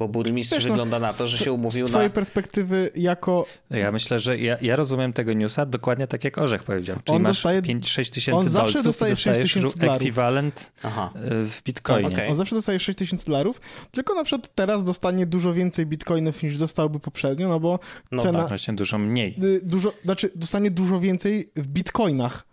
Bo 0.00 0.08
burmistrz 0.08 0.54
Wiesz, 0.56 0.64
no, 0.64 0.70
wygląda 0.70 0.98
na 0.98 1.12
to, 1.12 1.28
że 1.28 1.38
się 1.38 1.52
umówił 1.52 1.86
z 1.86 1.90
twojej 1.90 2.08
na... 2.08 2.14
perspektywy 2.14 2.90
jako... 2.96 3.46
Ja 3.70 3.92
myślę, 3.92 4.18
że 4.18 4.38
ja, 4.38 4.58
ja 4.62 4.76
rozumiem 4.76 5.12
tego 5.12 5.32
newsa 5.32 5.66
dokładnie 5.66 6.06
tak, 6.06 6.24
jak 6.24 6.38
Orzech 6.38 6.64
powiedział. 6.64 6.96
Czyli 7.04 7.16
on 7.16 7.22
masz 7.22 7.44
5-6 7.44 8.10
tysięcy 8.10 8.32
On 8.32 8.48
zawsze 8.48 8.82
dostaje 8.82 9.16
6 9.16 9.40
tysięcy 9.40 9.78
dolarów. 9.78 10.02
ekwiwalent 10.02 10.72
Aha. 10.82 11.10
Y, 11.16 11.20
w 11.44 11.62
bitcoinie. 11.62 12.10
Tak, 12.10 12.12
okay. 12.12 12.28
On 12.28 12.34
zawsze 12.34 12.54
dostaje 12.54 12.78
6 12.78 12.98
tysięcy 12.98 13.26
dolarów, 13.26 13.60
tylko 13.90 14.14
na 14.14 14.24
przykład 14.24 14.54
teraz 14.54 14.84
dostanie 14.84 15.26
dużo 15.26 15.52
więcej 15.52 15.86
bitcoinów 15.86 16.42
niż 16.42 16.58
dostałby 16.58 17.00
poprzednio, 17.00 17.48
no 17.48 17.60
bo 17.60 17.78
no 18.12 18.22
cena... 18.22 18.38
tak, 18.38 18.48
właśnie 18.48 18.74
dużo 18.74 18.98
mniej. 18.98 19.36
Y, 19.44 19.60
dużo, 19.62 19.92
znaczy 20.04 20.30
dostanie 20.34 20.70
dużo 20.70 21.00
więcej 21.00 21.52
w 21.56 21.66
bitcoinach. 21.66 22.49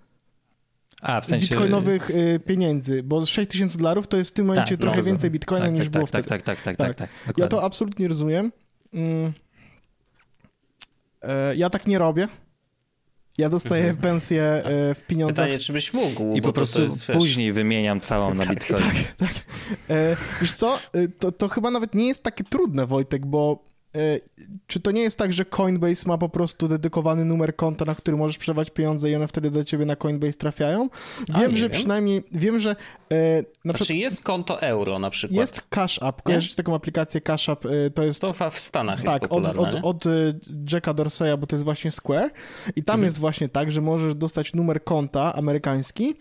A, 1.02 1.22
w 1.22 1.26
sensie... 1.26 1.48
bitcoinowych 1.48 2.10
y, 2.10 2.39
pieniędzy, 2.45 3.04
bo 3.04 3.26
6 3.26 3.50
tysięcy 3.52 3.78
dolarów 3.78 4.08
to 4.08 4.18
jest 4.18 4.32
w 4.32 4.34
tym 4.34 4.45
momencie 4.45 4.78
tak, 4.78 4.82
trochę 4.82 4.98
no, 4.98 5.04
więcej 5.04 5.32
bitcoina 5.32 5.66
tak, 5.66 5.74
niż 5.74 5.84
tak, 5.84 5.91
było 5.91 6.08
tak, 6.08 6.10
wtedy. 6.10 6.28
Tak, 6.28 6.41
tak, 6.41 6.62
tak, 6.62 6.78
tak, 6.78 6.95
tak, 6.95 7.10
tak 7.26 7.38
Ja 7.38 7.48
to 7.48 7.64
absolutnie 7.64 8.08
rozumiem. 8.08 8.52
Mm. 8.93 9.34
E, 11.22 11.56
ja 11.56 11.70
tak 11.70 11.88
nie 11.88 12.00
robię. 12.00 12.28
Ja 13.38 13.50
dostaję 13.50 13.84
mhm. 13.84 14.02
pensję 14.02 14.43
e, 14.43 14.93
w 14.93 15.04
pieniądzach. 15.08 15.45
Pytanie, 15.45 15.60
czy 15.60 15.74
byś 15.74 15.93
mógł. 15.93 16.36
I 16.36 16.41
po 16.41 16.54
prostu 16.54 16.82
jest, 16.82 17.08
później 17.08 17.54
wymieniam 17.54 18.02
całą 18.02 18.34
na 18.34 18.45
tak, 18.45 18.56
bitcoin. 18.56 18.82
Tak, 18.82 19.18
tak. 19.18 19.36
E, 19.89 20.16
wiesz 20.41 20.54
co, 20.54 20.80
to, 21.20 21.32
to 21.32 21.48
chyba 21.48 21.72
nawet 21.72 21.95
nie 21.95 22.08
jest 22.08 22.24
takie 22.24 22.43
trudne, 22.43 22.86
Wojtek, 22.86 23.26
bo 23.26 23.68
E, 23.68 23.76
czy 24.68 24.80
to 24.80 24.91
nie 24.91 25.02
jest 25.02 25.18
tak, 25.18 25.34
że 25.34 25.45
Coinbase 25.45 26.10
ma 26.10 26.18
po 26.18 26.30
prostu 26.30 26.68
dedykowany 26.68 27.26
numer 27.26 27.56
konta, 27.56 27.86
na 27.86 27.95
który 27.95 28.18
możesz 28.18 28.38
przewać 28.38 28.70
pieniądze 28.70 29.12
i 29.12 29.16
one 29.16 29.28
wtedy 29.28 29.52
do 29.52 29.64
ciebie 29.64 29.86
na 29.86 29.95
Coinbase 29.95 30.34
trafiają? 30.34 30.89
Wiem, 31.39 31.58
że 31.58 31.70
wiem. 31.70 31.80
przynajmniej, 31.80 32.24
wiem, 32.32 32.60
że... 32.60 32.76
E, 33.12 33.41
na 33.41 33.72
znaczy 33.72 33.84
przykład, 33.84 34.00
jest 34.00 34.24
konto 34.24 34.62
euro 34.62 35.00
na 35.00 35.10
przykład. 35.10 35.39
Jest 35.39 35.62
Cash 35.70 36.00
App, 36.04 36.22
kojarzysz 36.22 36.56
taką 36.56 36.76
aplikację 36.76 37.22
Cash 37.22 37.50
App, 37.50 37.66
e, 37.66 37.89
to 37.89 38.04
jest... 38.04 38.22
To 38.22 38.50
w 38.50 38.60
Stanach 38.60 39.02
tak, 39.02 39.06
jest 39.06 39.20
popularne, 39.20 39.62
od, 39.62 39.76
od, 39.76 40.06
od 40.06 40.06
Jacka 40.72 40.93
Dorseya, 40.93 41.38
bo 41.38 41.48
to 41.48 41.56
jest 41.56 41.66
właśnie 41.66 41.91
Square 41.91 42.32
i 42.76 42.84
tam 42.84 42.93
mhm. 42.93 43.04
jest 43.04 43.20
właśnie 43.20 43.50
tak, 43.50 43.72
że 43.72 43.82
możesz 43.82 44.16
dostać 44.16 44.54
numer 44.54 44.84
konta 44.84 45.34
amerykański 45.34 46.16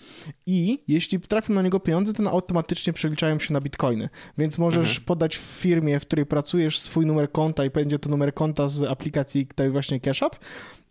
i 0.47 0.85
jeśli 0.89 1.21
trafią 1.21 1.55
na 1.55 1.63
niego 1.63 1.81
pieniądze, 1.81 2.13
to 2.13 2.31
automatycznie 2.31 2.93
przeliczają 2.93 3.39
się 3.39 3.53
na 3.53 3.61
bitcoiny, 3.61 4.09
więc 4.39 4.59
możesz 4.59 4.89
mhm. 4.89 5.05
podać 5.05 5.37
w 5.37 5.41
firmie, 5.41 6.01
w 6.01 6.07
której 6.07 6.27
pracujesz 6.27 6.79
swój 6.79 7.07
numer 7.07 7.33
konta 7.33 7.65
i 7.67 7.71
będzie 7.71 7.99
to 7.99 8.11
numer 8.11 8.35
konta 8.35 8.69
z 8.69 8.83
aplikacji 8.83 9.47
tej 9.47 9.71
właśnie 9.71 10.01
Cash 10.01 10.23
App. 10.23 10.37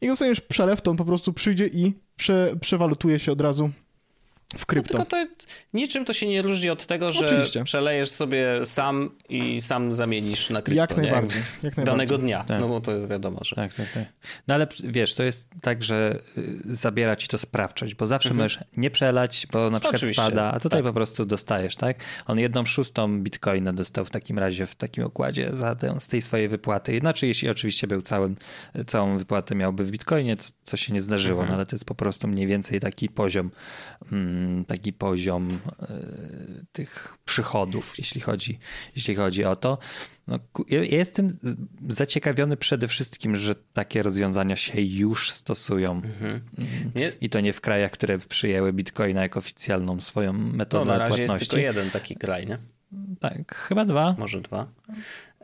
I 0.01 0.07
dostaniesz 0.07 0.41
przelew, 0.41 0.81
to 0.81 0.91
on 0.91 0.97
po 0.97 1.05
prostu 1.05 1.33
przyjdzie 1.33 1.67
i 1.67 1.93
prze, 2.15 2.55
przewalutuje 2.61 3.19
się 3.19 3.31
od 3.31 3.41
razu 3.41 3.69
w 4.57 4.65
krypto. 4.65 4.97
No, 4.97 5.05
tylko 5.05 5.25
to 5.25 5.45
niczym 5.73 6.05
to 6.05 6.13
się 6.13 6.27
nie 6.27 6.41
różni 6.41 6.69
od 6.69 6.85
tego, 6.85 7.13
że 7.13 7.25
Oczywiście. 7.25 7.63
przelejesz 7.63 8.09
sobie 8.09 8.45
sam 8.65 9.09
i 9.29 9.61
sam 9.61 9.93
zamienisz 9.93 10.49
na 10.49 10.61
krypto. 10.61 10.81
Jak 10.81 10.97
najbardziej. 10.97 11.41
Jak 11.63 11.77
najbardziej. 11.77 11.85
Danego 11.85 12.17
dnia, 12.17 12.43
tak. 12.43 12.61
no 12.61 12.67
bo 12.67 12.81
to 12.81 13.07
wiadomo, 13.07 13.39
że... 13.43 13.55
Tak, 13.55 13.73
tak, 13.73 13.91
tak. 13.93 14.03
No 14.47 14.55
ale 14.55 14.67
wiesz, 14.83 15.15
to 15.15 15.23
jest 15.23 15.49
tak, 15.61 15.83
że 15.83 16.19
y, 16.37 16.75
zabiera 16.75 17.15
ci 17.15 17.27
to 17.27 17.37
sprawczość, 17.37 17.95
bo 17.95 18.07
zawsze 18.07 18.29
mhm. 18.29 18.43
możesz 18.45 18.59
nie 18.77 18.91
przelać, 18.91 19.47
bo 19.51 19.69
na 19.69 19.79
przykład 19.79 19.95
Oczywiście. 19.95 20.21
spada, 20.21 20.51
a 20.51 20.59
tutaj 20.59 20.79
tak. 20.79 20.89
po 20.89 20.93
prostu 20.93 21.25
dostajesz, 21.25 21.75
tak? 21.75 21.97
On 22.25 22.39
jedną 22.39 22.65
szóstą 22.65 23.21
bitcoina 23.21 23.73
dostał 23.73 24.05
w 24.05 24.09
takim 24.09 24.39
razie 24.39 24.67
w 24.67 24.75
takim 24.75 25.03
układzie 25.05 25.49
za 25.53 25.75
tę, 25.75 25.95
z 25.99 26.07
tej 26.07 26.21
swojej 26.21 26.47
wypłaty. 26.47 26.99
Znaczy, 26.99 27.27
jeśli 27.27 27.49
oczywiście 27.49 27.87
był 27.87 28.01
całym, 28.01 28.35
całą 28.87 29.17
wypłatę 29.17 29.55
miałby 29.55 29.83
w 29.83 29.91
bitcoinie, 29.91 30.35
to, 30.35 30.43
co 30.63 30.77
się 30.77 30.93
nie 30.93 31.01
zdarzyło, 31.01 31.41
mhm. 31.41 31.49
no 31.49 31.55
ale 31.55 31.65
to 31.65 31.75
jest 31.75 31.85
po 31.85 31.95
prostu 31.95 32.27
mniej 32.27 32.47
więcej 32.47 32.79
taki 32.79 33.09
poziom 33.09 33.51
mm, 34.11 34.44
taki 34.67 34.93
poziom 34.93 35.59
e, 35.81 35.87
tych 36.71 37.17
przychodów, 37.25 37.93
jeśli 37.97 38.21
chodzi, 38.21 38.59
jeśli 38.95 39.15
chodzi 39.15 39.45
o 39.45 39.55
to. 39.55 39.77
No, 40.27 40.39
ja 40.67 40.83
jestem 40.83 41.29
zaciekawiony 41.89 42.57
przede 42.57 42.87
wszystkim, 42.87 43.35
że 43.35 43.55
takie 43.55 44.03
rozwiązania 44.03 44.55
się 44.55 44.81
już 44.81 45.31
stosują. 45.31 45.91
Mhm. 45.91 46.41
I 47.21 47.29
to 47.29 47.39
nie 47.39 47.53
w 47.53 47.61
krajach, 47.61 47.91
które 47.91 48.19
przyjęły 48.19 48.73
bitcoina 48.73 49.21
jako 49.21 49.39
oficjalną 49.39 50.01
swoją 50.01 50.33
metodę 50.33 50.85
no, 50.85 50.91
na 50.91 50.97
razie 50.97 51.17
płatności. 51.17 51.43
jest 51.43 51.51
tylko 51.51 51.65
jeden 51.65 51.89
taki 51.89 52.15
kraj, 52.15 52.47
nie? 52.47 52.57
Tak, 53.19 53.55
chyba 53.55 53.85
dwa. 53.85 54.15
Może 54.17 54.41
dwa. 54.41 54.67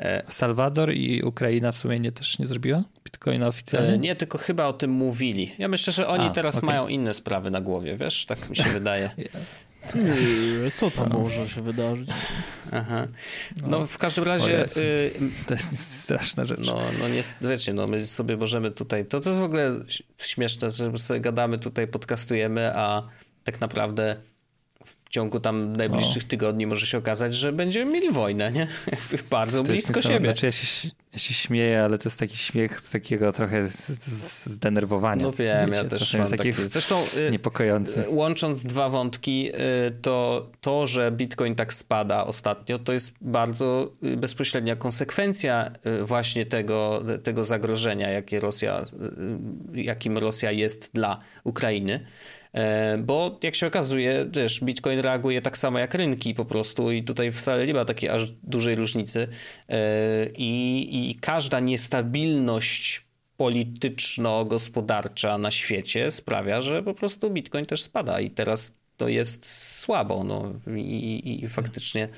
E, 0.02 0.24
Salwador 0.30 0.94
i 0.94 1.24
Ukraina 1.24 1.72
w 1.72 1.78
sumie 1.78 2.00
nie 2.00 2.12
też 2.12 2.40
nie 2.40 2.48
zrobiła 2.48 2.84
bitcoina 3.06 3.48
oficjalnie? 3.48 3.94
E, 3.94 3.98
nie, 3.98 4.16
tylko 4.16 4.38
chyba 4.38 4.66
o 4.66 4.74
tym 4.74 4.92
mówili. 4.92 5.52
Ja 5.58 5.68
myślę, 5.68 5.94
że 5.94 6.08
oni 6.08 6.26
A, 6.26 6.30
teraz 6.30 6.56
okay. 6.56 6.68
mają 6.68 6.88
inne 6.88 7.14
sprawy 7.14 7.52
na 7.52 7.62
głowie, 7.62 7.98
wiesz? 7.98 8.26
Tak 8.26 8.50
mi 8.50 8.56
się 8.56 8.70
wydaje. 8.80 9.10
Ty, 9.92 10.14
co 10.74 10.92
tam 10.92 11.10
może 11.10 11.50
się 11.50 11.62
wydarzyć? 11.62 12.10
Aha. 12.72 13.08
No 13.68 13.88
w 13.88 13.98
każdym 13.98 14.24
razie... 14.24 14.66
Y, 14.78 15.12
to 15.48 15.54
jest 15.54 16.02
straszna 16.02 16.46
rzecz. 16.46 16.68
No, 16.68 16.82
no 17.00 17.10
niestety, 17.10 17.74
no 17.74 17.88
my 17.88 18.06
sobie 18.06 18.38
możemy 18.38 18.72
tutaj... 18.72 19.06
To, 19.06 19.20
to 19.20 19.30
jest 19.30 19.42
w 19.42 19.44
ogóle 19.44 19.72
śmieszne, 20.18 20.70
że 20.70 20.98
sobie 20.98 21.20
gadamy 21.20 21.60
tutaj, 21.60 21.88
podcastujemy, 21.88 22.76
a 22.76 23.08
tak 23.44 23.62
naprawdę 23.62 24.16
ciągu 25.12 25.40
tam 25.40 25.76
najbliższych 25.76 26.24
tygodni 26.24 26.68
może 26.68 26.86
się 26.86 26.98
okazać, 26.98 27.36
że 27.36 27.54
będziemy 27.54 27.92
mieli 27.92 28.12
wojnę, 28.12 28.52
nie? 28.52 28.68
Bardzo 29.30 29.64
blisko 29.64 30.02
siebie. 30.02 30.26
Znaczy 30.26 30.46
ja 30.46 30.52
się, 30.52 30.90
ja 31.14 31.20
się 31.20 31.34
śmieję, 31.34 31.84
ale 31.84 31.98
to 31.98 32.10
jest 32.10 32.20
taki 32.20 32.38
śmiech 32.38 32.82
z 32.82 32.92
takiego 32.92 33.34
trochę 33.34 33.68
zdenerwowania. 34.46 35.24
No 35.24 35.32
wiem, 35.32 35.70
Wiecie, 35.70 35.84
ja 35.84 35.90
też 35.90 36.14
mam 36.14 36.30
taki... 36.30 36.54
Zresztą 36.54 37.04
y, 37.28 37.32
niepokojący. 37.32 38.06
Y, 38.06 38.10
łącząc 38.10 38.64
dwa 38.64 38.90
wątki, 38.90 39.50
y, 39.50 39.92
to 40.02 40.48
to, 40.62 40.86
że 40.86 41.12
Bitcoin 41.12 41.56
tak 41.56 41.74
spada 41.74 42.26
ostatnio, 42.26 42.80
to 42.80 42.94
jest 42.94 43.14
bardzo 43.22 43.92
bezpośrednia 44.18 44.76
konsekwencja 44.76 45.72
właśnie 46.02 46.46
tego, 46.46 47.04
tego 47.24 47.44
zagrożenia, 47.44 48.10
jakie 48.10 48.40
Rosja, 48.40 48.84
jakim 49.74 50.18
Rosja 50.18 50.52
jest 50.52 50.94
dla 50.94 51.20
Ukrainy. 51.44 52.06
E, 52.54 52.98
bo 52.98 53.40
jak 53.44 53.56
się 53.56 53.68
okazuje, 53.68 54.26
też 54.26 54.62
Bitcoin 54.62 55.00
reaguje 55.00 55.42
tak 55.42 55.58
samo 55.58 55.80
jak 55.80 55.94
rynki 55.94 56.36
po 56.36 56.46
prostu 56.46 56.92
i 56.92 57.04
tutaj 57.04 57.32
wcale 57.32 57.66
nie 57.66 57.74
ma 57.74 57.86
takiej 57.86 58.10
aż 58.10 58.32
dużej 58.32 58.76
różnicy 58.76 59.28
e, 59.70 60.26
i, 60.38 61.12
i 61.12 61.16
każda 61.16 61.60
niestabilność 61.60 63.06
polityczno-gospodarcza 63.38 65.38
na 65.38 65.52
świecie 65.52 66.12
sprawia, 66.12 66.62
że 66.62 66.84
po 66.84 66.94
prostu 66.94 67.30
Bitcoin 67.30 67.66
też 67.66 67.82
spada 67.82 68.20
i 68.20 68.30
teraz 68.30 68.76
to 68.98 69.08
jest 69.08 69.46
słabo. 69.80 70.24
No. 70.24 70.54
I, 70.78 70.80
i, 70.80 71.44
I, 71.44 71.50
faktycznie 71.50 72.10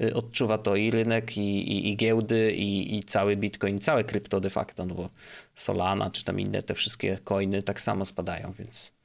y, 0.00 0.14
odczuwa 0.14 0.58
to 0.58 0.76
i 0.76 0.90
rynek, 0.90 1.36
i, 1.36 1.90
i 1.90 1.96
giełdy, 1.96 2.52
i, 2.52 3.04
cały 3.04 3.36
Bitcoin, 3.36 3.78
całe 3.78 4.04
krypto 4.04 4.40
de 4.40 4.50
facto, 4.50 4.86
no 4.86 4.94
bo 4.94 5.08
Solana 5.54 6.10
czy 6.10 6.24
tam 6.24 6.40
inne 6.40 6.62
te 6.62 6.74
wszystkie 6.74 7.18
coiny 7.24 7.62
tak 7.62 7.80
samo 7.80 8.04
spadają, 8.04 8.52
więc... 8.58 9.01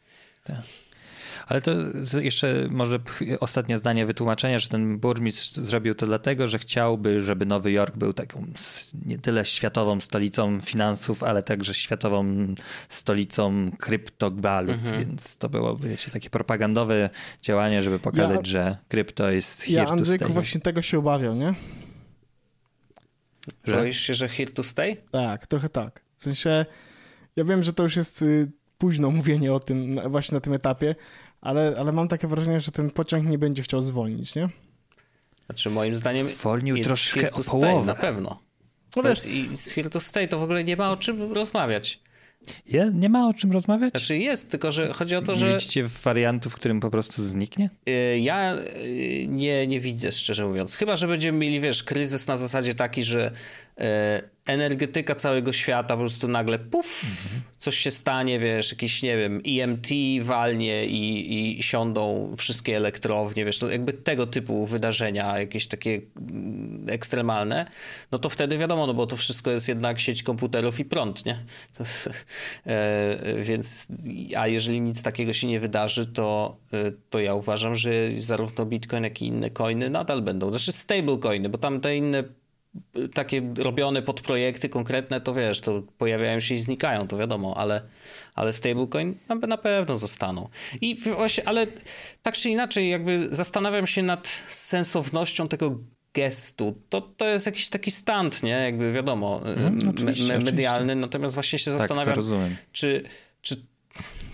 Tak. 0.48 0.62
Ale 1.48 1.62
to 1.62 1.72
jeszcze 2.20 2.68
może 2.70 3.00
ostatnie 3.40 3.78
zdanie 3.78 4.06
wytłumaczenia, 4.06 4.60
że 4.60 4.70
ten 4.70 5.00
burmistrz 5.00 5.54
zrobił 5.54 5.96
to 5.96 6.06
dlatego, 6.06 6.48
że 6.48 6.60
chciałby, 6.60 7.20
żeby 7.20 7.46
Nowy 7.46 7.72
Jork 7.72 7.96
był 7.96 8.14
taką 8.14 8.46
nie 9.06 9.18
tyle 9.18 9.46
światową 9.46 10.00
stolicą 10.00 10.60
finansów, 10.60 11.24
ale 11.24 11.44
także 11.44 11.74
światową 11.74 12.56
stolicą 12.90 13.72
kryptowalut, 13.80 14.76
mhm. 14.76 15.06
więc 15.06 15.38
to 15.38 15.50
byłoby 15.50 15.90
wiecie, 15.90 16.12
takie 16.12 16.30
propagandowe 16.30 17.10
działanie, 17.42 17.84
żeby 17.84 18.00
pokazać, 18.00 18.38
ja, 18.38 18.44
że 18.46 18.78
krypto 18.88 19.30
jest 19.30 19.62
here 19.62 19.84
Ja 19.84 19.88
Andrzejku 19.88 20.34
właśnie 20.34 20.62
tego 20.62 20.82
się 20.82 21.00
obawiał, 21.00 21.36
nie? 21.36 21.54
Że? 23.64 23.76
Boisz 23.76 24.00
się, 24.00 24.14
że 24.14 24.28
here 24.28 24.52
to 24.52 24.64
stay? 24.64 24.98
Tak, 25.12 25.48
trochę 25.48 25.70
tak. 25.70 26.02
W 26.18 26.24
sensie, 26.24 26.66
ja 27.36 27.44
wiem, 27.44 27.64
że 27.64 27.74
to 27.74 27.84
już 27.84 27.96
jest 27.96 28.22
y, 28.22 28.52
późno 28.78 29.12
mówienie 29.12 29.54
o 29.54 29.60
tym 29.60 30.10
właśnie 30.10 30.36
na 30.36 30.42
tym 30.42 30.54
etapie, 30.54 30.96
ale, 31.42 31.76
ale 31.80 31.92
mam 31.92 32.08
takie 32.08 32.28
wrażenie, 32.28 32.62
że 32.62 32.72
ten 32.72 32.92
pociąg 32.92 33.26
nie 33.26 33.38
będzie 33.38 33.64
chciał 33.64 33.82
zwolnić, 33.82 34.36
nie? 34.36 34.50
Znaczy 35.46 35.70
moim 35.70 35.96
zdaniem 35.96 36.26
zwolnił 36.26 36.84
troszkę 36.84 37.32
o 37.32 37.44
połowę. 37.44 37.86
na 37.86 37.96
pewno. 37.96 38.40
No 38.96 39.04
wiesz, 39.04 39.26
i 39.26 39.58
z 39.58 39.72
Here 39.72 39.90
to 39.90 40.00
Stay 40.00 40.28
to 40.28 40.40
w 40.40 40.44
ogóle 40.44 40.64
nie 40.64 40.78
ma 40.78 40.92
o 40.92 40.98
czym 40.98 41.34
rozmawiać. 41.34 42.00
Je, 42.66 42.92
nie 42.94 43.10
ma 43.10 43.28
o 43.28 43.34
czym 43.34 43.52
rozmawiać? 43.52 43.92
Znaczy 43.92 44.18
jest, 44.18 44.50
tylko 44.50 44.72
że 44.72 44.94
chodzi 44.94 45.16
o 45.16 45.22
to, 45.22 45.36
że... 45.36 45.54
Widzicie 45.54 45.84
wariantu, 46.04 46.50
w 46.50 46.56
którym 46.56 46.80
po 46.80 46.90
prostu 46.90 47.24
zniknie? 47.24 47.70
Y, 47.90 48.20
ja 48.20 48.56
y, 48.56 49.26
nie, 49.28 49.68
nie 49.68 49.80
widzę, 49.80 50.12
szczerze 50.12 50.46
mówiąc. 50.48 50.76
Chyba, 50.76 50.96
że 50.96 51.08
będziemy 51.08 51.38
mieli, 51.38 51.62
wiesz, 51.62 51.84
kryzys 51.84 52.28
na 52.28 52.38
zasadzie 52.38 52.74
taki, 52.74 53.04
że 53.04 53.32
y, 53.80 53.84
energetyka 54.48 55.16
całego 55.16 55.54
świata 55.54 55.94
po 55.94 56.00
prostu 56.00 56.28
nagle 56.28 56.60
puf, 56.60 57.06
coś 57.58 57.78
się 57.78 57.92
stanie, 57.92 58.40
wiesz, 58.40 58.72
jakiś, 58.72 59.04
nie 59.04 59.18
wiem, 59.18 59.42
EMT 59.48 59.88
walnie 60.22 60.86
i, 60.86 61.58
i 61.58 61.64
siądą 61.64 62.34
wszystkie 62.38 62.78
elektrownie, 62.78 63.46
wiesz, 63.46 63.60
to 63.60 63.70
jakby 63.70 63.94
tego 63.94 64.28
typu 64.28 64.66
wydarzenia, 64.66 65.40
jakieś 65.40 65.68
takie 65.68 66.02
mm, 66.18 66.86
ekstremalne, 66.90 67.66
no 68.12 68.20
to 68.20 68.30
wtedy 68.30 68.58
wiadomo, 68.58 68.88
no 68.88 68.94
bo 68.94 69.08
to 69.08 69.18
wszystko 69.18 69.52
jest 69.52 69.68
jednak 69.68 70.00
sieć 70.00 70.24
komputerów 70.24 70.80
i 70.80 70.86
prąd, 70.86 71.26
nie? 71.26 71.38
To, 71.78 71.84
e, 72.66 73.44
więc, 73.44 73.88
a 74.38 74.48
jeżeli 74.48 74.82
nic 74.82 75.04
takiego 75.04 75.34
się 75.34 75.48
nie 75.48 75.60
wydarzy, 75.60 76.06
to, 76.06 76.58
e, 76.74 76.92
to 77.10 77.20
ja 77.20 77.34
uważam, 77.34 77.76
że 77.76 77.92
zarówno 78.18 78.66
Bitcoin, 78.66 79.04
jak 79.04 79.22
i 79.22 79.26
inne 79.26 79.50
coiny 79.50 79.90
nadal 79.90 80.22
będą, 80.22 80.50
znaczy 80.50 80.72
stablecoiny, 80.72 81.50
bo 81.50 81.58
tam 81.58 81.82
te 81.82 81.98
inne 81.98 82.24
takie 83.14 83.54
robione 83.58 84.02
pod 84.02 84.22
projekty 84.22 84.70
konkretne, 84.70 85.22
to 85.22 85.34
wiesz, 85.34 85.62
to 85.62 85.82
pojawiają 85.98 86.40
się 86.40 86.56
i 86.56 86.58
znikają, 86.58 87.08
to 87.08 87.18
wiadomo, 87.18 87.58
ale, 87.58 87.82
ale 88.36 88.54
stablecoin 88.54 89.16
na 89.48 89.58
pewno 89.58 89.98
zostaną. 89.98 90.50
I 90.82 90.96
właśnie, 90.96 91.48
ale 91.48 91.68
tak 92.22 92.36
czy 92.36 92.50
inaczej, 92.50 92.90
jakby 92.90 93.28
zastanawiam 93.32 93.88
się 93.88 94.04
nad 94.04 94.28
sensownością 94.48 95.48
tego 95.48 95.80
gestu. 96.14 96.82
To, 96.90 97.02
to 97.02 97.26
jest 97.26 97.46
jakiś 97.46 97.70
taki 97.70 97.92
stand, 97.92 98.44
nie? 98.44 98.50
Jakby 98.50 98.92
wiadomo, 98.92 99.42
me, 99.44 99.70
medialny, 100.40 100.94
oczywiście. 100.94 100.96
natomiast 100.96 101.34
właśnie 101.34 101.60
się 101.60 101.72
tak, 101.72 101.80
zastanawiam, 101.80 102.16
czy, 102.72 103.04
czy 103.42 103.56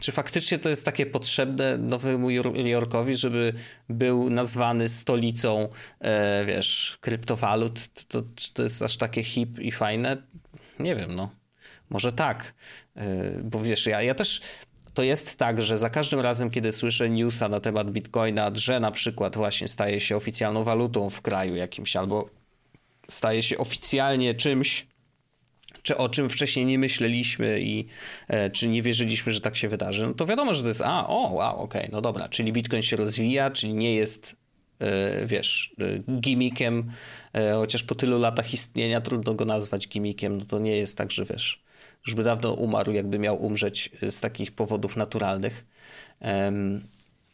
czy 0.03 0.11
faktycznie 0.11 0.59
to 0.59 0.69
jest 0.69 0.85
takie 0.85 1.05
potrzebne 1.05 1.77
nowemu 1.77 2.29
Jorkowi, 2.65 3.15
żeby 3.15 3.53
był 3.89 4.29
nazwany 4.29 4.89
stolicą, 4.89 5.69
e, 5.99 6.45
wiesz, 6.45 6.97
kryptowalut? 7.01 7.79
To, 8.07 8.23
czy 8.35 8.53
to 8.53 8.63
jest 8.63 8.81
aż 8.81 8.97
takie 8.97 9.23
hip 9.23 9.59
i 9.59 9.71
fajne? 9.71 10.17
Nie 10.79 10.95
wiem, 10.95 11.15
no. 11.15 11.29
Może 11.89 12.11
tak. 12.11 12.53
E, 12.95 13.05
bo 13.43 13.61
wiesz, 13.61 13.85
ja, 13.85 14.01
ja 14.01 14.15
też 14.15 14.41
to 14.93 15.03
jest 15.03 15.37
tak, 15.37 15.61
że 15.61 15.77
za 15.77 15.89
każdym 15.89 16.19
razem, 16.19 16.49
kiedy 16.49 16.71
słyszę 16.71 17.09
newsa 17.09 17.49
na 17.49 17.59
temat 17.59 17.91
Bitcoina, 17.91 18.51
że 18.53 18.79
na 18.79 18.91
przykład 18.91 19.35
właśnie 19.35 19.67
staje 19.67 19.99
się 19.99 20.15
oficjalną 20.15 20.63
walutą 20.63 21.09
w 21.09 21.21
kraju 21.21 21.55
jakimś, 21.55 21.95
albo 21.95 22.29
staje 23.07 23.43
się 23.43 23.57
oficjalnie 23.57 24.35
czymś, 24.35 24.87
czy 25.83 25.97
o 25.97 26.09
czym 26.09 26.29
wcześniej 26.29 26.65
nie 26.65 26.79
myśleliśmy 26.79 27.61
i 27.61 27.87
e, 28.27 28.49
czy 28.49 28.67
nie 28.67 28.81
wierzyliśmy, 28.81 29.31
że 29.31 29.41
tak 29.41 29.57
się 29.57 29.67
wydarzy, 29.67 30.07
no 30.07 30.13
to 30.13 30.25
wiadomo, 30.25 30.53
że 30.53 30.61
to 30.61 30.67
jest, 30.67 30.81
a, 30.81 31.07
o, 31.07 31.29
wow, 31.33 31.61
okej, 31.61 31.81
okay, 31.81 31.89
no 31.91 32.01
dobra, 32.01 32.29
czyli 32.29 32.53
Bitcoin 32.53 32.81
się 32.81 32.95
rozwija, 32.95 33.51
czyli 33.51 33.73
nie 33.73 33.95
jest 33.95 34.35
e, 34.79 35.25
wiesz, 35.25 35.75
e, 35.79 36.19
gimmickiem, 36.19 36.91
chociaż 37.53 37.83
po 37.83 37.95
tylu 37.95 38.19
latach 38.19 38.53
istnienia 38.53 39.01
trudno 39.01 39.33
go 39.33 39.45
nazwać 39.45 39.87
gimmickiem, 39.87 40.37
no 40.37 40.45
to 40.45 40.59
nie 40.59 40.75
jest 40.75 40.97
tak, 40.97 41.11
że 41.11 41.25
wiesz, 41.25 41.63
już 42.07 42.15
by 42.15 42.23
dawno 42.23 42.53
umarł, 42.53 42.91
jakby 42.91 43.19
miał 43.19 43.45
umrzeć 43.45 43.89
z 44.09 44.19
takich 44.19 44.51
powodów 44.51 44.97
naturalnych. 44.97 45.65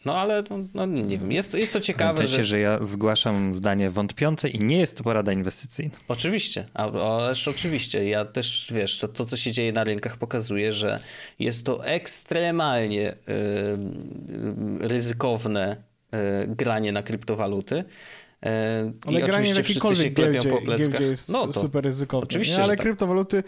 No 0.05 0.17
ale 0.17 0.43
no, 0.49 0.57
no, 0.73 0.85
nie 0.85 1.17
wiem, 1.17 1.31
jest, 1.31 1.53
jest 1.53 1.73
to 1.73 1.81
ciekawe. 1.81 2.13
Pamiętajcie, 2.13 2.43
że... 2.43 2.49
że 2.49 2.59
ja 2.59 2.83
zgłaszam 2.83 3.55
zdanie 3.55 3.89
wątpiące 3.89 4.49
i 4.49 4.59
nie 4.59 4.77
jest 4.77 4.97
to 4.97 5.03
porada 5.03 5.31
inwestycyjna. 5.31 5.95
Oczywiście, 6.07 6.65
ależ 6.73 7.47
oczywiście. 7.47 8.09
Ja 8.09 8.25
też, 8.25 8.67
wiesz, 8.75 8.99
to, 8.99 9.07
to 9.07 9.25
co 9.25 9.37
się 9.37 9.51
dzieje 9.51 9.71
na 9.71 9.83
rynkach 9.83 10.17
pokazuje, 10.17 10.71
że 10.71 10.99
jest 11.39 11.65
to 11.65 11.85
ekstremalnie 11.85 13.11
y, 13.11 13.15
ryzykowne 14.87 15.77
y, 16.13 16.47
granie 16.47 16.91
na 16.91 17.03
kryptowaluty. 17.03 17.75
Y, 17.75 17.83
ale 19.07 19.21
granie 19.21 19.53
w 19.53 19.57
jakiejkolwiek 19.57 20.13
giełdzie, 20.13 20.49
giełdzie 20.77 21.03
jest 21.03 21.29
no 21.29 21.47
to, 21.47 21.61
super 21.61 21.83
ryzykowne. 21.83 22.23
Oczywiście, 22.23 22.57
nie? 22.57 22.63
Ale 22.63 22.73
tak. 22.77 22.85
kryptowaluty 22.85 23.43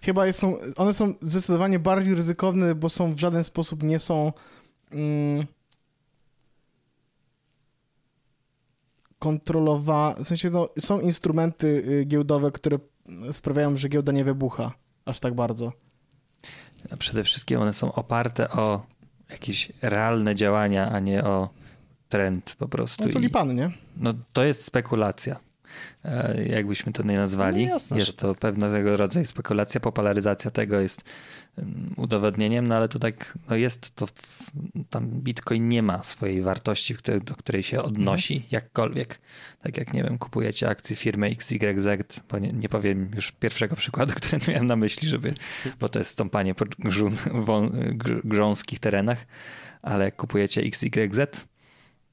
chyba 0.00 0.32
są, 0.32 0.56
one 0.76 0.94
są 0.94 1.14
zdecydowanie 1.22 1.78
bardziej 1.78 2.14
ryzykowne, 2.14 2.74
bo 2.74 2.88
są 2.88 3.12
w 3.12 3.18
żaden 3.18 3.44
sposób 3.44 3.82
nie 3.82 3.98
są... 3.98 4.32
Mm, 4.92 5.46
kontrolowa... 9.22 10.14
W 10.24 10.26
sensie 10.26 10.50
no, 10.50 10.68
są 10.78 11.00
instrumenty 11.00 11.66
y, 11.66 12.04
giełdowe, 12.04 12.50
które 12.52 12.78
sprawiają, 13.32 13.76
że 13.76 13.88
giełda 13.88 14.12
nie 14.12 14.24
wybucha 14.24 14.72
aż 15.04 15.20
tak 15.20 15.34
bardzo. 15.34 15.72
Przede 16.98 17.24
wszystkim 17.24 17.60
one 17.60 17.72
są 17.72 17.92
oparte 17.92 18.50
o 18.50 18.86
jakieś 19.30 19.72
realne 19.82 20.34
działania, 20.34 20.90
a 20.90 20.98
nie 20.98 21.24
o 21.24 21.48
trend 22.08 22.56
po 22.58 22.68
prostu. 22.68 23.04
No 23.04 23.12
to 23.12 23.18
lipany, 23.18 23.54
nie? 23.54 23.70
No 23.96 24.14
to 24.32 24.44
jest 24.44 24.64
spekulacja. 24.64 25.36
E, 26.04 26.44
jakbyśmy 26.44 26.92
to 26.92 27.02
nie 27.02 27.16
nazwali. 27.16 27.66
No 27.66 27.72
jasne, 27.72 27.98
jest 27.98 28.18
to 28.18 28.28
tak. 28.28 28.38
pewnego 28.38 28.96
rodzaju 28.96 29.26
spekulacja, 29.26 29.80
popularyzacja 29.80 30.50
tego 30.50 30.80
jest 30.80 31.04
udowodnieniem, 31.96 32.68
no 32.68 32.74
ale 32.74 32.88
to 32.88 32.98
tak 32.98 33.38
no 33.50 33.56
jest 33.56 33.96
to, 33.96 34.08
tam 34.90 35.10
Bitcoin 35.10 35.68
nie 35.68 35.82
ma 35.82 36.02
swojej 36.02 36.42
wartości, 36.42 36.96
do 37.24 37.34
której 37.34 37.62
się 37.62 37.82
odnosi 37.82 38.34
mhm. 38.34 38.48
jakkolwiek. 38.50 39.20
Tak 39.62 39.76
jak, 39.76 39.92
nie 39.92 40.02
wiem, 40.02 40.18
kupujecie 40.18 40.68
akcje 40.68 40.96
firmy 40.96 41.26
XYZ, 41.26 42.20
bo 42.30 42.38
nie, 42.38 42.52
nie 42.52 42.68
powiem 42.68 43.10
już 43.14 43.32
pierwszego 43.32 43.76
przykładu, 43.76 44.12
który 44.16 44.38
miałem 44.48 44.66
na 44.66 44.76
myśli, 44.76 45.08
żeby, 45.08 45.34
bo 45.80 45.88
to 45.88 45.98
jest 45.98 46.10
stąpanie 46.10 46.54
po 46.54 46.64
grząskich 48.24 48.78
terenach, 48.78 49.26
ale 49.82 50.12
kupujecie 50.12 50.60
XYZ, 50.60 51.46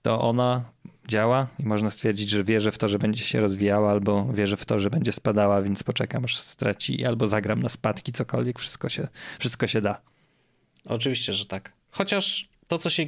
to 0.01 0.21
ona 0.21 0.65
działa 1.09 1.47
i 1.59 1.65
można 1.65 1.89
stwierdzić, 1.89 2.29
że 2.29 2.43
wierzę 2.43 2.71
w 2.71 2.77
to, 2.77 2.87
że 2.87 2.99
będzie 2.99 3.23
się 3.23 3.39
rozwijała, 3.39 3.91
albo 3.91 4.33
wierzę 4.33 4.57
w 4.57 4.65
to, 4.65 4.79
że 4.79 4.89
będzie 4.89 5.11
spadała, 5.11 5.61
więc 5.61 5.83
poczekam, 5.83 6.25
aż 6.25 6.37
straci, 6.37 7.05
albo 7.05 7.27
zagram 7.27 7.63
na 7.63 7.69
spadki, 7.69 8.11
cokolwiek, 8.11 8.59
wszystko 8.59 8.89
się, 8.89 9.07
wszystko 9.39 9.67
się 9.67 9.81
da. 9.81 10.01
Oczywiście, 10.85 11.33
że 11.33 11.45
tak. 11.45 11.73
Chociaż 11.91 12.49
to, 12.69 12.77
co 12.77 12.89
się 12.89 13.05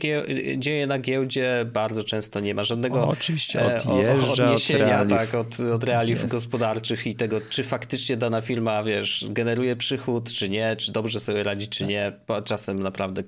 dzieje 0.57 0.87
na 0.87 0.99
giełdzie, 0.99 1.65
bardzo 1.73 2.03
często 2.03 2.39
nie 2.39 2.55
ma 2.55 2.63
żadnego 2.63 3.03
o, 3.03 3.07
oczywiście, 3.07 3.61
e, 3.61 3.83
odjeżdża 3.83 4.45
odniesienia 4.45 5.01
od 5.01 5.09
tak, 5.09 5.35
od, 5.35 5.59
od 5.59 5.83
realiów 5.83 6.21
jest. 6.21 6.31
gospodarczych 6.31 7.07
i 7.07 7.15
tego, 7.15 7.41
czy 7.49 7.63
faktycznie 7.63 8.17
dana 8.17 8.41
firma, 8.41 8.83
wiesz, 8.83 9.25
generuje 9.29 9.75
przychód, 9.75 10.33
czy 10.33 10.49
nie, 10.49 10.75
czy 10.75 10.91
dobrze 10.91 11.19
sobie 11.19 11.43
radzi, 11.43 11.67
czy 11.67 11.85
nie. 11.85 12.13
Czasem 12.45 12.83
naprawdę 12.83 13.23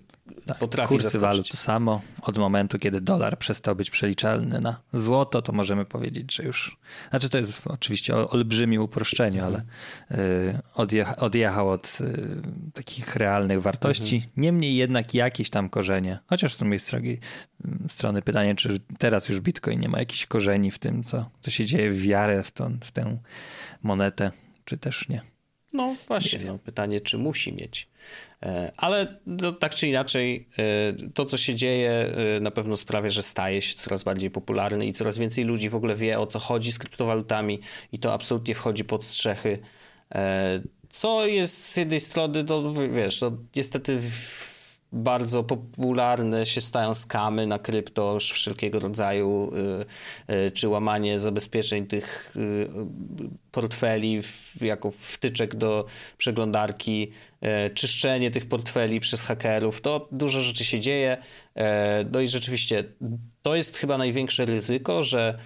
tak, 0.45 0.57
potrafi 0.57 0.87
Kursy 0.89 1.03
zaskoczyć. 1.03 1.21
walut 1.21 1.49
to 1.49 1.57
samo. 1.57 2.01
Od 2.21 2.37
momentu, 2.37 2.79
kiedy 2.79 3.01
dolar 3.01 3.37
przestał 3.37 3.75
być 3.75 3.89
przeliczalny 3.89 4.61
na 4.61 4.81
złoto, 4.93 5.41
to 5.41 5.51
możemy 5.51 5.85
powiedzieć, 5.85 6.35
że 6.35 6.43
już... 6.43 6.77
Znaczy 7.09 7.29
to 7.29 7.37
jest 7.37 7.61
oczywiście 7.67 8.15
olbrzymie 8.15 8.81
uproszczenie, 8.81 9.43
ale 9.43 9.63
y, 10.11 10.15
odjecha, 10.75 11.15
odjechał 11.15 11.69
od 11.69 11.97
y, 12.01 12.41
takich 12.73 13.15
realnych 13.15 13.61
wartości. 13.61 14.15
Mhm. 14.15 14.33
Niemniej 14.37 14.75
jednak 14.75 15.13
jakieś 15.13 15.49
tam 15.49 15.69
korzenie. 15.69 16.19
Chociaż 16.27 16.55
z 16.55 16.59
drugiej 16.59 17.19
strony 17.89 18.21
pytanie, 18.21 18.55
czy 18.55 18.79
teraz 18.97 19.29
już 19.29 19.41
Bitcoin 19.41 19.79
nie 19.79 19.89
ma 19.89 19.99
jakichś 19.99 20.25
korzeni 20.25 20.71
w 20.71 20.79
tym, 20.79 21.03
co, 21.03 21.29
co 21.39 21.51
się 21.51 21.65
dzieje 21.65 21.91
w 21.91 22.01
wiarę 22.01 22.43
w, 22.43 22.51
to, 22.51 22.69
w 22.83 22.91
tę 22.91 23.17
monetę, 23.83 24.31
czy 24.65 24.77
też 24.77 25.09
nie. 25.09 25.32
No 25.73 25.95
właśnie, 26.07 26.39
no, 26.45 26.57
pytanie, 26.57 27.01
czy 27.01 27.17
musi 27.17 27.53
mieć. 27.53 27.87
E, 28.43 28.71
ale 28.77 29.17
no, 29.25 29.51
tak 29.51 29.75
czy 29.75 29.87
inaczej, 29.87 30.47
e, 30.57 30.93
to 31.13 31.25
co 31.25 31.37
się 31.37 31.55
dzieje 31.55 31.91
e, 31.91 32.39
na 32.39 32.51
pewno 32.51 32.77
sprawia, 32.77 33.09
że 33.09 33.23
staje 33.23 33.61
się 33.61 33.75
coraz 33.75 34.03
bardziej 34.03 34.31
popularny 34.31 34.85
i 34.85 34.93
coraz 34.93 35.17
więcej 35.17 35.43
ludzi 35.43 35.69
w 35.69 35.75
ogóle 35.75 35.95
wie 35.95 36.19
o 36.19 36.27
co 36.27 36.39
chodzi 36.39 36.71
z 36.71 36.79
kryptowalutami 36.79 37.59
i 37.91 37.99
to 37.99 38.13
absolutnie 38.13 38.55
wchodzi 38.55 38.85
pod 38.85 39.05
strzechy. 39.05 39.59
Co 40.89 41.25
jest 41.25 41.71
z 41.71 41.77
jednej 41.77 41.99
strony, 41.99 42.43
to 42.43 42.73
wiesz, 42.73 43.21
no, 43.21 43.31
niestety 43.55 43.99
bardzo 44.93 45.43
popularne 45.43 46.45
się 46.45 46.61
stają 46.61 46.93
skamy 46.93 47.47
na 47.47 47.59
krypto 47.59 48.17
wszelkiego 48.19 48.79
rodzaju, 48.79 49.51
y, 50.29 50.33
y, 50.33 50.51
czy 50.51 50.67
łamanie 50.67 51.19
zabezpieczeń 51.19 51.87
tych 51.87 52.33
y, 52.35 52.69
portfeli 53.51 54.21
jako 54.61 54.91
wtyczek 54.91 55.55
do 55.55 55.85
przeglądarki, 56.17 57.11
czyszczenie 57.73 58.31
tych 58.31 58.45
portfeli 58.45 58.99
przez 58.99 59.21
hakerów. 59.21 59.81
To 59.81 60.07
dużo 60.11 60.39
rzeczy 60.39 60.65
się 60.65 60.79
dzieje. 60.79 61.17
No 62.11 62.19
i 62.19 62.27
rzeczywiście 62.27 62.83
to 63.41 63.55
jest 63.55 63.77
chyba 63.77 63.97
największe 63.97 64.45
ryzyko, 64.45 65.03
że 65.03 65.39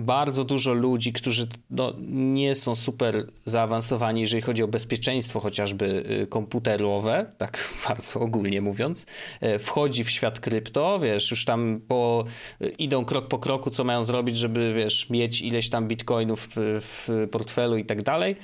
bardzo 0.00 0.44
dużo 0.44 0.72
ludzi, 0.72 1.12
którzy 1.12 1.46
no, 1.70 1.94
nie 2.08 2.54
są 2.54 2.74
super 2.74 3.26
zaawansowani, 3.44 4.20
jeżeli 4.20 4.42
chodzi 4.42 4.62
o 4.62 4.68
bezpieczeństwo 4.68 5.40
chociażby 5.40 6.04
y, 6.22 6.26
komputerowe, 6.26 7.32
tak 7.38 7.68
bardzo 7.88 8.20
ogólnie 8.20 8.60
mówiąc, 8.60 9.06
e, 9.40 9.58
wchodzi 9.58 10.04
w 10.04 10.10
świat 10.10 10.40
krypto, 10.40 11.00
wiesz, 11.00 11.30
już 11.30 11.44
tam 11.44 11.80
po, 11.88 12.24
y, 12.62 12.68
idą 12.68 13.04
krok 13.04 13.28
po 13.28 13.38
kroku, 13.38 13.70
co 13.70 13.84
mają 13.84 14.04
zrobić, 14.04 14.36
żeby, 14.36 14.74
wiesz, 14.74 15.10
mieć 15.10 15.42
ileś 15.42 15.68
tam 15.68 15.88
bitcoinów 15.88 16.48
w, 16.48 16.80
w 16.80 17.28
portfelu 17.30 17.76
i 17.76 17.84
tak 17.84 18.02
dalej, 18.02 18.36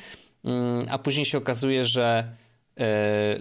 mm, 0.44 0.86
a 0.90 0.98
później 0.98 1.24
się 1.24 1.38
okazuje, 1.38 1.84
że 1.84 2.32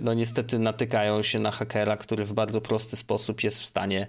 no 0.02 0.14
niestety 0.14 0.60
natykają 0.60 1.24
się 1.24 1.40
na 1.40 1.52
hakera, 1.52 1.98
który 1.98 2.26
w 2.26 2.34
bardzo 2.34 2.62
prosty 2.62 2.96
sposób 2.96 3.44
jest 3.44 3.62
w 3.62 3.66
stanie 3.66 4.08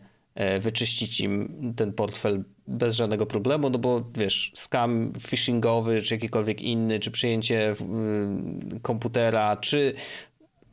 wyczyścić 0.61 1.21
im 1.21 1.75
ten 1.77 1.93
portfel 1.93 2.45
bez 2.69 2.97
żadnego 2.97 3.27
problemu, 3.27 3.71
no 3.71 3.79
bo 3.79 4.05
wiesz, 4.15 4.53
scam 4.55 5.13
phishingowy, 5.21 6.03
czy 6.03 6.15
jakikolwiek 6.15 6.63
inny, 6.63 7.01
czy 7.01 7.11
przyjęcie 7.11 7.73
y, 7.73 8.81
komputera, 8.83 9.57
czy 9.57 9.95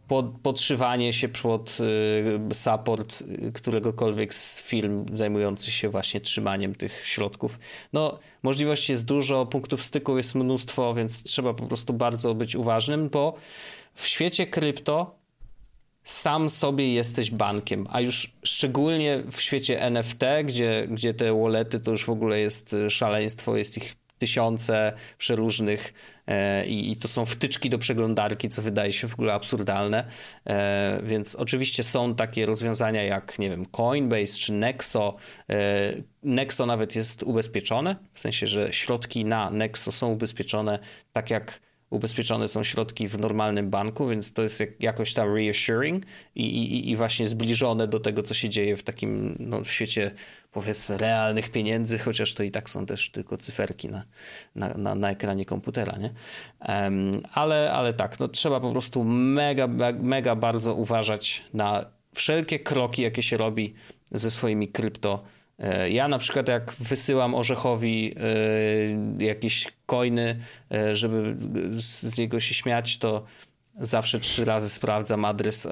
pod, 0.08 0.26
podszywanie 0.44 1.14
się 1.14 1.28
pod 1.30 1.78
y, 2.52 2.54
support 2.54 3.24
któregokolwiek 3.54 4.34
z 4.34 4.62
firm 4.62 5.06
zajmujących 5.16 5.74
się 5.74 5.90
właśnie 5.90 6.22
trzymaniem 6.22 6.76
tych 6.76 7.06
środków. 7.06 7.60
No, 7.94 8.20
możliwości 8.44 8.92
jest 8.92 9.06
dużo, 9.06 9.46
punktów 9.46 9.84
styku 9.84 10.18
jest 10.18 10.36
mnóstwo, 10.36 10.94
więc 10.94 11.24
trzeba 11.24 11.54
po 11.54 11.66
prostu 11.68 11.94
bardzo 11.94 12.36
być 12.36 12.56
uważnym, 12.56 13.10
bo 13.10 13.36
w 13.94 14.08
świecie 14.08 14.48
krypto 14.48 15.23
sam 16.04 16.50
sobie 16.50 16.94
jesteś 16.94 17.32
bankiem, 17.32 17.88
a 17.90 18.02
już 18.02 18.34
szczególnie 18.44 19.24
w 19.32 19.42
świecie 19.42 19.82
NFT, 19.82 20.22
gdzie, 20.46 20.88
gdzie 20.92 21.14
te 21.14 21.34
wallety 21.34 21.80
to 21.80 21.92
już 21.92 22.06
w 22.06 22.10
ogóle 22.10 22.40
jest 22.40 22.74
e, 22.74 22.90
szaleństwo, 22.90 23.58
jest 23.58 23.78
ich 23.78 23.96
tysiące 24.24 24.94
przeróżnych 25.18 25.94
e, 26.28 26.66
i, 26.66 26.98
to 26.98 27.08
są 27.08 27.26
wtyczki 27.26 27.70
do 27.70 27.78
przeglądarki, 27.78 28.50
co 28.50 28.62
wydaje 28.62 28.94
się 28.94 29.08
w 29.08 29.14
ogóle 29.14 29.34
absurdalne. 29.34 30.08
E, 30.48 31.00
więc 31.04 31.36
oczywiście 31.36 31.84
są 31.84 32.16
takie 32.16 32.46
rozwiązania 32.46 33.04
jak, 33.04 33.40
nie 33.40 33.50
wiem, 33.50 33.66
Coinbase 33.66 34.38
czy 34.38 34.54
Nexo. 34.54 35.16
E, 35.50 35.94
Nexo 36.24 36.66
nawet 36.66 36.96
jest 36.96 37.24
ubezpieczone, 37.24 37.96
w 38.14 38.20
sensie, 38.20 38.48
że 38.48 38.74
środki 38.74 39.26
na 39.26 39.50
Nexo 39.50 39.92
są 39.92 40.12
ubezpieczone 40.12 40.80
tak 41.14 41.30
jak 41.30 41.60
ubezpieczone 41.94 42.48
są 42.48 42.64
środki 42.64 43.08
w 43.08 43.20
normalnym 43.20 43.70
banku, 43.70 44.08
więc 44.08 44.34
to 44.34 44.42
jest 44.42 44.64
jakoś 44.80 45.14
tam 45.14 45.36
reassuring 45.36 46.06
i, 46.36 46.44
i, 46.44 46.90
i 46.90 46.96
właśnie 46.96 47.26
zbliżone 47.26 47.88
do 47.88 48.00
tego, 48.00 48.24
co 48.24 48.34
się 48.34 48.50
dzieje 48.50 48.78
w 48.78 48.84
takim 48.84 49.36
no, 49.40 49.64
świecie 49.64 50.12
powiedzmy 50.52 50.98
realnych 50.98 51.52
pieniędzy, 51.52 52.00
chociaż 52.00 52.34
to 52.34 52.44
i 52.44 52.52
tak 52.52 52.70
są 52.70 52.86
też 52.86 53.10
tylko 53.10 53.38
cyferki 53.38 53.90
na, 53.90 54.04
na, 54.56 54.74
na, 54.74 54.96
na 54.96 55.12
ekranie 55.12 55.46
komputera, 55.46 55.98
nie? 55.98 56.14
Um, 56.68 57.22
ale, 57.34 57.72
ale 57.72 57.94
tak, 57.94 58.20
no, 58.20 58.28
trzeba 58.28 58.60
po 58.60 58.72
prostu 58.72 59.04
mega, 59.04 59.68
mega 60.00 60.36
bardzo 60.36 60.76
uważać 60.76 61.44
na 61.54 61.86
wszelkie 62.16 62.60
kroki, 62.60 63.02
jakie 63.02 63.24
się 63.24 63.38
robi 63.38 63.74
ze 64.12 64.32
swoimi 64.32 64.68
krypto 64.68 65.24
ja 65.90 66.08
na 66.08 66.18
przykład 66.18 66.48
jak 66.48 66.74
wysyłam 66.80 67.36
Orzechowi 67.36 68.16
e, 69.20 69.24
jakieś 69.24 69.68
coiny, 69.86 70.40
e, 70.72 70.96
żeby 70.96 71.36
z 71.72 72.18
niego 72.18 72.40
się 72.40 72.54
śmiać, 72.54 72.98
to 72.98 73.24
zawsze 73.80 74.20
trzy 74.20 74.46
razy 74.46 74.70
sprawdzam 74.70 75.26
adres, 75.26 75.68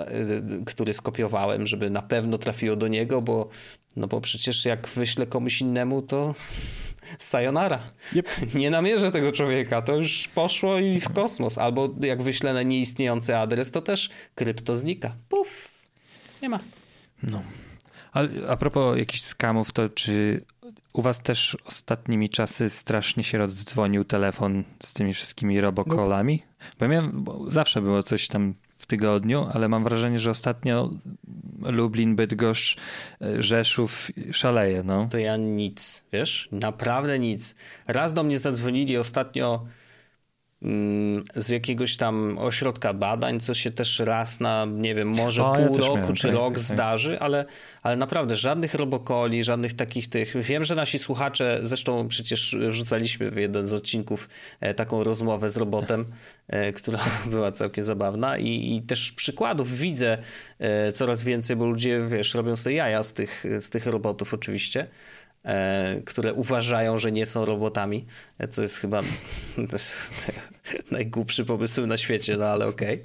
który 0.66 0.94
skopiowałem, 0.94 1.68
żeby 1.68 1.90
na 1.90 2.02
pewno 2.02 2.38
trafiło 2.38 2.76
do 2.76 2.88
niego, 2.88 3.22
bo, 3.22 3.50
no 3.96 4.08
bo 4.08 4.22
przecież 4.22 4.66
jak 4.66 4.88
wyślę 4.88 5.28
komuś 5.28 5.62
innemu, 5.62 6.02
to 6.02 6.36
sayonara. 7.18 7.80
Yep. 8.16 8.30
Nie 8.54 8.70
namierzę 8.70 9.12
tego 9.12 9.32
człowieka, 9.32 9.82
to 9.82 9.96
już 9.96 10.28
poszło 10.28 10.80
i 10.80 11.00
w 11.00 11.10
kosmos. 11.10 11.58
Albo 11.58 11.90
jak 12.02 12.24
wyślę 12.24 12.54
na 12.54 12.64
nieistniejący 12.64 13.38
adres, 13.38 13.72
to 13.72 13.82
też 13.82 14.10
krypto 14.36 14.76
znika. 14.76 15.16
Puf, 15.30 15.72
nie 16.42 16.50
ma. 16.50 16.60
No. 17.24 17.42
A, 18.48 18.58
propos 18.58 18.98
jakichś 18.98 19.22
skamów, 19.22 19.72
to 19.72 19.90
czy 19.90 20.44
u 20.94 21.02
was 21.02 21.20
też 21.20 21.58
ostatnimi 21.66 22.30
czasy 22.30 22.70
strasznie 22.70 23.24
się 23.24 23.38
rozdzwonił 23.38 24.04
telefon 24.04 24.64
z 24.84 24.94
tymi 24.94 25.14
wszystkimi 25.14 25.62
robokolami? 25.62 26.44
Bo, 26.80 26.88
miałem, 26.88 27.24
bo 27.24 27.52
zawsze 27.52 27.82
było 27.82 28.04
coś 28.04 28.28
tam 28.28 28.54
w 28.70 28.86
tygodniu, 28.86 29.48
ale 29.54 29.70
mam 29.70 29.84
wrażenie, 29.84 30.20
że 30.20 30.32
ostatnio 30.32 30.90
Lublin, 31.62 32.16
Bydgoszcz, 32.16 32.78
Rzeszów 33.40 34.12
szaleje. 34.32 34.84
No. 34.84 35.08
To 35.12 35.18
ja 35.18 35.38
nic, 35.38 36.04
wiesz? 36.14 36.50
Naprawdę 36.52 37.20
nic. 37.20 37.56
Raz 37.88 38.14
do 38.14 38.24
mnie 38.24 38.40
zadzwonili 38.40 38.98
ostatnio 38.98 39.66
z 41.36 41.50
jakiegoś 41.50 41.98
tam 41.98 42.38
ośrodka 42.38 42.94
badań, 42.94 43.40
co 43.40 43.54
się 43.54 43.72
też 43.72 44.00
raz 44.00 44.40
na, 44.40 44.66
nie 44.66 44.96
wiem, 44.96 45.08
może 45.08 45.46
o, 45.46 45.52
pół 45.52 45.76
ja 45.76 45.82
roku 45.82 45.98
miałem, 45.98 46.16
czy 46.16 46.28
tak, 46.28 46.36
rok 46.36 46.54
tak, 46.54 46.54
tak. 46.54 46.64
zdarzy, 46.64 47.20
ale, 47.20 47.46
ale 47.82 47.96
naprawdę 47.96 48.36
żadnych 48.36 48.74
robokoli, 48.74 49.44
żadnych 49.44 49.74
takich 49.74 50.08
tych. 50.08 50.36
Wiem, 50.42 50.64
że 50.64 50.76
nasi 50.76 51.00
słuchacze, 51.00 51.60
zresztą 51.62 52.08
przecież 52.08 52.56
wrzucaliśmy 52.70 53.32
w 53.32 53.38
jeden 53.38 53.68
z 53.68 53.74
odcinków 53.74 54.30
e, 54.60 54.74
taką 54.74 55.04
rozmowę 55.04 55.50
z 55.50 55.58
robotem, 55.58 56.06
e, 56.48 56.74
która 56.74 57.00
była 57.32 57.52
całkiem 57.52 57.84
zabawna 57.84 58.38
i, 58.38 58.76
i 58.76 58.82
też 58.82 59.12
przykładów 59.12 59.78
widzę 59.78 60.18
e, 60.60 60.92
coraz 60.92 61.24
więcej, 61.24 61.56
bo 61.56 61.66
ludzie, 61.66 62.02
wiesz, 62.08 62.34
robią 62.34 62.56
sobie 62.56 62.76
jaja 62.76 63.04
z 63.04 63.14
tych, 63.14 63.44
z 63.60 63.70
tych 63.70 63.86
robotów 63.86 64.34
oczywiście. 64.34 64.88
Które 66.06 66.34
uważają, 66.34 66.98
że 66.98 67.12
nie 67.12 67.26
są 67.26 67.46
robotami, 67.46 68.06
co 68.50 68.62
jest 68.62 68.76
chyba 68.76 69.02
najgłupszy 70.92 71.46
pomysł 71.46 71.88
na 71.88 71.98
świecie, 71.98 72.38
no 72.38 72.46
ale 72.46 72.68
okej. 72.68 73.04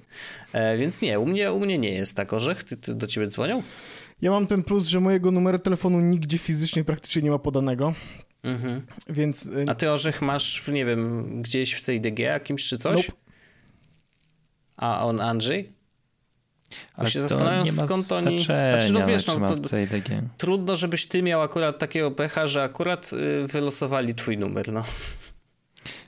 Okay. 0.50 0.62
E, 0.62 0.78
więc 0.78 1.02
nie, 1.02 1.20
u 1.20 1.26
mnie, 1.26 1.52
u 1.52 1.60
mnie 1.60 1.78
nie 1.78 1.90
jest 1.90 2.16
tak 2.16 2.32
orzech. 2.32 2.64
Ty, 2.64 2.76
ty, 2.76 2.94
do 2.94 3.06
ciebie 3.06 3.26
dzwonią? 3.26 3.62
Ja 4.22 4.30
mam 4.30 4.46
ten 4.46 4.62
plus, 4.62 4.86
że 4.86 5.00
mojego 5.00 5.30
numeru 5.30 5.58
telefonu 5.58 6.00
nigdzie 6.00 6.38
fizycznie 6.38 6.84
praktycznie 6.84 7.22
nie 7.22 7.30
ma 7.30 7.38
podanego. 7.38 7.94
Mhm. 8.42 8.86
Więc... 9.08 9.50
A 9.68 9.74
ty 9.74 9.90
orzech 9.90 10.22
masz, 10.22 10.68
nie 10.68 10.84
wiem, 10.84 11.42
gdzieś 11.42 11.74
w 11.74 11.80
CIDG 11.80 12.18
jakimś 12.18 12.68
czy 12.68 12.78
coś? 12.78 12.96
Nope. 12.96 13.18
A 14.76 15.06
on 15.06 15.20
Andrzej? 15.20 15.72
Ale 16.94 17.10
się 17.10 17.20
zastanawiam, 17.20 17.66
skąd 17.66 18.12
oni. 18.12 18.40
Znaczy, 18.40 18.92
no 18.92 19.06
wiesz, 19.06 19.26
no, 19.26 19.48
to 19.48 19.54
trudno, 20.38 20.76
żebyś 20.76 21.06
ty 21.06 21.22
miał 21.22 21.42
akurat 21.42 21.78
takiego 21.78 22.10
pecha, 22.10 22.46
że 22.46 22.62
akurat 22.62 23.10
y, 23.12 23.46
wylosowali 23.46 24.14
twój 24.14 24.38
numer. 24.38 24.72
No. 24.72 24.82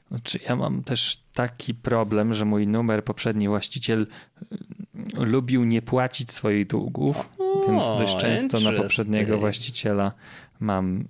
Znaczy, 0.09 0.40
ja 0.48 0.56
mam 0.56 0.82
też 0.84 1.22
taki 1.34 1.74
problem, 1.74 2.34
że 2.34 2.44
mój 2.44 2.66
numer, 2.66 3.04
poprzedni 3.04 3.48
właściciel 3.48 4.06
y, 4.52 5.24
lubił 5.24 5.64
nie 5.64 5.82
płacić 5.82 6.32
swoich 6.32 6.66
długów, 6.66 7.28
o, 7.38 7.70
więc 7.70 7.84
dość 7.84 8.16
często 8.16 8.61
na 8.61 8.72
poprzedniego 8.72 9.38
właściciela 9.38 10.12
mam 10.61 11.04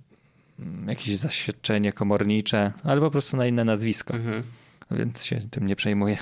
mm, 0.59 0.89
jakieś 0.89 1.17
zaświadczenie 1.17 1.93
komornicze, 1.93 2.73
albo 2.85 3.07
po 3.07 3.11
prostu 3.11 3.37
na 3.37 3.47
inne 3.47 3.65
nazwisko. 3.65 4.15
Mhm. 4.15 4.43
Więc 4.91 5.25
się 5.25 5.41
tym 5.51 5.67
nie 5.67 5.77
przejmuję, 5.77 6.19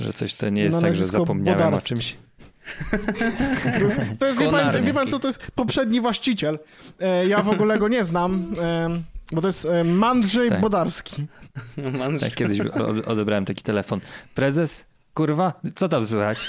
że 0.00 0.12
coś 0.12 0.34
to 0.34 0.48
nie 0.48 0.62
jest 0.62 0.80
tak, 0.80 0.94
że 0.94 1.04
zapomniałem 1.04 1.58
Bodarski. 1.58 1.94
o 1.94 1.96
czymś. 1.96 2.16
To 3.78 3.84
jest, 3.84 4.00
to 4.18 4.26
jest 4.26 4.40
wie, 4.40 4.50
pan, 4.50 4.82
wie, 4.82 4.94
pan, 4.94 5.08
co 5.08 5.18
to 5.18 5.28
jest 5.28 5.50
poprzedni 5.54 6.00
właściciel. 6.00 6.58
E, 7.00 7.26
ja 7.26 7.42
w 7.42 7.48
ogóle 7.48 7.78
go 7.78 7.88
nie 7.88 8.04
znam, 8.04 8.54
e, 8.62 9.02
bo 9.32 9.40
to 9.40 9.46
jest 9.46 9.64
e, 9.64 9.84
Mandrzej 9.84 10.48
tak. 10.48 10.60
Bodarski. 10.60 11.26
Mandrzej. 11.98 12.30
Tak, 12.30 12.38
kiedyś 12.38 12.60
odebrałem 13.06 13.44
taki 13.44 13.62
telefon. 13.62 14.00
Prezes, 14.34 14.86
kurwa, 15.14 15.60
co 15.74 15.88
tam 15.88 16.06
słychać? 16.06 16.46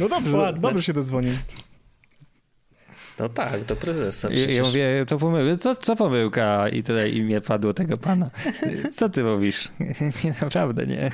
No 0.00 0.08
dobrze, 0.08 0.36
Ładne. 0.36 0.60
dobrze 0.60 0.82
się 0.82 0.92
dodzwonił. 0.92 1.32
No 3.18 3.28
tak, 3.28 3.64
do 3.64 3.76
prezesa. 3.76 4.28
I, 4.30 4.54
ja 4.54 4.62
mówię, 4.62 5.04
to 5.06 5.18
pomyłka. 5.18 5.56
Co, 5.56 5.76
co 5.76 5.96
pomyłka? 5.96 6.68
I 6.68 6.82
tyle 6.82 7.10
imię 7.10 7.40
padło 7.40 7.74
tego 7.74 7.98
pana. 7.98 8.30
Co 8.94 9.08
ty 9.08 9.24
mówisz? 9.24 9.68
Nie, 10.24 10.34
naprawdę 10.42 10.86
nie. 10.86 11.10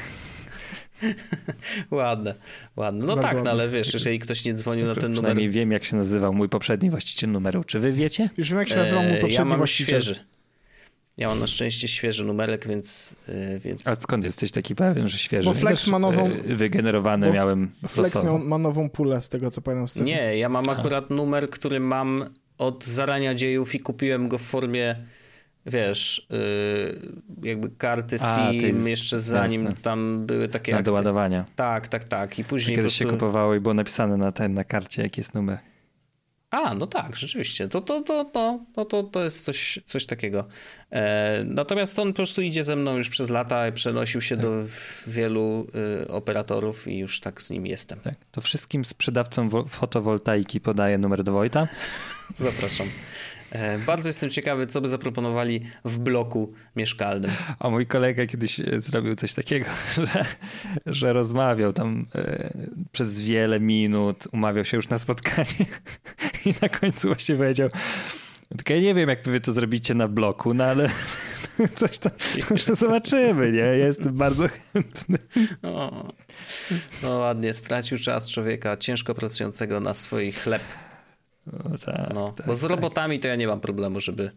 ładne, 1.90 2.34
ładne. 2.76 3.06
No 3.06 3.16
Bardzo 3.16 3.28
tak, 3.28 3.44
no 3.44 3.50
ale 3.50 3.68
wiesz, 3.68 3.94
jeżeli 3.94 4.18
ktoś 4.18 4.44
nie 4.44 4.54
dzwonił 4.54 4.86
na 4.86 4.94
ten 4.94 5.02
numer... 5.02 5.14
Przynajmniej 5.14 5.50
wiem, 5.50 5.72
jak 5.72 5.84
się 5.84 5.96
nazywał 5.96 6.32
mój 6.32 6.48
poprzedni 6.48 6.90
właściciel 6.90 7.30
numeru. 7.30 7.64
Czy 7.64 7.80
wy 7.80 7.92
wiecie? 7.92 8.30
Już 8.38 8.50
wiem, 8.50 8.58
jak 8.58 8.68
się 8.68 8.76
nazywał 8.76 9.02
mój 9.02 9.12
poprzedni 9.12 9.34
ja 9.34 9.44
mam 9.44 9.58
właściciel. 9.58 10.00
Świeży. 10.00 10.20
Ja 11.16 11.28
mam 11.28 11.40
na 11.40 11.46
szczęście 11.46 11.88
świeży 11.88 12.24
numerek, 12.24 12.68
więc, 12.68 13.14
yy, 13.28 13.58
więc... 13.58 13.86
A 13.86 13.94
skąd 13.94 14.24
jesteś 14.24 14.50
taki 14.50 14.74
pewien, 14.74 15.08
że 15.08 15.18
świeży? 15.18 15.48
Bo 15.48 15.54
Flex 15.54 15.86
ma 15.86 15.98
nową... 15.98 16.30
Yy, 16.30 16.56
wygenerowany 16.56 17.32
miałem 17.32 17.70
Flex 17.88 18.22
miał, 18.24 18.38
ma 18.38 18.58
nową 18.58 18.90
pulę, 18.90 19.22
z 19.22 19.28
tego 19.28 19.50
co 19.50 19.60
pamiętam. 19.60 20.04
Nie, 20.04 20.38
ja 20.38 20.48
mam 20.48 20.68
akurat 20.68 21.04
A. 21.10 21.14
numer, 21.14 21.50
który 21.50 21.80
mam 21.80 22.24
od 22.58 22.84
zarania 22.84 23.34
dziejów 23.34 23.74
i 23.74 23.80
kupiłem 23.80 24.28
go 24.28 24.38
w 24.38 24.42
formie 24.42 24.96
wiesz, 25.68 26.26
yy, 26.30 27.12
jakby 27.42 27.70
karty 27.70 28.16
A, 28.20 28.52
SIM 28.52 28.88
jeszcze 28.88 29.20
zanim 29.20 29.64
jasne. 29.64 29.82
tam 29.82 30.26
były 30.26 30.48
takie 30.48 30.72
Na 30.72 30.82
doładowania. 30.82 31.44
Tak, 31.56 31.88
tak, 31.88 32.04
tak. 32.04 32.38
I 32.38 32.44
później 32.44 32.76
Kiedyś 32.76 32.96
prostu... 32.96 33.04
się 33.04 33.10
kupowało 33.10 33.54
i 33.54 33.60
było 33.60 33.74
napisane 33.74 34.16
na, 34.16 34.32
ten, 34.32 34.54
na 34.54 34.64
karcie, 34.64 35.02
jaki 35.02 35.20
jest 35.20 35.34
numer. 35.34 35.58
A, 36.50 36.74
no 36.74 36.86
tak, 36.86 37.16
rzeczywiście. 37.16 37.68
To, 37.68 37.82
to, 37.82 38.00
to, 38.00 38.24
to, 38.24 38.60
to, 38.74 38.84
to, 38.84 39.02
to 39.02 39.24
jest 39.24 39.44
coś, 39.44 39.80
coś 39.84 40.06
takiego. 40.06 40.48
E, 40.90 41.44
natomiast 41.44 41.98
on 41.98 42.08
po 42.08 42.16
prostu 42.16 42.42
idzie 42.42 42.62
ze 42.62 42.76
mną 42.76 42.96
już 42.96 43.08
przez 43.08 43.30
lata 43.30 43.68
i 43.68 43.72
przenosił 43.72 44.20
się 44.20 44.36
tak. 44.36 44.44
do 44.44 44.64
wielu 45.06 45.66
y, 46.04 46.08
operatorów 46.08 46.88
i 46.88 46.98
już 46.98 47.20
tak 47.20 47.42
z 47.42 47.50
nim 47.50 47.66
jestem. 47.66 48.00
Tak. 48.00 48.14
To 48.32 48.40
wszystkim 48.40 48.84
sprzedawcom 48.84 49.50
fotowoltaiki 49.68 50.60
podaję 50.60 50.98
numer 50.98 51.24
do 51.24 51.32
Wojta. 51.32 51.68
Zapraszam. 52.34 52.86
E, 53.52 53.78
bardzo 53.78 54.08
jestem 54.08 54.30
ciekawy, 54.30 54.66
co 54.66 54.80
by 54.80 54.88
zaproponowali 54.88 55.60
w 55.84 55.98
bloku 55.98 56.52
mieszkalnym. 56.76 57.30
A 57.58 57.70
mój 57.70 57.86
kolega 57.86 58.26
kiedyś 58.26 58.60
e, 58.60 58.80
zrobił 58.80 59.14
coś 59.14 59.34
takiego, 59.34 59.66
że, 59.96 60.24
że 60.86 61.12
rozmawiał 61.12 61.72
tam 61.72 62.06
e, 62.14 62.50
przez 62.92 63.20
wiele 63.20 63.60
minut, 63.60 64.24
umawiał 64.32 64.64
się 64.64 64.76
już 64.76 64.88
na 64.88 64.98
spotkanie 64.98 65.66
i 66.46 66.54
na 66.62 66.68
końcu 66.68 67.08
właśnie 67.08 67.36
powiedział, 67.36 67.68
tylko 68.48 68.72
ja 68.72 68.80
nie 68.80 68.94
wiem, 68.94 69.08
jak 69.08 69.28
wy 69.28 69.40
to 69.40 69.52
zrobicie 69.52 69.94
na 69.94 70.08
bloku, 70.08 70.54
no 70.54 70.64
ale 70.64 70.90
coś 71.74 71.98
tam 71.98 72.12
zobaczymy, 72.76 73.52
nie? 73.52 73.58
Jestem 73.58 74.16
bardzo 74.16 74.48
chętny. 74.72 75.18
O, 75.62 76.08
no 77.02 77.18
ładnie, 77.18 77.54
stracił 77.54 77.98
czas 77.98 78.30
człowieka 78.30 78.76
ciężko 78.76 79.14
pracującego 79.14 79.80
na 79.80 79.94
swój 79.94 80.32
chleb. 80.32 80.62
No, 81.52 81.78
tak, 81.78 82.14
no, 82.14 82.32
tak, 82.32 82.46
bo 82.46 82.56
z 82.56 82.60
tak. 82.60 82.70
robotami 82.70 83.20
to 83.20 83.28
ja 83.28 83.36
nie 83.36 83.46
mam 83.46 83.60
problemu, 83.60 84.00
żeby, 84.00 84.30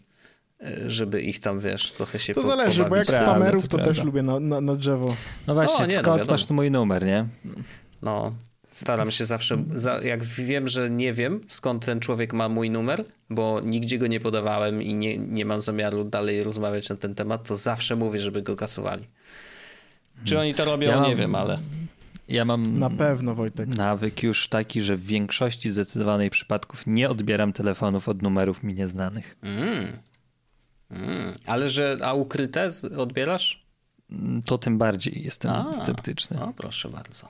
żeby 0.86 1.22
ich 1.22 1.40
tam, 1.40 1.60
wiesz, 1.60 1.92
trochę 1.92 2.20
się 2.20 2.34
To 2.34 2.42
po, 2.42 2.48
zależy, 2.48 2.86
bo 2.86 2.96
jak 2.96 3.08
spamerów, 3.08 3.68
to 3.68 3.78
też 3.78 4.04
lubię 4.04 4.22
na, 4.22 4.40
na, 4.40 4.62
na, 4.62 4.76
drzewo. 4.76 5.16
No 5.48 5.54
właśnie, 5.54 5.86
o, 5.86 5.88
nie, 5.88 5.98
skąd 5.98 6.28
no, 6.28 6.32
masz 6.32 6.46
tu 6.46 6.54
mój 6.54 6.72
numer, 6.72 7.06
nie? 7.06 7.28
No, 8.02 8.36
staram 8.68 9.12
się 9.12 9.26
zawsze, 9.26 9.64
jak 10.04 10.24
wiem, 10.24 10.68
że 10.68 10.90
nie 10.90 11.14
wiem, 11.14 11.42
skąd 11.48 11.86
ten 11.86 12.00
człowiek 12.00 12.34
ma 12.34 12.50
mój 12.50 12.70
numer, 12.70 13.06
bo 13.30 13.62
nigdzie 13.64 13.98
go 13.98 14.08
nie 14.08 14.20
podawałem 14.20 14.82
i 14.82 14.96
nie, 14.96 15.18
nie 15.18 15.46
mam 15.46 15.62
zamiaru 15.62 16.04
dalej 16.04 16.44
rozmawiać 16.44 16.90
na 16.90 16.96
ten 16.96 17.16
temat, 17.16 17.48
to 17.48 17.56
zawsze 17.56 17.96
mówię, 17.96 18.20
żeby 18.20 18.42
go 18.42 18.56
kasowali. 18.56 19.08
Czy 20.24 20.40
oni 20.40 20.54
to 20.54 20.66
robią, 20.66 20.90
ja 20.90 21.00
mam... 21.00 21.10
nie 21.10 21.16
wiem, 21.16 21.36
ale... 21.36 21.60
Ja 22.28 22.46
mam 22.46 22.80
na 22.80 22.90
pewno 22.90 23.36
Wojtek. 23.36 23.68
nawyk 23.68 24.24
już 24.24 24.48
taki, 24.48 24.82
że 24.82 24.98
w 24.98 25.06
większości 25.06 25.72
zdecydowanej 25.72 26.30
przypadków 26.30 26.84
nie 26.88 27.10
odbieram 27.10 27.54
telefonów 27.54 28.10
od 28.10 28.22
numerów 28.22 28.64
mi 28.64 28.74
nieznanych. 28.74 29.38
Mm. 29.42 29.98
Mm. 30.92 31.34
Ale 31.46 31.70
że 31.70 31.98
a 32.04 32.14
ukryte 32.14 32.70
odbierasz? 32.98 33.66
Mm, 34.12 34.42
to 34.42 34.58
tym 34.58 34.78
bardziej 34.78 35.24
jestem 35.24 35.52
a, 35.52 35.74
sceptyczny. 35.74 36.38
No 36.40 36.54
proszę 36.58 36.90
bardzo. 36.90 37.30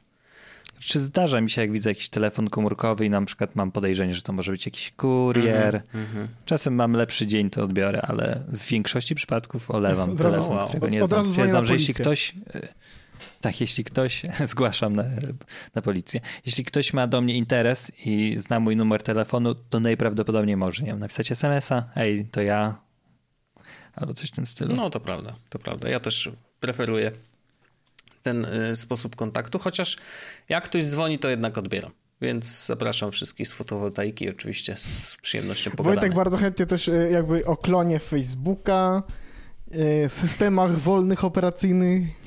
Czy 0.80 1.00
zdarza 1.00 1.42
mi 1.42 1.50
się, 1.50 1.62
jak 1.62 1.72
widzę 1.72 1.90
jakiś 1.90 2.10
telefon 2.10 2.50
komórkowy 2.50 3.06
i 3.06 3.10
na 3.10 3.26
przykład 3.26 3.56
mam 3.56 3.72
podejrzenie, 3.72 4.14
że 4.14 4.22
to 4.22 4.34
może 4.34 4.52
być 4.52 4.66
jakiś 4.66 4.92
kurier. 4.92 5.82
Mm 5.94 6.08
-hmm. 6.08 6.28
Czasem 6.46 6.76
mam 6.76 6.94
lepszy 6.94 7.28
dzień, 7.28 7.50
to 7.50 7.64
odbiorę, 7.64 8.02
ale 8.02 8.44
w 8.48 8.68
większości 8.68 9.16
przypadków 9.16 9.72
olewam 9.72 10.16
telefon, 10.16 10.58
wow. 10.58 10.68
którego 10.68 10.90
nie 10.90 11.06
znam. 11.06 11.28
Stwierdzam, 11.28 11.66
że 11.66 11.74
jeśli 11.74 11.94
ktoś 11.94 12.36
tak, 13.42 13.62
jeśli 13.62 13.84
ktoś, 13.84 14.22
zgłaszam 14.52 14.96
na, 14.96 15.04
na 15.76 15.82
policję, 15.82 16.22
jeśli 16.46 16.64
ktoś 16.64 16.94
ma 16.94 17.08
do 17.08 17.22
mnie 17.22 17.36
interes 17.36 17.92
i 18.06 18.36
zna 18.38 18.60
mój 18.60 18.76
numer 18.76 19.04
telefonu, 19.04 19.56
to 19.56 19.80
najprawdopodobniej 19.80 20.58
może, 20.58 20.84
nie 20.84 20.90
wiem, 20.90 21.00
napisać 21.00 21.32
smsa, 21.32 21.90
ej, 21.96 22.26
to 22.32 22.42
ja, 22.42 22.82
albo 23.96 24.14
coś 24.14 24.30
w 24.30 24.32
tym 24.32 24.48
stylu. 24.48 24.76
No 24.76 24.90
to 24.90 25.00
prawda, 25.00 25.36
to 25.50 25.60
prawda. 25.60 25.90
Ja 25.90 26.00
też 26.00 26.30
preferuję 26.60 27.12
ten 28.24 28.46
y, 28.46 28.76
sposób 28.76 29.16
kontaktu, 29.16 29.60
chociaż 29.60 29.98
jak 30.50 30.64
ktoś 30.64 30.86
dzwoni, 30.86 31.20
to 31.20 31.30
jednak 31.30 31.58
odbieram. 31.58 31.92
Więc 32.22 32.66
zapraszam 32.66 33.12
wszystkich 33.12 33.48
z 33.48 33.54
fotowoltaiki, 33.54 34.30
oczywiście 34.30 34.78
z 34.78 35.18
przyjemnością 35.22 35.72
pogadamy. 35.72 35.96
Wojtek 35.96 36.16
bardzo 36.16 36.38
chętnie 36.38 36.66
też 36.66 36.88
y, 36.88 37.10
jakby 37.14 37.46
o 37.46 37.58
klonie 37.58 38.00
Facebooka, 38.00 39.04
y, 40.06 40.10
systemach 40.10 40.78
wolnych 40.78 41.24
operacyjnych 41.24 42.21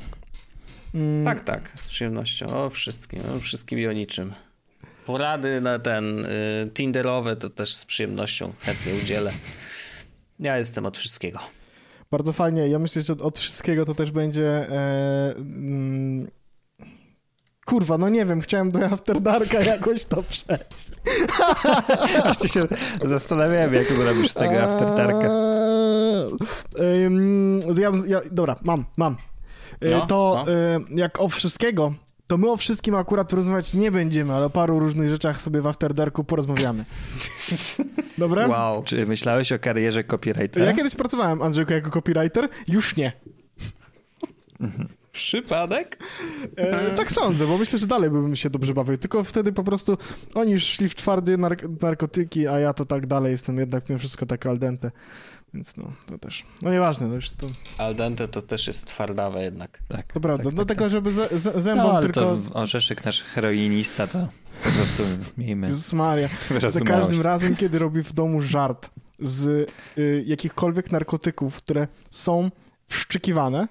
Mm. 0.94 1.24
Tak, 1.24 1.40
tak, 1.40 1.72
z 1.80 1.90
przyjemnością. 1.90 2.46
O 2.46 2.70
wszystkim, 2.70 3.22
o 3.36 3.40
wszystkim 3.40 3.78
i 3.78 3.86
o 3.86 3.92
niczym. 3.92 4.32
Porady 5.06 5.60
na 5.60 5.78
ten 5.78 6.26
y, 6.26 6.70
Tinderowe 6.74 7.36
to 7.36 7.50
też 7.50 7.74
z 7.74 7.84
przyjemnością 7.84 8.52
chętnie 8.60 8.94
udzielę. 9.02 9.32
Ja 10.40 10.58
jestem 10.58 10.86
od 10.86 10.98
wszystkiego. 10.98 11.38
Bardzo 12.10 12.32
fajnie. 12.32 12.68
Ja 12.68 12.78
myślę, 12.78 13.02
że 13.02 13.12
od 13.12 13.38
wszystkiego 13.38 13.84
to 13.84 13.94
też 13.94 14.10
będzie. 14.10 14.46
E, 14.46 15.34
mm, 15.36 16.30
kurwa, 17.66 17.98
no 17.98 18.08
nie 18.08 18.26
wiem, 18.26 18.40
chciałem 18.40 18.70
do 18.70 18.86
After 18.86 19.20
Darka 19.20 19.60
jakoś 19.60 20.04
to 20.04 20.22
przejść. 20.22 20.90
Właśnie 22.24 22.48
się 22.48 22.66
zastanawiałem, 23.04 23.74
jak 23.74 23.92
zrobisz 23.92 24.30
z 24.30 24.34
tego 24.34 24.62
After 24.62 24.96
Darka. 24.96 25.28
E, 26.78 27.80
ja, 27.80 27.92
ja, 28.06 28.20
dobra, 28.32 28.56
mam, 28.62 28.84
mam. 28.96 29.16
Y, 29.84 29.90
no, 29.90 30.06
to 30.06 30.44
no. 30.46 30.52
Y, 30.52 30.80
jak 30.90 31.20
o 31.20 31.28
wszystkiego, 31.28 31.94
to 32.26 32.38
my 32.38 32.50
o 32.50 32.56
wszystkim 32.56 32.94
akurat 32.94 33.32
rozmawiać 33.32 33.74
nie 33.74 33.90
będziemy, 33.90 34.32
ale 34.32 34.46
o 34.46 34.50
paru 34.50 34.78
różnych 34.78 35.08
rzeczach 35.08 35.40
sobie 35.40 35.60
w 35.60 35.66
After 35.66 35.94
Darku 35.94 36.24
porozmawiamy. 36.24 36.84
Dobra? 38.18 38.46
Wow. 38.46 38.82
Czy 38.84 39.06
myślałeś 39.06 39.52
o 39.52 39.58
karierze 39.58 40.04
copywritera? 40.04 40.66
Ja 40.66 40.72
kiedyś 40.72 40.94
pracowałem, 40.94 41.42
Andrzejku, 41.42 41.72
jako 41.72 41.90
copywriter. 41.90 42.48
Już 42.68 42.96
nie. 42.96 43.12
Przypadek? 45.12 45.98
E, 46.56 46.90
tak 46.90 47.12
sądzę, 47.12 47.46
bo 47.46 47.58
myślę, 47.58 47.78
że 47.78 47.86
dalej 47.86 48.10
bym 48.10 48.36
się 48.36 48.50
dobrze 48.50 48.74
bawił. 48.74 48.98
Tylko 48.98 49.24
wtedy 49.24 49.52
po 49.52 49.64
prostu 49.64 49.98
oni 50.34 50.52
już 50.52 50.64
szli 50.64 50.88
w 50.88 50.94
twardzie 50.94 51.36
nark 51.36 51.62
narkotyki, 51.82 52.48
a 52.48 52.58
ja 52.58 52.72
to 52.72 52.84
tak 52.84 53.06
dalej 53.06 53.30
jestem 53.30 53.58
jednak 53.58 53.88
mimo 53.88 53.98
wszystko 53.98 54.26
tak 54.26 54.46
al 54.46 54.58
dente. 54.58 54.90
Więc 55.54 55.76
no, 55.76 55.92
to 56.06 56.18
też, 56.18 56.46
no 56.62 56.70
nieważne. 56.70 57.06
No 57.06 57.14
już 57.14 57.30
to... 57.30 57.46
Al 57.78 57.94
dente 57.94 58.28
to 58.28 58.42
też 58.42 58.66
jest 58.66 58.86
twardawe 58.86 59.42
jednak. 59.42 59.82
Tak, 59.88 60.12
to 60.12 60.20
prawda, 60.20 60.44
tak, 60.44 60.54
no 60.54 60.64
tak, 60.64 60.78
tak. 60.78 60.90
żeby 60.90 61.12
z, 61.12 61.62
zębom 61.62 61.86
no, 61.86 61.92
ale 61.92 62.02
tylko... 62.02 62.20
to 62.20 62.38
orzeszek 62.52 63.04
nasz 63.04 63.22
heroinista 63.22 64.06
to 64.06 64.28
po 64.64 64.70
prostu 64.70 65.02
miejmy 65.38 65.66
Jezus 65.66 65.92
Maria, 65.92 66.28
za 66.66 66.80
każdym 66.80 67.20
razem, 67.20 67.56
kiedy 67.56 67.78
robi 67.78 68.02
w 68.02 68.12
domu 68.12 68.40
żart 68.40 68.90
z 69.20 69.46
y, 69.98 70.24
jakichkolwiek 70.26 70.92
narkotyków, 70.92 71.56
które 71.56 71.88
są 72.10 72.50
wszczykiwane, 72.86 73.68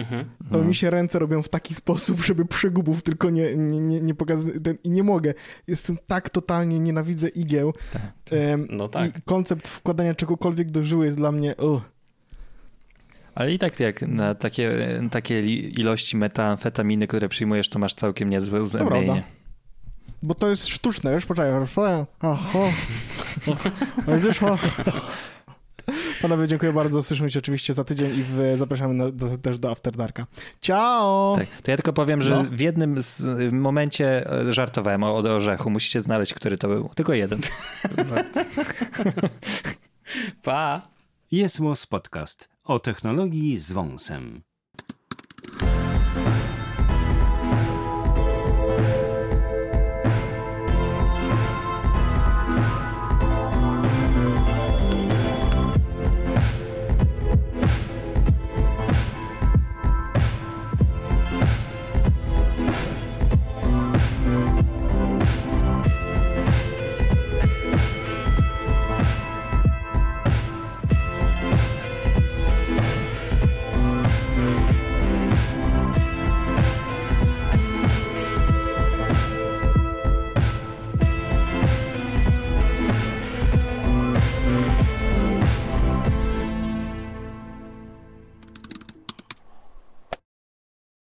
Mhm. 0.00 0.24
To 0.52 0.64
mi 0.64 0.74
się 0.74 0.90
ręce 0.90 1.18
robią 1.18 1.42
w 1.42 1.48
taki 1.48 1.74
sposób, 1.74 2.20
żeby 2.26 2.44
przegubów 2.44 3.02
tylko 3.02 3.30
nie, 3.30 3.56
nie, 3.56 3.80
nie, 3.80 4.00
nie 4.00 4.14
pokazać. 4.14 4.54
I 4.84 4.90
nie 4.90 5.02
mogę. 5.02 5.34
Jestem 5.66 5.98
tak 6.06 6.30
totalnie, 6.30 6.78
nienawidzę 6.78 7.28
igieł. 7.28 7.72
Tak, 7.92 8.02
tak. 8.02 8.40
no 8.70 8.88
tak. 8.88 9.18
I 9.18 9.22
koncept 9.22 9.68
wkładania 9.68 10.14
czegokolwiek 10.14 10.70
do 10.70 10.84
żyły 10.84 11.06
jest 11.06 11.18
dla 11.18 11.32
mnie... 11.32 11.56
Uh. 11.56 11.82
Ale 13.34 13.52
i 13.52 13.58
tak 13.58 13.80
jak 13.80 14.02
na 14.02 14.34
takie, 14.34 14.70
takie 15.10 15.46
ilości 15.56 16.16
metamfetaminy, 16.16 17.06
które 17.06 17.28
przyjmujesz, 17.28 17.68
to 17.68 17.78
masz 17.78 17.94
całkiem 17.94 18.30
niezłe 18.30 18.62
uzębienie. 18.62 19.22
Bo 20.22 20.34
to 20.34 20.48
jest 20.48 20.68
sztuczne, 20.68 21.14
wiesz, 21.14 21.26
poczekaj. 21.26 21.52
Oho. 22.22 22.68
Panowie, 26.22 26.48
dziękuję 26.48 26.72
bardzo. 26.72 27.02
Słyszymy 27.02 27.30
się 27.30 27.38
oczywiście 27.38 27.74
za 27.74 27.84
tydzień 27.84 28.18
i 28.18 28.22
w, 28.22 28.54
zapraszamy 28.58 28.94
na, 28.94 29.10
do, 29.10 29.38
też 29.38 29.58
do 29.58 29.70
After 29.70 29.96
Darka. 29.96 30.26
Ciao! 30.60 31.34
Tak, 31.38 31.62
to 31.62 31.70
ja 31.70 31.76
tylko 31.76 31.92
powiem, 31.92 32.22
że 32.22 32.30
no. 32.30 32.44
w 32.50 32.60
jednym 32.60 33.02
z, 33.02 33.22
momencie 33.52 34.32
e, 34.32 34.52
żartowałem 34.52 35.02
o, 35.02 35.14
o 35.14 35.18
orzechu. 35.18 35.70
Musicie 35.70 36.00
znaleźć, 36.00 36.34
który 36.34 36.58
to 36.58 36.68
był. 36.68 36.90
Tylko 36.96 37.14
jeden. 37.14 37.40
pa! 40.42 40.82
Jest 41.30 41.60
Podcast 41.88 42.48
o 42.64 42.78
technologii 42.78 43.58
z 43.58 43.72
wąsem. 43.72 44.42